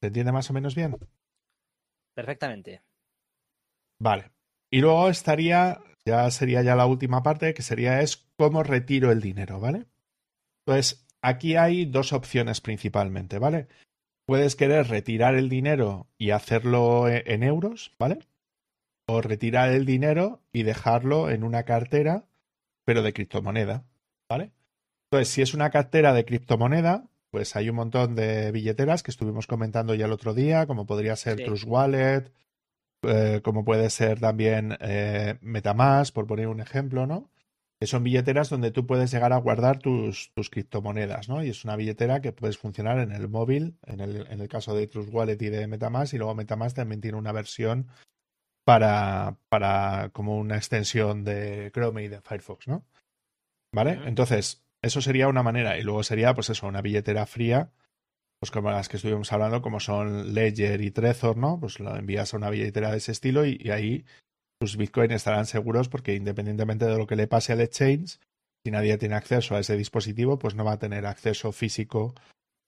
[0.00, 0.96] ¿Se entiende más o menos bien?
[2.14, 2.82] Perfectamente.
[3.98, 4.30] Vale.
[4.70, 9.20] Y luego estaría, ya sería ya la última parte, que sería es cómo retiro el
[9.20, 9.86] dinero, ¿vale?
[10.64, 13.68] Pues aquí hay dos opciones principalmente, ¿vale?
[14.30, 18.20] puedes querer retirar el dinero y hacerlo e, en euros, ¿vale?
[19.08, 22.28] O retirar el dinero y dejarlo en una cartera,
[22.84, 23.82] pero de criptomoneda,
[24.28, 24.52] ¿vale?
[25.10, 29.48] Entonces, si es una cartera de criptomoneda, pues hay un montón de billeteras que estuvimos
[29.48, 32.30] comentando ya el otro día, como podría ser Trust Wallet,
[33.02, 37.30] eh, como puede ser también eh, Metamask, por poner un ejemplo, ¿no?
[37.80, 41.42] que son billeteras donde tú puedes llegar a guardar tus, tus criptomonedas, ¿no?
[41.42, 44.74] Y es una billetera que puedes funcionar en el móvil, en el, en el caso
[44.74, 47.88] de Trust Wallet y de Metamask, y luego Metamask también tiene una versión
[48.66, 52.84] para, para como una extensión de Chrome y de Firefox, ¿no?
[53.72, 53.98] ¿Vale?
[54.04, 55.78] Entonces, eso sería una manera.
[55.78, 57.70] Y luego sería, pues eso, una billetera fría,
[58.40, 61.60] pues como las que estuvimos hablando, como son Ledger y Trezor, ¿no?
[61.60, 64.04] Pues lo envías a una billetera de ese estilo y ahí
[64.60, 68.18] sus bitcoins estarán seguros porque independientemente de lo que le pase al exchange,
[68.64, 72.14] si nadie tiene acceso a ese dispositivo, pues no va a tener acceso físico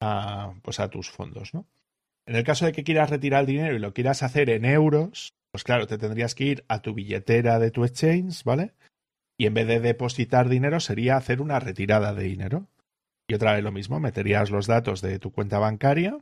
[0.01, 1.67] a, pues a tus fondos, ¿no?
[2.27, 5.33] En el caso de que quieras retirar el dinero y lo quieras hacer en euros,
[5.51, 8.75] pues claro, te tendrías que ir a tu billetera de tu exchange, ¿vale?
[9.39, 12.69] Y en vez de depositar dinero sería hacer una retirada de dinero.
[13.33, 16.19] Y otra vez lo mismo, meterías los datos de tu cuenta bancaria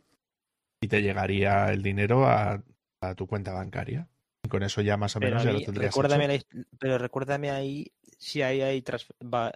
[0.81, 2.63] y te llegaría el dinero a
[3.17, 4.09] tu cuenta bancaria
[4.49, 6.43] con eso ya más o menos ya lo tendrías recuérdame
[6.79, 8.85] pero recuérdame ahí si hay, hay,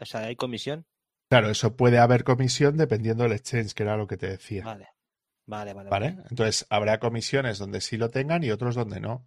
[0.01, 0.87] o sea, hay comisión.
[1.29, 4.65] Claro, eso puede haber comisión dependiendo del exchange, que era lo que te decía.
[4.65, 4.89] Vale.
[5.47, 6.17] Vale, vale, vale.
[6.31, 9.27] Entonces, habrá comisiones donde sí lo tengan y otros donde no.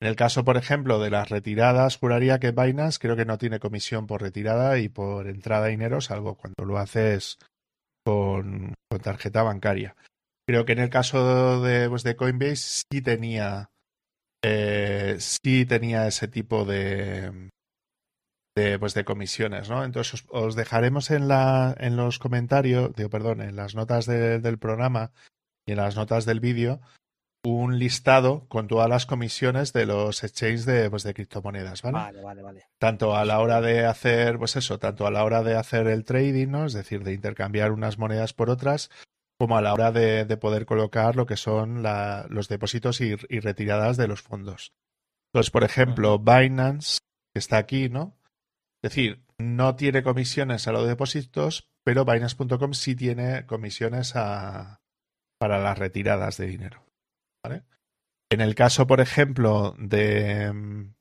[0.00, 3.60] En el caso, por ejemplo, de las retiradas, juraría que Binance creo que no tiene
[3.60, 7.38] comisión por retirada y por entrada de dinero, salvo cuando lo haces
[8.04, 9.96] con, con tarjeta bancaria.
[10.46, 13.70] Creo que en el caso de, pues, de Coinbase sí tenía
[14.44, 17.50] eh, sí tenía ese tipo de,
[18.56, 19.84] de, pues de comisiones, ¿no?
[19.84, 25.12] Entonces os, dejaremos en, la, en los comentarios, digo, perdón, en las notas del programa
[25.66, 26.80] y en las notas del vídeo
[27.44, 31.98] un listado con todas las comisiones de los exchanges de, pues de criptomonedas, ¿vale?
[31.98, 32.66] Vale, vale, vale.
[32.78, 36.04] Tanto a la hora de hacer, pues eso, tanto a la hora de hacer el
[36.04, 36.66] trading, ¿no?
[36.66, 38.90] Es decir, de intercambiar unas monedas por otras,
[39.38, 44.06] como a la hora de, poder colocar lo que son los depósitos y, retiradas de
[44.06, 44.72] los fondos.
[45.32, 46.98] Entonces, por ejemplo, Binance,
[47.34, 48.16] que está aquí, ¿no?
[48.82, 54.80] Es decir, no tiene comisiones a los depósitos, pero Binance.com sí tiene comisiones a,
[55.38, 56.91] para las retiradas de dinero.
[57.42, 57.64] ¿Vale?
[58.30, 60.52] En el caso, por ejemplo, de...
[60.52, 60.94] Mm,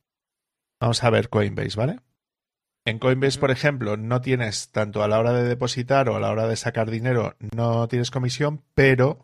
[0.82, 2.00] vamos a ver Coinbase, ¿vale?
[2.86, 6.32] En Coinbase, por ejemplo, no tienes tanto a la hora de depositar o a la
[6.32, 9.22] hora de sacar dinero, no tienes comisión, pero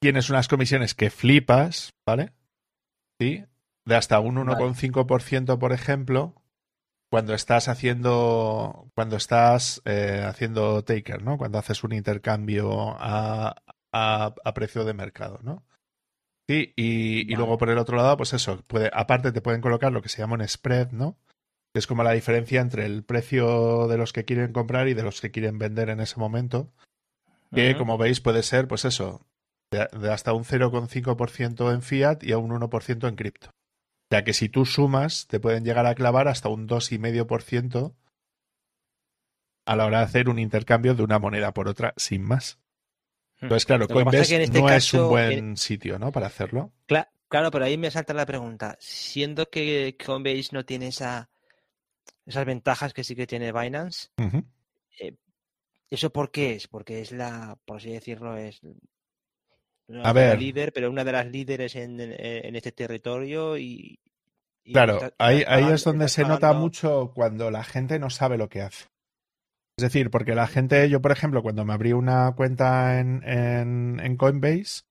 [0.00, 2.32] tienes unas comisiones que flipas, ¿vale?
[3.20, 3.44] Sí,
[3.84, 6.34] de hasta un 1,5%, por ejemplo,
[7.10, 11.38] cuando estás haciendo cuando estás eh, haciendo taker, ¿no?
[11.38, 13.56] Cuando haces un intercambio a,
[13.92, 15.64] a, precio de mercado, ¿no?
[16.48, 19.92] Sí, y, y, luego por el otro lado, pues eso, puede, aparte te pueden colocar
[19.92, 21.16] lo que se llama un spread, ¿no?
[21.74, 25.20] es como la diferencia entre el precio de los que quieren comprar y de los
[25.20, 26.72] que quieren vender en ese momento.
[27.52, 29.26] Que, como veis, puede ser, pues eso,
[29.72, 33.50] de, hasta un 0,5% en fiat y a un 1% en cripto.
[34.08, 37.94] Sea que si tú sumas, te pueden llegar a clavar hasta un 2,5%
[39.66, 42.60] a la hora de hacer un intercambio de una moneda por otra, sin más.
[43.40, 46.12] Entonces, claro, Coinbase este no es un buen sitio, ¿no?
[46.12, 46.72] Para hacerlo.
[46.86, 48.76] Claro, pero ahí me salta la pregunta.
[48.80, 51.30] Siendo que Coinbase no tiene esa
[52.26, 54.08] esas ventajas que sí que tiene Binance.
[54.98, 55.14] Eh,
[55.88, 56.68] ¿Eso por qué es?
[56.68, 58.60] Porque es la, por así decirlo, es
[59.88, 63.98] una a líder, pero una de las líderes en, este territorio y...
[64.64, 68.62] claro, ahí, ahí es donde se nota mucho cuando la gente no sabe lo que
[68.62, 68.86] hace.
[69.80, 74.16] Es decir, porque la gente, yo por ejemplo, cuando me abrí una cuenta en, en,
[74.18, 74.82] Coinbase,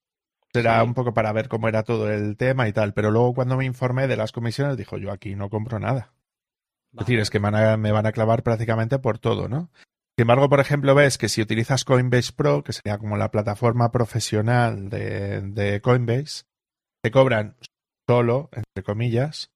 [0.52, 3.56] era un poco para ver cómo era todo el tema y tal, pero luego cuando
[3.56, 6.16] me informé de las comisiones, dijo, yo aquí no compro nada.
[6.94, 9.70] Es decir, es que me van, a, clavar prácticamente por todo, ¿no?
[10.18, 13.92] Sin embargo, por ejemplo, ves que si utilizas Coinbase Pro, que sería como la plataforma
[13.92, 16.46] profesional de, Coinbase,
[17.04, 17.58] te cobran
[18.08, 19.52] solo, entre comillas,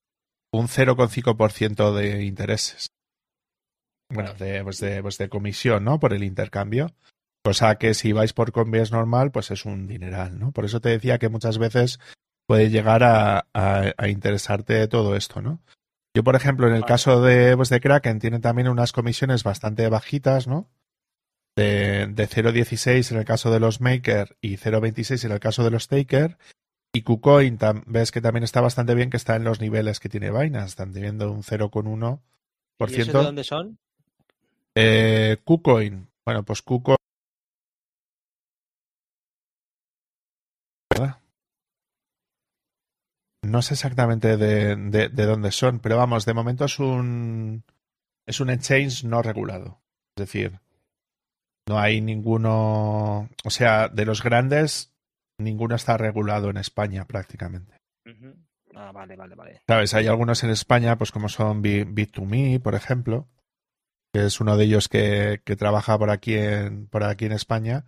[0.51, 2.93] un 0,5% de intereses.
[4.09, 5.99] Bueno, de, pues de, pues de comisión, ¿no?
[5.99, 6.93] Por el intercambio.
[7.43, 10.51] Cosa que si vais por Coinbase normal, pues es un dineral, ¿no?
[10.51, 11.99] Por eso te decía que muchas veces
[12.47, 15.59] puede llegar a, a interesarte todo esto, ¿no?
[16.15, 19.89] Yo, por ejemplo, en el caso de, pues, de Kraken, tiene también unas comisiones bastante
[19.89, 20.69] bajitas, ¿no?
[21.55, 25.71] De, de 0.16 en el caso de los Maker y 0.26 en el caso de
[25.71, 26.37] los Taker.
[26.95, 30.29] Y KuCoin ves que también está bastante bien, que está en los niveles que tiene
[30.29, 30.67] Binance.
[30.67, 32.19] Están teniendo un 0,1%.
[32.89, 33.79] ¿Y eso de dónde son?
[34.75, 36.09] Eh, KuCoin.
[36.25, 36.97] Bueno, pues KuCoin.
[40.89, 41.19] ¿Verdad?
[43.43, 47.63] No sé exactamente de, de, dónde son, pero vamos, de momento es un
[48.25, 49.81] es un exchange no regulado.
[50.15, 50.59] Es decir,
[51.67, 54.93] no hay ninguno, o sea, de los grandes,
[55.37, 57.77] ninguno está regulado en España prácticamente.
[58.75, 59.61] Ah, vale, vale, vale.
[59.67, 63.27] Sabes, hay algunos en España, pues como son Bit2Me, por ejemplo,
[64.13, 67.85] que es uno de ellos que, que trabaja por aquí en, por aquí en España.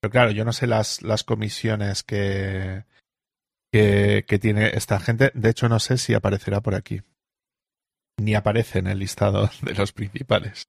[0.00, 2.84] Pero claro, yo no sé las, comisiones que,
[3.72, 5.30] que, tiene esta gente.
[5.34, 7.00] De hecho, no sé si aparecerá por aquí.
[8.20, 10.68] Ni aparece en el listado de los principales.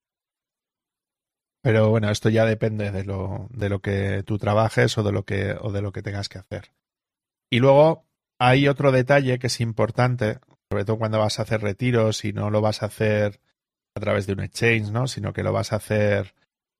[1.62, 5.26] Pero bueno, esto ya depende de lo, de lo que tú trabajes o de lo
[5.26, 6.72] que, o de lo que tengas que hacer.
[7.49, 8.06] Y luego
[8.39, 10.39] hay otro detalle que es importante,
[10.72, 13.39] sobre todo cuando vas a hacer retiros y no lo vas a hacer
[13.95, 15.07] a través de un exchange, ¿no?
[15.07, 16.33] Sino que lo vas a hacer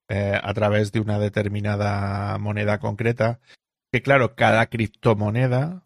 [0.08, 3.40] eh, a través de una determinada moneda concreta.
[3.92, 5.84] Que claro, cada criptomoneda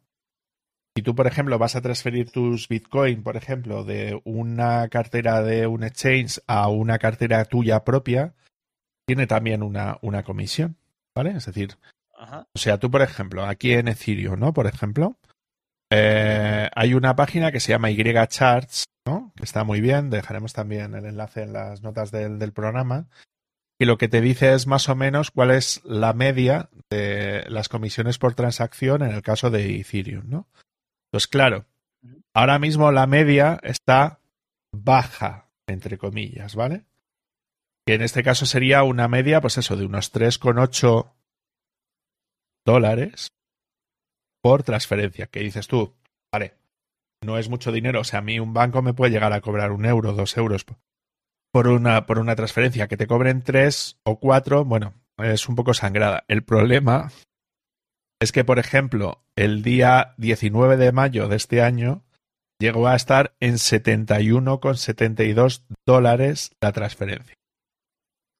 [0.98, 5.68] si tú, por ejemplo, vas a transferir tus Bitcoin, por ejemplo, de una cartera de
[5.68, 8.34] un exchange a una cartera tuya propia,
[9.06, 10.76] tiene también una, una comisión,
[11.14, 11.36] ¿vale?
[11.36, 11.76] Es decir,
[12.18, 14.52] o sea, tú, por ejemplo, aquí en Ethereum, ¿no?
[14.52, 15.16] Por ejemplo,
[15.92, 18.86] eh, hay una página que se llama YCharts,
[19.36, 23.06] Que está muy bien, dejaremos también el enlace en las notas del, programa.
[23.78, 27.68] Y lo que te dice es más o menos cuál es la media de las
[27.68, 30.48] comisiones por transacción en el caso de Ethereum, ¿no?
[31.10, 31.66] Pues claro,
[32.34, 34.20] ahora mismo la media está
[34.72, 36.84] baja, entre comillas, ¿vale?
[37.86, 41.12] Que en este caso sería una media, pues eso, de unos 3,8
[42.66, 43.32] dólares
[44.42, 45.26] por transferencia.
[45.26, 45.94] ¿Qué dices tú?
[46.32, 46.54] Vale,
[47.22, 48.00] no es mucho dinero.
[48.00, 50.64] O sea, a mí un banco me puede llegar a cobrar un euro, dos euros
[51.52, 52.88] por una, por una transferencia.
[52.88, 56.24] Que te cobren tres o cuatro, bueno, es un poco sangrada.
[56.28, 57.10] El problema
[58.20, 62.04] es que, por ejemplo, el día 19 de mayo de este año
[62.58, 67.34] llegó a estar en 71,72 dólares la transferencia.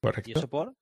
[0.03, 0.31] ¿Correcto?
[0.31, 0.75] ¿Y eso por?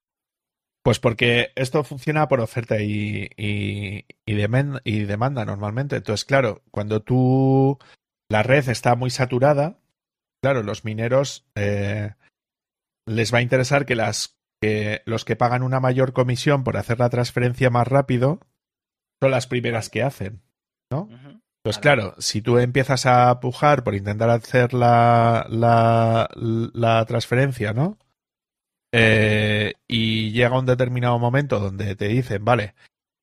[0.87, 5.97] Pues porque esto funciona por oferta y, y, y, demanda normalmente.
[5.97, 7.81] Entonces, claro, cuando tú
[8.29, 9.81] la red está muy saturada,
[10.41, 12.15] claro, los mineros eh,
[13.05, 17.01] les va a interesar que las que los que pagan una mayor comisión por hacer
[17.01, 18.39] la transferencia más rápido
[19.21, 20.41] son las primeras que hacen,
[20.89, 21.09] ¿no?
[21.11, 27.99] Entonces, claro, si tú empiezas a pujar por intentar hacer la, la, la transferencia, ¿no?
[28.99, 32.75] Eh, y llega un determinado momento donde te dicen, vale,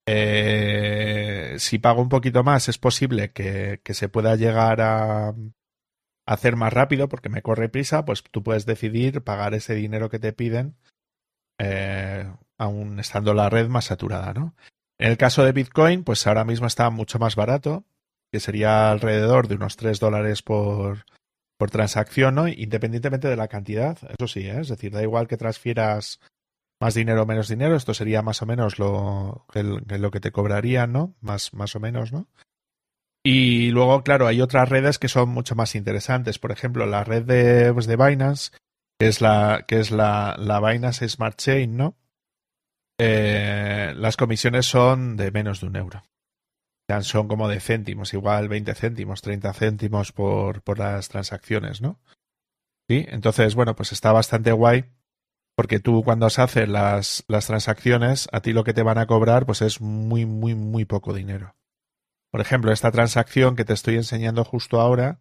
[0.06, 5.34] eh, si pago un poquito más es posible que, se pueda llegar a,
[6.28, 10.20] hacer más rápido porque me corre prisa, pues tú puedes decidir pagar ese dinero que
[10.20, 10.76] te piden
[11.58, 14.56] eh, aún estando la red más saturada, ¿no?
[15.00, 17.84] En el caso de Bitcoin, pues ahora mismo está mucho más barato,
[18.32, 21.06] que sería alrededor de unos 3 dólares por,
[21.58, 22.48] por transacción, ¿no?
[22.48, 24.62] Independientemente de la cantidad, eso sí, ¿eh?
[24.62, 26.20] es decir, da igual que transfieras
[26.82, 30.92] más dinero o menos dinero, esto sería más o menos lo, lo que te cobrarían,
[30.92, 31.16] ¿no?
[31.22, 32.28] Más, más o menos, ¿no?
[33.26, 36.40] Y luego, claro, hay otras redes que son mucho más interesantes.
[36.40, 38.52] Por ejemplo, la red de, pues, de Binance,
[39.00, 41.96] que es la, que es la, la Binance Smart Chain, ¿no?
[43.00, 46.04] Eh, las comisiones son de menos de un euro
[47.02, 52.00] son como de céntimos, igual 20 céntimos, 30 céntimos por, por las transacciones, ¿no?
[52.90, 54.86] Sí, entonces, bueno, pues está bastante guay
[55.56, 59.06] porque tú cuando se hacen las, las transacciones, a ti lo que te van a
[59.06, 61.56] cobrar pues es muy, muy, muy poco dinero.
[62.32, 65.20] Por ejemplo, esta transacción que te estoy enseñando justo ahora,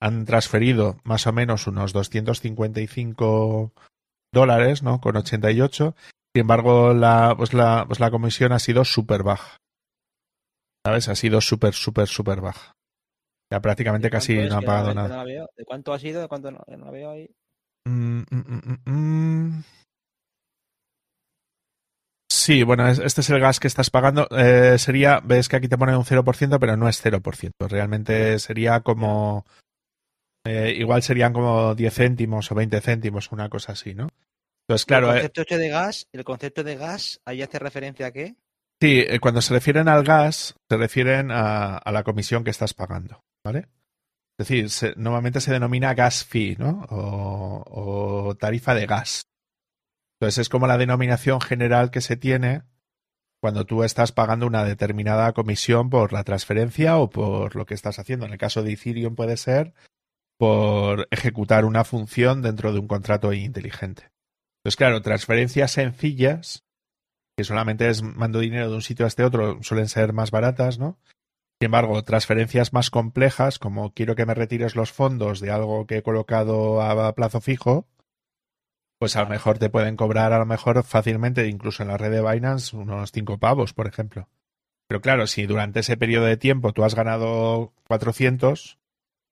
[0.00, 3.72] han transferido más o menos unos 255
[4.32, 5.00] dólares, ¿no?
[5.00, 5.96] Con 88.
[6.34, 9.58] Sin embargo, la, pues la, pues la comisión ha sido súper baja.
[10.84, 11.08] ¿Sabes?
[11.08, 12.76] Ha sido súper, súper, súper baja.
[13.50, 15.24] Ya prácticamente casi no ha pagado nada.
[15.24, 16.20] ¿De cuánto ha sido?
[16.20, 17.30] ¿De cuánto no, la veo ahí?
[17.86, 19.62] Mm, mm, mm,
[22.30, 24.26] sí, bueno, este es el gas que estás pagando.
[24.30, 27.68] Eh, sería, ves que aquí te pone un 0%, pero no es 0%.
[27.68, 29.44] Realmente sería como...
[30.46, 34.08] Eh, igual serían como 10 céntimos o 20 céntimos, una cosa así, ¿no?
[34.66, 35.12] Entonces, claro...
[35.12, 38.36] El concepto de gas, el concepto de gas, ahí hace referencia a qué?
[38.80, 43.20] Sí, eh, cuando se refieren al gas, se refieren a, la comisión que estás pagando,
[43.44, 43.68] ¿vale?
[44.38, 46.84] Es decir, normalmente se denomina gas fee, ¿no?
[46.90, 49.22] O, tarifa de gas.
[50.18, 52.62] Entonces es como la denominación general que se tiene
[53.40, 57.98] cuando tú estás pagando una determinada comisión por la transferencia o por lo que estás
[57.98, 58.26] haciendo.
[58.26, 59.74] En el caso de Ethereum puede ser
[60.38, 64.10] por ejecutar una función dentro de un contrato inteligente.
[64.58, 66.63] Entonces, claro, transferencias sencillas
[67.36, 70.78] que solamente es mando dinero de un sitio a este otro, suelen ser más baratas,
[70.78, 70.98] ¿no?
[71.60, 75.98] Sin embargo, transferencias más complejas, como quiero que me retires los fondos de algo que
[75.98, 77.86] he colocado a plazo fijo,
[78.98, 82.10] pues a lo mejor te pueden cobrar a lo mejor fácilmente, incluso en la red
[82.10, 84.28] de Binance, unos cinco pavos, por ejemplo.
[84.86, 88.78] Pero claro, si durante ese periodo de tiempo tú has ganado 400,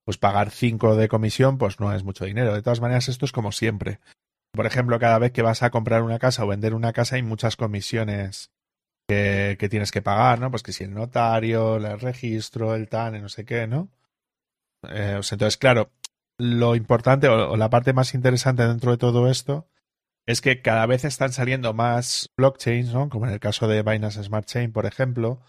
[0.04, 2.54] pues pagar 5 de comisión, pues no es mucho dinero.
[2.54, 4.00] De todas maneras, esto es como siempre.
[4.52, 7.22] Por ejemplo, cada vez que vas a comprar una casa o vender una casa hay
[7.22, 8.50] muchas comisiones
[9.08, 10.50] que, tienes que pagar, ¿no?
[10.50, 13.90] Pues que si el notario, el registro, el TAN, no sé qué, ¿no?
[14.88, 15.90] Eh, entonces, claro,
[16.38, 19.68] lo importante o, la parte más interesante dentro de todo esto
[20.26, 23.08] es que cada vez están saliendo más blockchains, ¿no?
[23.08, 25.40] Como en el caso de Binance Smart Chain, por ejemplo,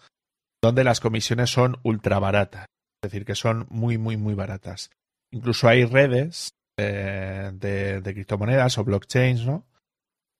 [0.62, 2.66] donde las comisiones son ultra baratas.
[3.02, 4.90] Es decir, que son muy, muy, muy baratas.
[5.32, 9.66] Incluso hay redes eh, de, criptomonedas o blockchains, ¿no?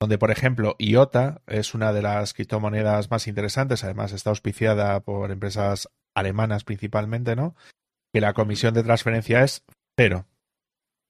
[0.02, 5.32] Donde, por ejemplo, IOTA es una de las criptomonedas más interesantes, además está auspiciada por
[5.32, 7.56] empresas alemanas principalmente, ¿no?
[8.14, 9.64] Que la comisión de transferencia es
[9.98, 10.26] cero.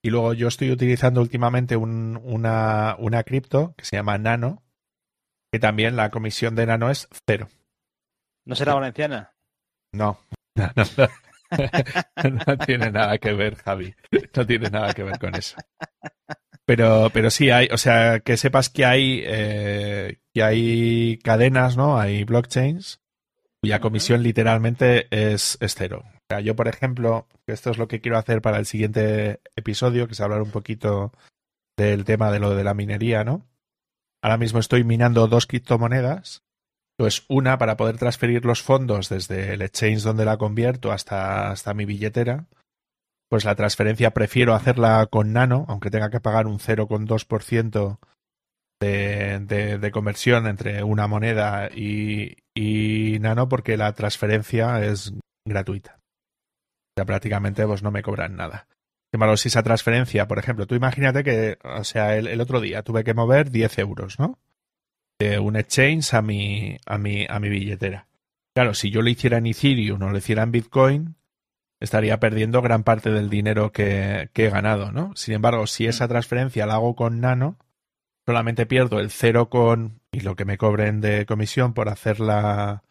[0.03, 4.61] Y luego yo estoy utilizando últimamente una, una cripto que se llama Nano,
[5.51, 7.47] que también la comisión de Nano es cero.
[8.45, 9.34] ¿No será valenciana?
[9.93, 10.19] No,
[10.55, 11.07] no, no, no
[12.66, 13.93] tiene nada que ver, Javi.
[14.36, 15.58] No tiene nada que ver con eso.
[16.66, 21.99] Pero, pero sí hay, o sea, que sepas que hay, eh, que hay cadenas, ¿no?
[21.99, 23.01] Hay blockchains
[23.62, 26.04] cuya comisión literalmente es, es cero.
[26.06, 30.08] O sea, yo, por ejemplo, esto es lo que quiero hacer para el siguiente episodio,
[30.08, 31.14] que es hablar un poquito
[31.78, 33.47] del tema de lo de la minería, ¿no?
[34.22, 36.43] Ahora mismo estoy minando dos criptomonedas
[36.98, 41.74] pues una para poder transferir los fondos desde el exchange donde la convierto hasta, hasta
[41.74, 42.46] mi billetera.
[43.30, 47.98] Pues la transferencia prefiero hacerla con Nano, aunque tenga que pagar un 0,2%
[48.80, 55.14] de, de, de conversión entre una moneda y, y Nano, porque la transferencia es
[55.48, 55.98] gratuita.
[55.98, 58.68] O sea, prácticamente pues no me cobran nada.
[59.12, 62.62] Sin embargo, si esa transferencia, por ejemplo, tú imagínate que, o sea, el, el otro
[62.62, 64.38] día tuve que mover 10 euros, ¿no?
[65.39, 68.07] Un exchange a mi, a mi, a mi billetera.
[68.55, 71.15] Claro, si yo lo hiciera en Ethereum o lo hiciera en Bitcoin,
[71.80, 75.11] estaría perdiendo gran parte del dinero que, que he ganado, ¿no?
[75.15, 77.57] Sin embargo, si esa transferencia la hago con Nano,
[78.26, 82.84] solamente pierdo el cero con y lo que me cobren de comisión por hacerla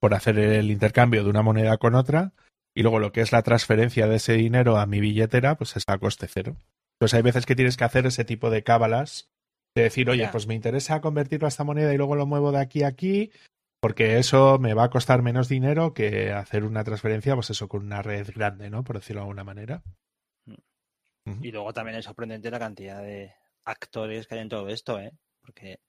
[0.00, 2.32] por hacer el intercambio de una moneda con otra
[2.74, 5.94] y luego lo que es la transferencia de ese dinero a mi billetera pues está
[5.94, 6.56] a coste cero.
[6.94, 9.28] Entonces hay veces que tienes que hacer ese tipo de cábalas
[9.74, 12.60] de decir, oye, pues me interesa convertirlo a esta moneda y luego lo muevo de
[12.60, 13.30] aquí a aquí
[13.80, 17.84] porque eso me va a costar menos dinero que hacer una transferencia, pues eso, con
[17.84, 18.84] una red grande, ¿no?
[18.84, 19.82] Por decirlo de alguna manera.
[21.24, 21.42] Mm.
[21.42, 23.32] Y luego también es sorprendente la cantidad de
[23.64, 25.12] actores que hay en todo esto, ¿eh?
[25.40, 25.80] Porque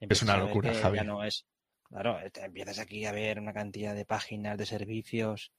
[0.00, 1.06] es una locura, Javier.
[1.06, 1.46] no es,
[1.84, 5.52] claro, te empiezas aquí a ver una cantidad de páginas, de servicios,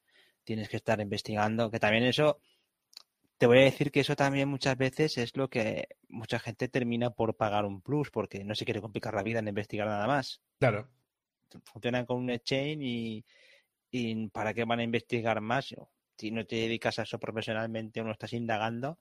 [0.43, 2.39] tienes que estar investigando, que también eso,
[3.41, 7.09] te voy a decir que eso también muchas veces es lo que mucha gente termina
[7.09, 10.43] por pagar un plus, porque no se quiere complicar la vida en investigar nada más.
[10.59, 10.87] Claro.
[11.63, 13.25] Funcionan con un exchange y,
[13.89, 15.73] y ¿para qué van a investigar más?
[16.19, 18.99] Si no te dedicas a eso profesionalmente o no estás indagando,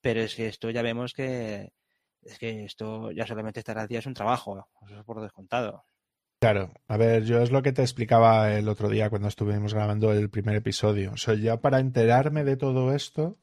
[0.00, 1.70] pero es que esto ya vemos que
[2.22, 5.84] es que esto ya solamente estar al día es un trabajo, eso es por descontado.
[6.40, 10.12] Claro, a ver, yo es lo que te explicaba el otro día cuando estuvimos grabando
[10.12, 11.12] el primer episodio.
[11.12, 13.38] O sea, ya para enterarme de todo esto.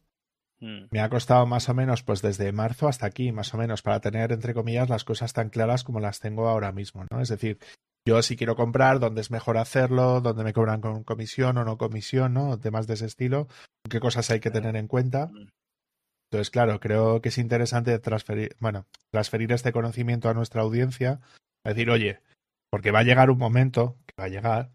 [0.60, 4.00] Me ha costado más o menos, pues desde marzo hasta aquí, más o menos, para
[4.00, 7.22] tener, entre comillas, las cosas tan claras como las tengo ahora mismo, ¿no?
[7.22, 7.60] Es decir,
[8.08, 11.78] yo si quiero comprar, dónde es mejor hacerlo, dónde me cobran con comisión o no
[11.78, 12.60] comisión, ¿no?
[12.60, 13.48] Temas de ese estilo,
[13.90, 15.28] qué cosas hay que tener en cuenta.
[15.28, 15.50] Mm.
[16.32, 21.22] Entonces, claro, creo que es interesante transferir, bueno, transferir este conocimiento a nuestra audiencia,
[21.64, 22.22] decir, oye,
[22.72, 24.72] porque va a llegar un momento, que va a llegar,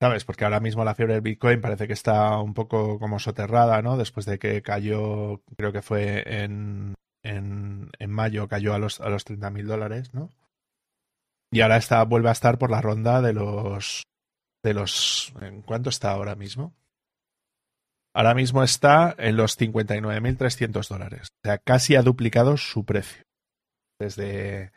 [0.00, 0.24] ¿sabes?
[0.24, 3.96] Porque ahora mismo la fiebre del Bitcoin parece que está un poco como soterrada, ¿no?
[3.96, 9.10] Después de que cayó, creo que fue en, en, en mayo, cayó a los, a
[9.10, 10.30] los 30 mil dólares, ¿no?
[11.52, 14.04] Y ahora está, vuelve a estar por la ronda de los,
[14.64, 16.72] de los, ¿en cuánto está ahora mismo?
[18.14, 21.28] Ahora mismo está en los 59.300 dólares.
[21.44, 23.22] O sea, casi ha duplicado su precio.
[24.00, 24.72] ¿Desde,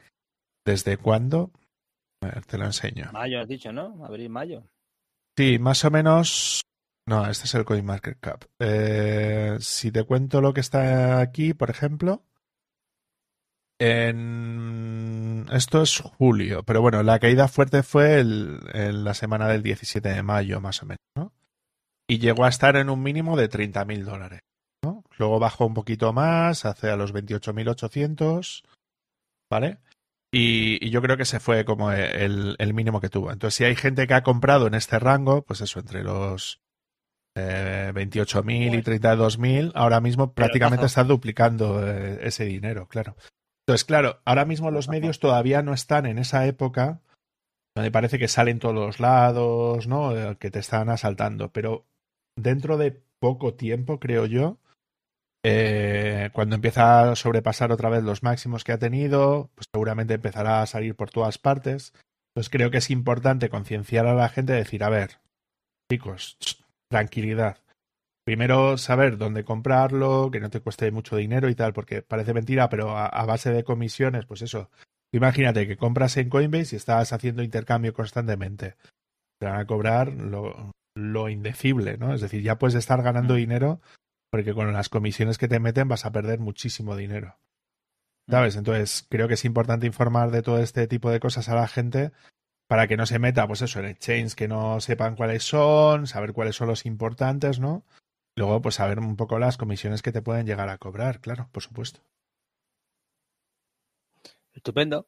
[0.66, 1.52] desde cuándo?
[2.22, 3.10] A ver, te lo enseño.
[3.14, 4.06] Mayo has dicho, ¿no?
[4.06, 4.64] Abril, mayo.
[5.38, 6.62] Sí, más o menos.
[7.08, 8.46] No, este es el CoinMarketCap.
[8.60, 12.24] Eh, si te cuento lo que está aquí, por ejemplo.
[13.80, 15.46] En...
[15.52, 20.24] Esto es julio, pero bueno, la caída fuerte fue en la semana del 17 de
[20.24, 21.34] mayo, más o menos, ¿no?
[22.08, 24.42] y llegó a estar en un mínimo de 30.000 dólares.
[25.18, 28.64] Luego bajó un poquito más, hacia los 28.800,
[29.50, 29.80] ¿vale?
[30.34, 33.32] Y, y, yo creo que se fue como el, el, mínimo que tuvo.
[33.32, 36.60] Entonces, si hay gente que ha comprado en este rango, pues eso, entre los
[37.36, 43.16] eh, 28.000 y 32.000, ahora mismo prácticamente están duplicando eh, ese dinero, claro.
[43.66, 47.02] Entonces, claro, ahora mismo los medios todavía no están en esa época
[47.76, 50.18] donde parece que salen todos los lados, ¿no?
[50.18, 51.52] Eh, que te están asaltando.
[51.52, 51.86] Pero
[52.36, 54.60] dentro de poco tiempo, creo yo,
[55.44, 60.62] eh, cuando empieza a sobrepasar otra vez los máximos que ha tenido, pues seguramente empezará
[60.62, 61.94] a salir por todas partes.
[62.34, 65.20] Entonces creo que es importante concienciar a la gente, decir, a ver,
[65.92, 66.38] chicos,
[66.90, 67.58] tranquilidad.
[68.26, 72.70] Primero saber dónde comprarlo, que no te cueste mucho dinero y tal, porque parece mentira,
[72.70, 74.70] pero a, a base de comisiones, pues eso.
[75.14, 78.76] Imagínate que compras en Coinbase y estás haciendo intercambio constantemente.
[79.40, 82.14] Te van a cobrar lo, lo indecible, ¿no?
[82.14, 83.82] Es decir, ya puedes estar ganando dinero
[84.34, 87.38] porque con las comisiones que te meten vas a perder muchísimo dinero.
[88.26, 88.32] Mm.
[88.32, 88.56] ¿Sabes?
[88.56, 92.12] Entonces, creo que es importante informar de todo este tipo de cosas a la gente
[92.68, 96.34] para que no se meta, pues eso, en exchange que no sepan cuáles son, saber
[96.34, 97.86] cuáles son los importantes, ¿no?
[98.36, 101.62] Luego, pues saber un poco las comisiones que te pueden llegar a cobrar, claro, por
[101.62, 102.02] supuesto.
[104.52, 105.08] Estupendo.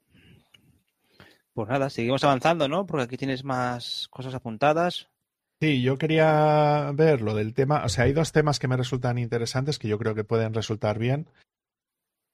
[1.56, 2.86] Pues nada, seguimos avanzando, ¿no?
[2.86, 5.10] Porque aquí tienes más cosas apuntadas.
[5.66, 9.18] Sí, yo quería ver lo del tema, o sea, hay dos temas que me resultan
[9.18, 11.28] interesantes que yo creo que pueden resultar bien.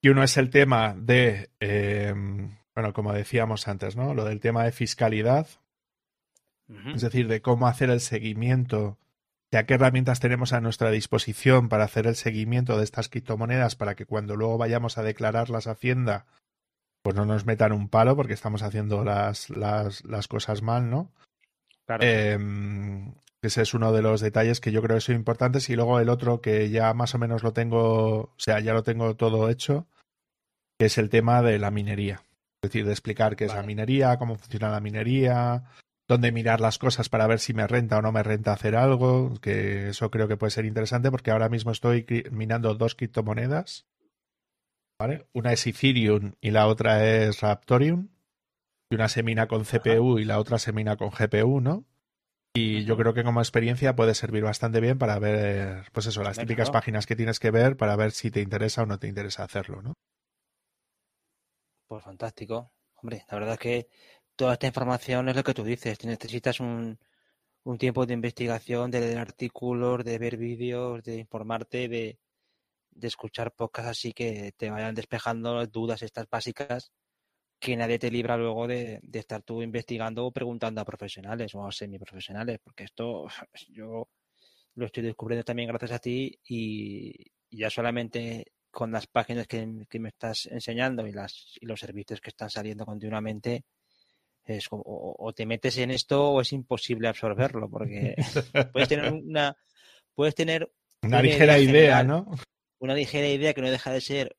[0.01, 2.13] Y uno es el tema de, eh,
[2.75, 4.13] bueno, como decíamos antes, ¿no?
[4.13, 5.47] Lo del tema de fiscalidad,
[6.93, 8.97] es decir, de cómo hacer el seguimiento,
[9.49, 13.77] de a qué herramientas tenemos a nuestra disposición para hacer el seguimiento de estas criptomonedas
[13.77, 16.25] para que cuando luego vayamos a declararlas a Hacienda,
[17.01, 21.13] pues no nos metan un palo porque estamos haciendo las, las, las cosas mal, ¿no?
[21.99, 25.69] Em, ese es uno de los detalles que yo creo que son importantes.
[25.69, 28.83] Y luego el otro que ya más o menos lo tengo, o sea, ya lo
[28.83, 29.87] tengo todo hecho,
[30.79, 32.21] que es el tema de la minería.
[32.63, 35.63] Es decir, de explicar qué es la minería, cómo funciona la minería,
[36.07, 39.33] dónde mirar las cosas para ver si me renta o no me renta hacer algo,
[39.41, 43.87] que eso creo que puede ser interesante porque ahora mismo estoy minando dos criptomonedas.
[44.99, 45.25] ¿Vale?
[45.33, 48.09] Una es Ethereum y la otra es Raptorium.
[48.91, 51.85] Y una se mina con CPU y la otra se mina con GPU, ¿no?
[52.53, 56.37] Y yo creo que como experiencia puede servir bastante bien para ver, pues eso, las
[56.37, 59.45] típicas páginas que tienes que ver para ver si te interesa o no te interesa
[59.45, 59.93] hacerlo, ¿no?
[61.87, 62.73] Pues fantástico.
[62.95, 63.87] Hombre, la verdad es que
[64.35, 66.03] toda esta información es lo que tú dices.
[66.03, 66.99] Necesitas un,
[67.63, 72.19] un tiempo de investigación, de leer artículos, de ver vídeos, de informarte, de,
[72.89, 76.91] de escuchar podcasts así que te vayan despejando dudas estas básicas
[77.61, 81.71] que nadie te libra luego de, estar tú investigando o preguntando a profesionales o a
[81.71, 83.27] semiprofesionales, porque esto
[83.69, 84.09] yo
[84.73, 87.13] lo estoy descubriendo también gracias a ti y,
[87.51, 92.29] ya solamente con las páginas que, me estás enseñando y, las, y los servicios que
[92.29, 93.65] están saliendo continuamente,
[94.43, 98.15] es o, te metes en esto o es imposible absorberlo, porque
[98.73, 99.55] puedes tener una,
[100.15, 100.71] puedes tener
[101.03, 102.25] una, ligera idea, ¿no?
[102.79, 104.35] Una ligera idea que no deja de ser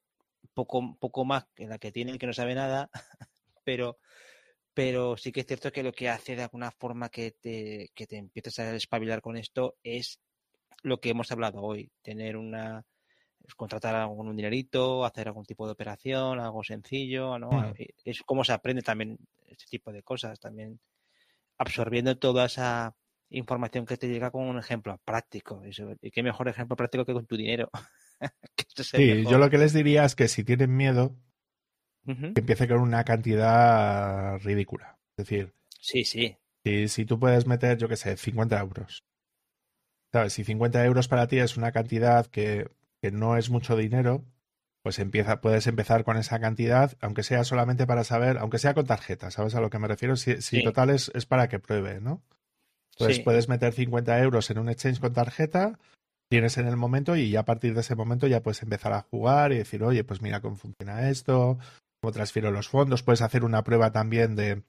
[0.54, 2.90] poco, poco más que la que tiene el que no sabe nada,
[3.64, 3.98] pero,
[4.74, 8.06] pero sí que es cierto que lo que hace de alguna forma que te, que
[8.06, 10.20] te empieces a espabilar con esto es
[10.82, 12.84] lo que hemos hablado hoy, tener una
[13.56, 17.50] contratar algún dinerito, hacer algún tipo de operación, algo sencillo, ¿no?
[17.50, 17.74] Mm.
[18.04, 20.80] Es como se aprende también este tipo de cosas, también
[21.58, 22.94] absorbiendo toda esa
[23.30, 25.62] información que te llega con un ejemplo práctico.
[26.00, 27.70] y qué mejor ejemplo práctico que con tu dinero.
[28.76, 31.16] sí, yo lo que les diría es que si tienen miedo,
[32.04, 34.98] que empiece con una cantidad ridícula.
[35.16, 36.36] Es decir, sí, sí.
[36.64, 39.04] Si, si tú puedes meter, yo qué sé, 50 euros.
[40.12, 40.32] ¿Sabes?
[40.32, 42.70] Si 50 euros para ti es una cantidad que,
[43.00, 44.24] que no es mucho dinero,
[44.82, 48.86] pues empieza, puedes empezar con esa cantidad, aunque sea solamente para saber, aunque sea con
[48.86, 50.16] tarjeta, ¿sabes a lo que me refiero?
[50.16, 52.22] Si, si total es, es, para que pruebe, ¿no?
[52.92, 55.78] Entonces puedes meter 50 euros en un exchange con tarjeta,
[56.32, 59.02] tienes en el momento y ya a partir de ese momento ya puedes empezar a
[59.02, 61.58] jugar y decir, oye, pues mira cómo funciona esto,
[62.00, 64.62] cómo transfiero los fondos, puedes hacer una prueba también de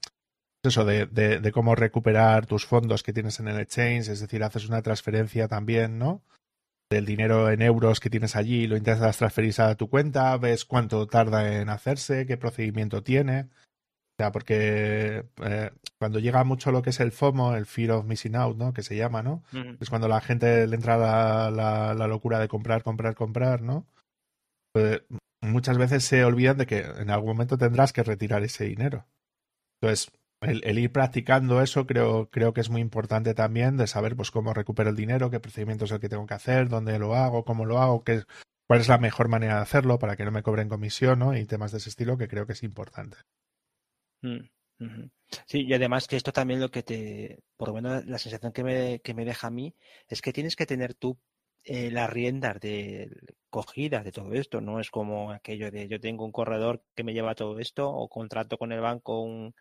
[0.62, 4.44] eso, de, de, de cómo recuperar tus fondos que tienes en el exchange, es decir,
[4.44, 6.22] haces una transferencia también, ¿no?
[6.92, 11.08] Del dinero en euros que tienes allí, lo intentas transferir a tu cuenta, ves cuánto
[11.08, 13.48] tarda en hacerse, qué procedimiento tiene.
[14.14, 18.06] O sea, porque eh, cuando llega mucho lo que es el FOMO, el Fear of
[18.06, 18.72] Missing Out, ¿no?
[18.72, 19.44] Que se llama, ¿no?
[19.80, 21.50] Es cuando la gente le entra la,
[21.96, 23.88] la, locura de comprar, comprar, comprar, ¿no?
[24.72, 25.02] Pues
[25.42, 29.08] muchas veces se olvidan de que en algún momento tendrás que retirar ese dinero.
[29.82, 30.12] Entonces,
[30.42, 34.54] el, ir practicando eso creo, creo que es muy importante también de saber pues cómo
[34.54, 37.66] recupero el dinero, qué procedimiento es el que tengo que hacer, dónde lo hago, cómo
[37.66, 38.24] lo hago, qué,
[38.68, 41.36] cuál es la mejor manera de hacerlo para que no me cobren comisión, ¿no?
[41.36, 43.18] Y temas de ese estilo que creo que es importante.
[44.24, 45.10] Mm,
[45.48, 48.64] sí, y además que esto también lo que te, por lo menos la sensación que
[48.64, 49.76] me, que me deja a mí,
[50.08, 51.20] es que tienes que tener tú
[51.64, 53.10] eh, las riendas de
[53.50, 54.62] cogidas de todo esto.
[54.62, 58.10] No es como aquello de yo tengo un corredor que me lleva todo esto o
[58.10, 59.54] contrato con el banco un,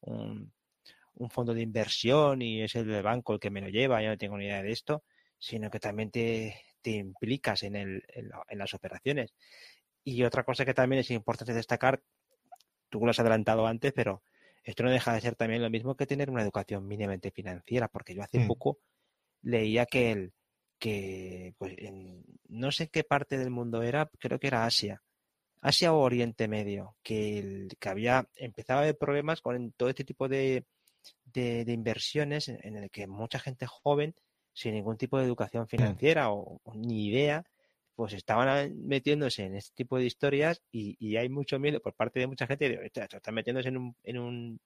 [0.00, 4.18] un, fondo de inversión y es el banco el que me lo lleva, yo no
[4.18, 5.04] tengo ni idea de esto,
[5.38, 9.34] sino que también te, te implicas en, el, en las operaciones.
[10.04, 12.02] Y otra cosa que también es importante destacar
[12.88, 14.22] tú lo has adelantado antes, pero
[14.64, 18.14] esto no deja de ser también lo mismo que tener una educación mínimamente financiera, porque
[18.14, 18.46] yo hace mm.
[18.46, 18.78] poco
[19.42, 20.32] leía que el
[20.78, 21.74] que pues
[22.48, 25.02] no sé en qué parte del mundo era, creo que era Asia,
[25.60, 30.04] Asia o Oriente Medio, que, el, que había empezado a haber problemas con todo este
[30.04, 30.66] tipo de,
[31.24, 34.14] de, inversiones en, el que mucha gente joven,
[34.52, 35.68] sin ningún tipo de educación mm.
[35.68, 37.44] financiera o ni idea,
[37.98, 42.28] pues estaban metiéndose en este tipo de historias y, hay mucho miedo por parte de
[42.28, 44.60] mucha gente de, están metiéndose en un, en un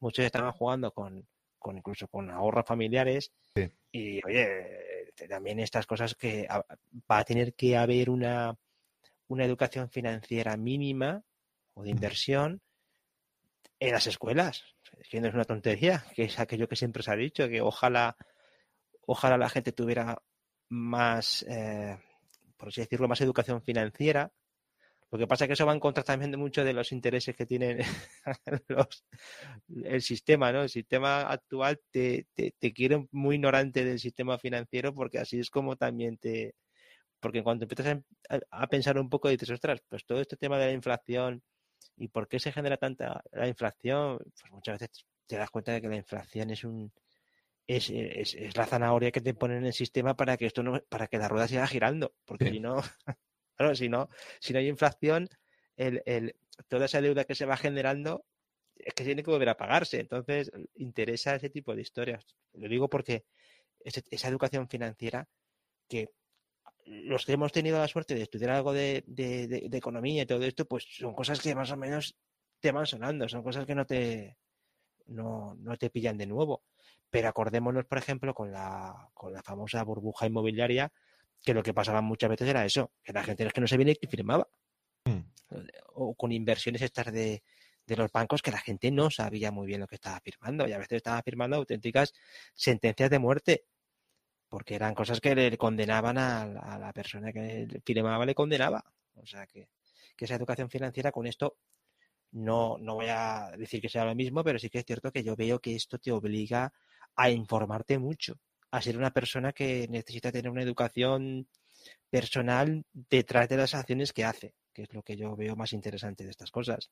[0.00, 1.24] muchos estaban jugando con,
[1.60, 3.30] con incluso con ahorros familiares
[3.92, 6.48] y oye también estas cosas que
[7.08, 8.58] va a tener que haber una,
[9.28, 11.22] una educación financiera mínima
[11.74, 12.62] o de inversión
[13.78, 14.64] en las escuelas
[15.08, 18.16] que no es una tontería que es aquello que siempre se ha dicho que ojalá
[19.06, 20.20] ojalá la gente tuviera
[20.68, 21.96] más eh,
[22.62, 24.32] por así decirlo, más educación financiera.
[25.10, 27.34] Lo que pasa es que eso va en contra también de muchos de los intereses
[27.34, 27.84] que tiene
[29.84, 30.62] el sistema, ¿no?
[30.62, 35.74] El sistema actual te, te, quiere muy ignorante del sistema financiero porque así es como
[35.74, 36.54] también te...
[37.18, 37.98] Porque cuando empiezas
[38.28, 41.42] a, pensar un poco dices, ostras, pues todo este tema de la inflación
[41.96, 45.80] y por qué se genera tanta la inflación, pues muchas veces te das cuenta de
[45.80, 46.92] que la inflación es un
[47.66, 50.80] es, es, es, la zanahoria que te ponen en el sistema para que esto no,
[50.88, 52.76] para que la rueda siga girando, porque si no,
[53.56, 54.08] claro, si no,
[54.40, 55.28] si no hay inflación,
[55.76, 56.36] el, el,
[56.68, 58.24] toda esa deuda que se va generando
[58.76, 60.00] es que tiene que volver a pagarse.
[60.00, 62.26] Entonces, interesa ese tipo de historias.
[62.54, 63.24] Lo digo porque
[63.84, 65.28] esa educación financiera
[65.88, 66.10] que
[66.84, 70.66] los que hemos tenido la suerte de estudiar algo de, de, economía y todo esto,
[70.66, 72.16] pues son cosas que más o menos
[72.60, 74.36] te van sonando, son cosas que no te,
[75.06, 76.64] no, no te pillan de nuevo.
[77.12, 80.90] Pero acordémonos, por ejemplo, con la, con la famosa burbuja inmobiliaria,
[81.44, 83.76] que lo que pasaba muchas veces era eso, que la gente es que no se
[83.76, 84.48] viene y firmaba.
[85.04, 85.20] Hmm.
[85.94, 87.42] O con inversiones estas de,
[87.86, 90.72] de los bancos que la gente no sabía muy bien lo que estaba firmando y
[90.72, 92.14] a veces estaba firmando auténticas
[92.54, 93.64] sentencias de muerte
[94.48, 96.46] porque eran cosas que le condenaban a,
[96.78, 98.84] la persona que firmaba, le condenaba.
[99.14, 99.68] O sea que,
[100.16, 101.56] que, esa educación financiera con esto
[102.32, 105.22] no, no voy a decir que sea lo mismo, pero sí que es cierto que
[105.22, 106.72] yo veo que esto te obliga
[107.16, 108.38] a informarte mucho,
[108.70, 111.46] a ser una persona que necesita tener una educación
[112.10, 116.24] personal detrás de las acciones que hace, que es lo que yo veo más interesante
[116.24, 116.90] de estas cosas.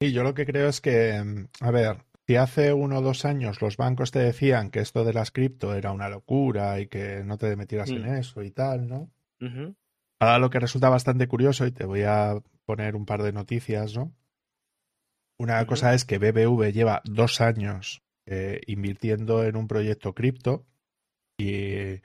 [0.00, 3.62] Sí, yo lo que creo es que, a ver, si hace uno o dos años
[3.62, 7.38] los bancos te decían que esto de las cripto era una locura y que no
[7.38, 8.16] te metieras en mm.
[8.16, 9.10] eso y tal, ¿no?
[10.18, 13.94] Ahora lo que resulta bastante curioso, y te voy a poner un par de noticias,
[13.94, 14.12] ¿no?
[15.38, 20.66] Una cosa es que BBV lleva dos años eh, invirtiendo en un proyecto cripto
[21.38, 22.00] y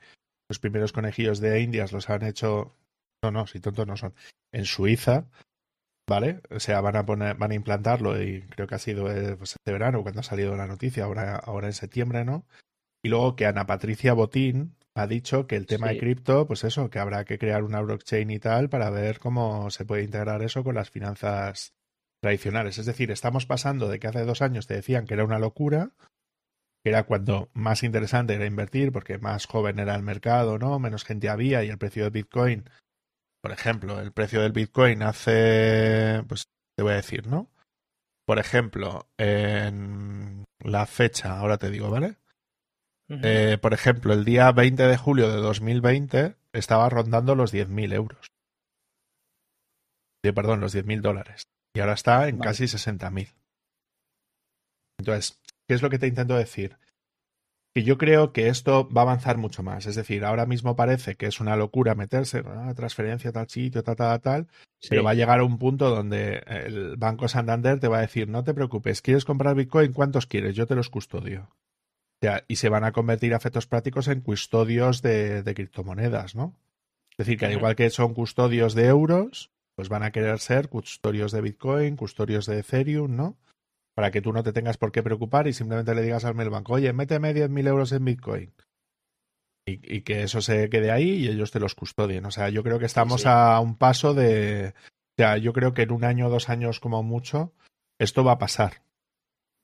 [0.48, 2.76] los primeros conejillos de Indias los han hecho,
[3.22, 4.14] no, no, si tontos no son,
[4.52, 5.28] en Suiza
[6.08, 6.40] ¿vale?
[6.50, 9.52] O sea, van a poner, van a implantarlo y creo que ha sido eh, pues,
[9.52, 12.46] este verano cuando ha salido la noticia, ahora, ahora en septiembre, ¿no?
[13.02, 16.90] Y luego que Ana Patricia Botín ha dicho que el tema de cripto, pues eso,
[16.90, 20.62] que habrá que crear una blockchain y tal para ver cómo se puede integrar eso
[20.62, 21.72] con las finanzas
[22.20, 22.78] tradicionales.
[22.78, 25.92] Es decir, estamos pasando de que hace dos años te decían que era una locura,
[26.82, 30.78] que era cuando más interesante era invertir porque más joven era el mercado, ¿no?
[30.78, 32.64] Menos gente había y el precio de Bitcoin
[33.42, 36.44] por ejemplo, el precio del Bitcoin hace, pues
[36.76, 37.50] te voy a decir, ¿no?
[38.24, 42.16] Por ejemplo, en la fecha, ahora te digo, ¿vale?
[43.08, 48.26] Eh, por ejemplo, el día 20 de julio de 2020 estaba rondando los 10.000 euros.
[50.24, 51.42] Sí, perdón, los 10.000 dólares.
[51.74, 53.34] Y ahora está en casi 60.000.
[54.98, 55.41] Entonces,
[55.72, 56.76] ¿qué es lo que te intento decir?
[57.74, 59.86] que yo creo que esto va a avanzar mucho más.
[59.86, 62.74] Es decir, ahora mismo parece que es una locura meterse, ¿no?
[62.74, 64.48] transferencia tal sitio, tal, tal, tal,
[64.88, 68.28] pero va a llegar a un punto donde el Banco Santander te va a decir,
[68.28, 69.92] no te preocupes, ¿quieres comprar Bitcoin?
[69.92, 70.54] ¿Cuántos quieres?
[70.54, 71.48] Yo te los custodio.
[71.50, 76.54] O sea, y se van a convertir a efectos prácticos en custodios de, criptomonedas, ¿no?
[77.12, 80.68] Es decir, que al igual que son custodios de euros, pues van a querer ser
[80.68, 83.38] custodios de Bitcoin, custodios de Ethereum, ¿no?
[84.02, 86.72] Para que tú no te tengas por qué preocupar y simplemente le digas al banco,
[86.72, 88.52] oye, méteme 10.000 euros en Bitcoin.
[89.64, 92.26] Y, que eso se quede ahí y ellos te los custodien.
[92.26, 94.74] O sea, yo creo que estamos a un paso de...
[94.76, 97.52] O sea, yo creo que en un año dos años como mucho,
[97.96, 98.82] esto va a pasar.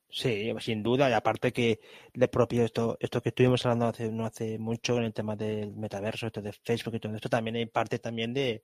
[0.08, 1.80] Sí, sin duda, y aparte que
[2.14, 5.74] de propio esto, esto que estuvimos hablando hace, no hace mucho en el tema del
[5.74, 8.62] metaverso, esto de Facebook y todo esto, también hay parte también de,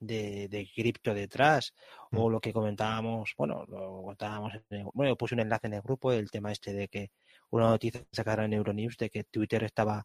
[0.00, 1.74] de, de cripto detrás.
[2.12, 2.32] O mm.
[2.32, 4.52] lo que comentábamos, bueno, lo contábamos,
[4.94, 7.10] bueno, puse un enlace en el grupo del tema este de que
[7.50, 10.04] una noticia sacaron en Euronews de que Twitter estaba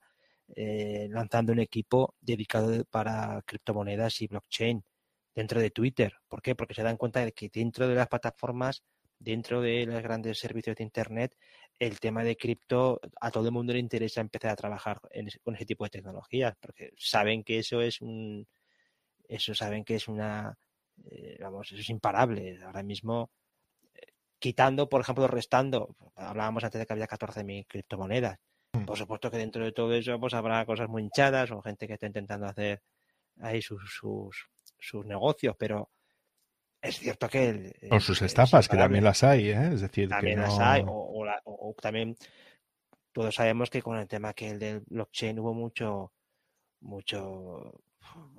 [0.55, 4.83] eh, lanzando un equipo dedicado para criptomonedas y blockchain
[5.33, 6.13] dentro de Twitter.
[6.27, 6.55] ¿Por qué?
[6.55, 8.83] Porque se dan cuenta de que dentro de las plataformas,
[9.19, 11.35] dentro de los grandes servicios de Internet,
[11.79, 14.99] el tema de cripto a todo el mundo le interesa empezar a trabajar
[15.43, 18.47] con ese tipo de tecnologías, porque saben que eso es un,
[19.35, 20.57] eso saben que es una,
[21.09, 22.59] eh, vamos, eso es imparable.
[22.63, 23.31] Ahora mismo,
[23.93, 28.39] eh, quitando, por ejemplo, restando, hablábamos antes de que había 14.000 criptomonedas.
[28.73, 28.85] Mm.
[28.85, 31.93] Por supuesto que dentro de todo eso pues habrá cosas muy hinchadas o gente que
[31.93, 32.81] está intentando hacer
[33.39, 34.49] ahí sus, sus,
[34.79, 35.89] sus negocios, pero
[36.81, 37.73] es cierto que...
[37.89, 39.69] o sus estafas, que también las hay, ¿eh?
[39.73, 42.17] Es decir, también las hay, o, o, también
[43.13, 46.11] todos sabemos que con el tema que el del blockchain hubo mucho,
[46.81, 47.79] mucho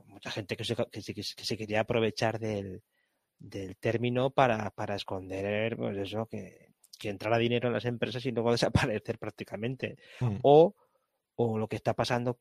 [0.06, 2.82] mucha gente que se, que se, quería aprovechar del,
[3.38, 8.32] del término para, para esconder, pues eso, que, que entrara dinero en las empresas y
[8.32, 9.98] luego desaparecer prácticamente.
[10.20, 10.38] Mm.
[10.42, 10.74] O,
[11.36, 12.38] o lo que está pasando,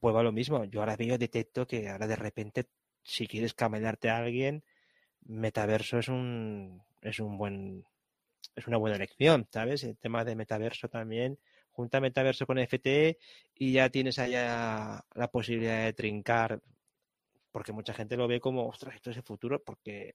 [0.00, 0.64] pues va lo mismo.
[0.64, 2.68] Yo ahora veo, detecto que ahora de repente,
[3.02, 4.64] si quieres camellarte a alguien,
[5.24, 7.84] metaverso es un, es un buen,
[8.56, 9.84] es una buena elección, ¿sabes?
[9.84, 11.38] El tema de metaverso también
[11.72, 13.18] junta metaverso con FTE
[13.54, 16.60] y ya tienes allá la posibilidad de trincar,
[17.50, 20.14] porque mucha gente lo ve como, ostras, esto es el futuro, porque,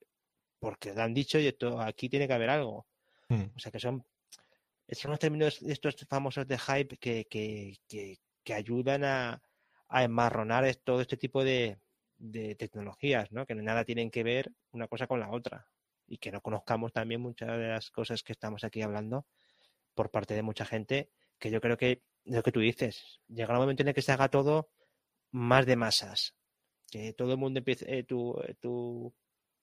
[0.59, 2.87] porque lo han dicho y esto, aquí tiene que haber algo.
[3.29, 3.45] Hmm.
[3.55, 4.05] O sea que son,
[4.89, 9.41] son los términos estos famosos de hype que, que, que, ayudan a,
[9.89, 11.77] a enmarronar todo este tipo de,
[12.17, 13.45] de tecnologías, ¿no?
[13.45, 15.67] Que nada tienen que ver una cosa con la otra
[16.07, 19.25] y que no conozcamos también muchas de las cosas que estamos aquí hablando
[19.93, 21.09] por parte de mucha gente
[21.39, 24.11] que yo creo que lo que tú dices, llega un momento en el que se
[24.11, 24.69] haga todo
[25.31, 26.35] más de masas,
[26.91, 28.55] que todo el mundo empiece, eh, tú, eh,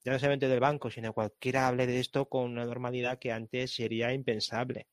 [0.04, 3.74] ya no solamente del banco, sino cualquiera hable de esto con una normalidad que antes
[3.74, 4.86] sería impensable.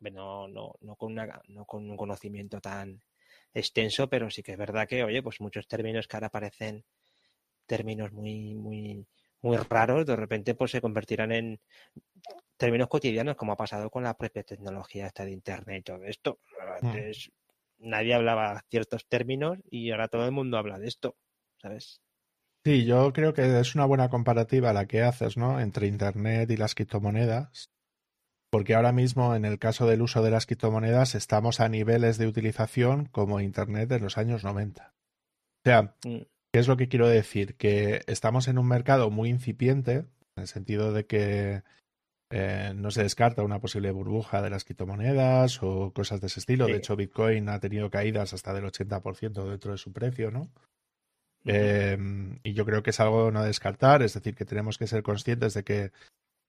[0.00, 3.00] no, no, no, con una, no con un conocimiento tan
[3.52, 6.84] extenso, pero sí que es verdad que, oye, pues muchos términos que ahora parecen
[7.66, 9.06] términos muy, muy,
[9.46, 11.60] muy raros, de repente pues se convertirán en
[12.56, 16.40] términos cotidianos, como ha pasado con la propia tecnología esta de Internet y todo esto.
[16.82, 16.98] Mm.
[17.78, 21.16] Nadie hablaba ciertos términos y ahora todo el mundo habla de esto,
[21.60, 22.00] ¿sabes?
[22.64, 25.60] Sí, yo creo que es una buena comparativa la que haces, ¿no?
[25.60, 27.70] Entre Internet y las criptomonedas.
[28.50, 32.26] Porque ahora mismo, en el caso del uso de las criptomonedas, estamos a niveles de
[32.26, 34.94] utilización como Internet en los años 90.
[34.94, 36.22] O sea, mm.
[36.56, 37.54] ¿Qué es lo que quiero decir?
[37.56, 40.06] Que estamos en un mercado muy incipiente, en
[40.38, 41.62] el sentido de que
[42.30, 46.64] eh, no se descarta una posible burbuja de las criptomonedas o cosas de ese estilo.
[46.64, 50.50] De hecho, Bitcoin ha tenido caídas hasta del 80% dentro de su precio, ¿no?
[51.44, 55.02] Em, y yo creo que es algo no descartar, es decir, que tenemos que ser
[55.02, 55.92] conscientes de que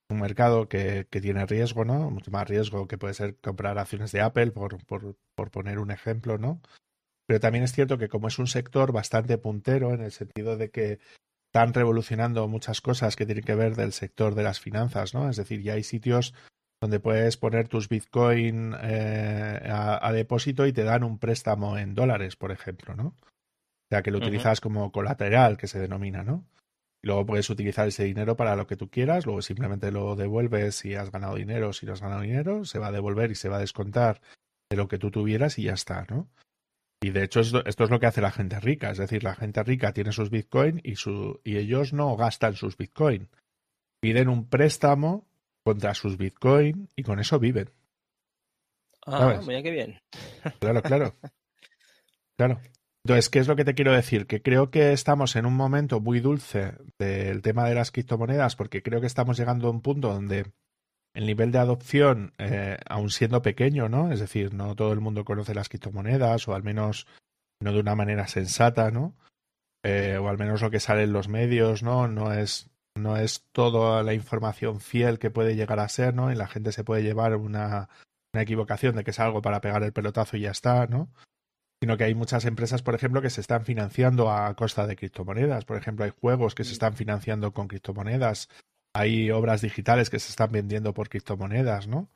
[0.10, 2.12] un mercado que, tiene riesgo, ¿no?
[2.12, 6.38] Mucho más riesgo que puede ser comprar acciones de Apple, por, por poner un ejemplo,
[6.38, 6.62] ¿no?
[7.28, 10.72] Pero también es cierto que como es un sector bastante puntero en el sentido de
[10.72, 11.00] que
[11.48, 15.30] están revolucionando muchas cosas que tienen que ver del sector de las finanzas, ¿no?
[15.30, 16.34] Es decir, ya hay sitios
[16.82, 22.36] donde puedes poner tus Bitcoin eh, a, depósito y te dan un préstamo en dólares,
[22.36, 23.08] por ejemplo, ¿no?
[23.08, 26.46] O sea, que lo utilizas como colateral, que se denomina, ¿no?
[27.02, 30.76] Y luego puedes utilizar ese dinero para lo que tú quieras, luego simplemente lo devuelves
[30.76, 33.50] si has ganado dinero, si no has ganado dinero, se va a devolver y se
[33.50, 34.22] va a descontar
[34.70, 36.28] de lo que tú tuvieras y ya está, ¿no?
[37.02, 39.62] Y de hecho esto, es lo que hace la gente rica, es decir, la gente
[39.64, 43.30] rica tiene sus Bitcoin y, su, y ellos no gastan sus Bitcoin.
[44.00, 45.28] Piden un préstamo
[45.64, 47.70] contra sus Bitcoin y con eso viven.
[49.06, 50.00] Ah, mira qué bien.
[50.60, 51.16] Claro, claro.
[52.38, 52.60] Claro.
[53.04, 54.28] Entonces, ¿qué es lo que te quiero decir?
[54.28, 58.84] Que creo que estamos en un momento muy dulce del tema de las criptomonedas porque
[58.84, 60.52] creo que estamos llegando a un punto donde
[61.14, 64.12] el nivel de adopción, eh, aún siendo pequeño, ¿no?
[64.12, 67.08] Es decir, no todo el mundo conoce las criptomonedas, o al menos
[67.60, 69.16] no de una manera sensata, ¿no?
[69.84, 72.08] Eh, o al menos lo que sale en los medios, ¿no?
[72.08, 76.32] No es, no es toda la información fiel que puede llegar a ser, ¿no?
[76.32, 77.90] Y la gente se puede llevar una,
[78.34, 81.10] una equivocación de que es algo para pegar el pelotazo y ya está, ¿no?
[81.82, 85.66] Sino que hay muchas empresas, por ejemplo, que se están financiando a costa de criptomonedas.
[85.66, 88.50] Por ejemplo, hay juegos que se están financiando con criptomonedas
[88.98, 92.10] hay obras digitales que se están vendiendo por criptomonedas, ¿no?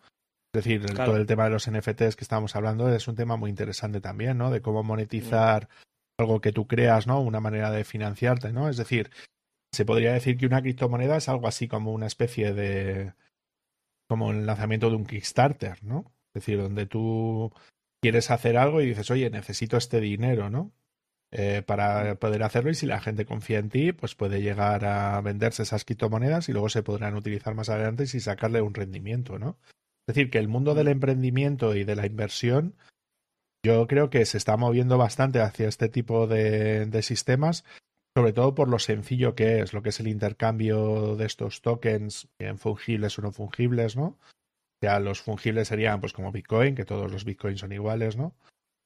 [0.53, 3.49] Es decir, todo el tema de los NFTs que estamos hablando es un tema muy
[3.49, 4.51] interesante también, ¿no?
[4.51, 5.69] De cómo monetizar
[6.19, 7.21] algo que tú creas, ¿no?
[7.21, 8.67] Una manera de financiarte, ¿no?
[8.67, 9.11] Es decir,
[9.73, 13.13] se podría decir que una criptomoneda es algo así como una especie de
[14.09, 16.11] como el lanzamiento de un Kickstarter, ¿no?
[16.33, 17.53] Es decir, donde tú
[18.01, 20.73] quieres hacer algo y dices, oye, necesito este dinero, ¿no?
[21.33, 25.21] Eh, para poder hacerlo y si la gente confía en ti, pues puede llegar a
[25.21, 29.57] venderse esas criptomonedas y luego se podrán utilizar más adelante y sacarle un rendimiento, ¿no?
[30.05, 32.75] Es decir, que el mundo del emprendimiento y de la inversión
[33.65, 37.63] yo creo que se está moviendo bastante hacia este tipo de, de sistemas,
[38.13, 42.27] sobre todo por lo sencillo que es, lo que es el intercambio de estos tokens,
[42.39, 44.05] en fungibles o no fungibles, ¿no?
[44.05, 48.35] O sea, los fungibles serían pues como Bitcoin, que todos los Bitcoins son iguales, ¿no?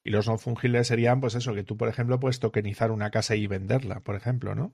[0.06, 3.36] Y los no fungibles serían, pues eso, que tú, por ejemplo, puedes tokenizar una casa
[3.36, 4.72] y venderla, por ejemplo, ¿no?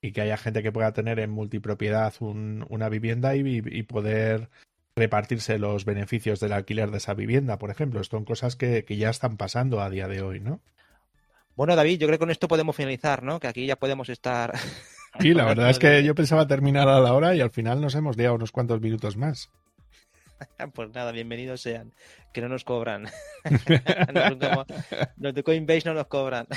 [0.00, 4.48] Y que haya gente que pueda tener en multipropiedad una vivienda y, poder
[4.96, 8.02] repartirse los beneficios del alquiler de esa vivienda, por ejemplo.
[8.02, 10.62] Son cosas que, ya están pasando a día de hoy, ¿no?
[11.54, 13.40] Bueno, David, yo creo que con esto podemos finalizar, ¿no?
[13.40, 14.54] Que aquí ya podemos estar.
[15.20, 17.94] Sí, la verdad es que yo pensaba terminar a la hora y al final nos
[17.94, 19.50] hemos liado unos cuantos minutos más.
[20.74, 21.92] Pues nada, bienvenidos sean.
[22.32, 23.06] Que no nos cobran.
[25.16, 26.46] los de Coinbase no nos cobran.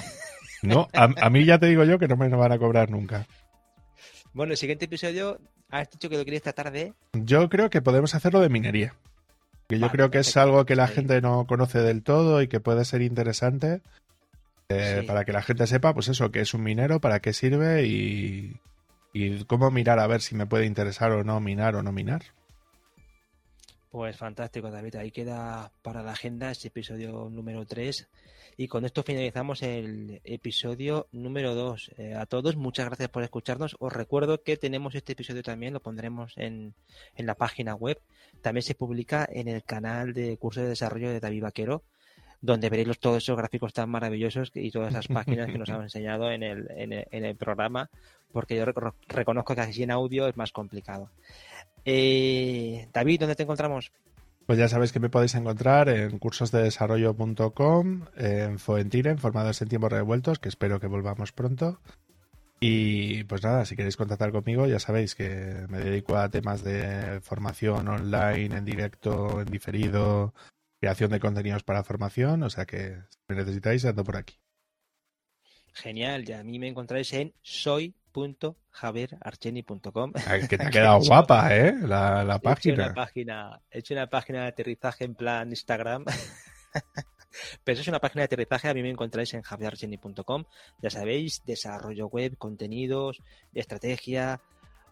[0.62, 3.28] No, a, mí ya te digo yo que no me van a cobrar nunca.
[4.34, 5.40] Bueno, el siguiente episodio,
[5.70, 6.94] has dicho que lo querías tratar de.
[7.14, 8.96] Yo creo que podemos hacerlo de minería.
[9.68, 12.62] Que yo creo que es algo que la gente no conoce del todo y que
[12.62, 13.82] puede ser interesante
[14.70, 17.86] eh, para que la gente sepa, pues eso, que es un minero, para qué sirve
[17.86, 18.60] y,
[19.14, 22.24] y cómo mirar a ver si me puede interesar o no minar o no minar.
[23.96, 24.98] Pues fantástico, David.
[24.98, 28.10] Ahí queda para la agenda este episodio número 3.
[28.58, 31.92] Y con esto finalizamos el episodio número 2.
[31.98, 33.78] Eh, a todos, muchas gracias por escucharnos.
[33.80, 36.74] Os recuerdo que tenemos este episodio también, lo pondremos en,
[37.16, 37.98] en la página web.
[38.42, 41.82] También se publica en el canal de curso de desarrollo de David Vaquero,
[42.42, 46.30] donde veréis todos esos gráficos tan maravillosos y todas esas páginas que nos han enseñado
[46.34, 47.90] en el, en el, en el programa,
[48.34, 48.66] porque yo
[49.08, 51.12] reconozco que así en audio es más complicado.
[51.86, 53.92] Eh, David, ¿dónde te encontramos?
[54.46, 59.92] Pues ya sabéis que me podéis encontrar en cursosdedesarrollo.com, en Foentire, en Formadores en Tiempos
[59.92, 61.80] Revueltos, que espero que volvamos pronto.
[62.60, 67.20] Y pues nada, si queréis contactar conmigo, ya sabéis que me dedico a temas de
[67.22, 70.34] formación online, en directo, en diferido,
[70.80, 74.36] creación de contenidos para formación, o sea que si me necesitáis, ando por aquí.
[75.74, 78.05] Genial, ya a mí me encontráis en soy.javierarcheni.com.
[80.28, 81.74] Ah, que te ha quedado guapa, ¿eh?
[81.82, 82.74] La, la página.
[82.74, 83.62] He hecho, una página.
[83.72, 86.06] he hecho una página de aterrizaje en plan Instagram.
[87.64, 90.46] Pero es una página de aterrizaje, a mí me encontráis en javierarcheni.com.
[90.82, 93.22] Ya sabéis, desarrollo web, contenidos,
[93.54, 94.42] estrategia,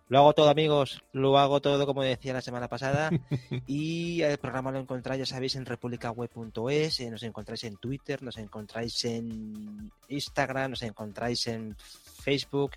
[0.10, 1.04] lo hago todo, amigos.
[1.14, 3.10] Lo hago todo, como decía la semana pasada.
[3.68, 7.00] y el programa lo encontráis, ya sabéis, en republicaweb.es.
[7.00, 11.76] Eh, nos encontráis en Twitter, nos encontráis en Instagram, nos encontráis en
[12.22, 12.72] Facebook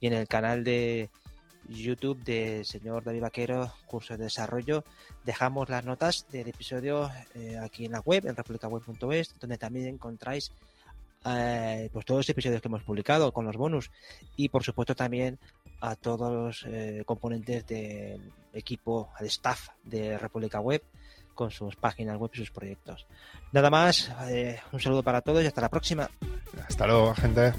[0.00, 1.10] y en el canal de
[1.68, 4.84] YouTube de señor David Vaquero, curso de desarrollo.
[5.24, 10.52] Dejamos las notas del episodio eh, aquí en la web, en republicaweb.es, donde también encontráis
[11.24, 13.90] eh, pues todos los episodios que hemos publicado con los bonus
[14.36, 15.38] y por supuesto también
[15.80, 20.82] a todos los eh, componentes del equipo, al staff de República Web
[21.34, 23.06] con sus páginas web y sus proyectos.
[23.52, 26.10] Nada más, eh, un saludo para todos y hasta la próxima.
[26.68, 27.54] Hasta luego, gente.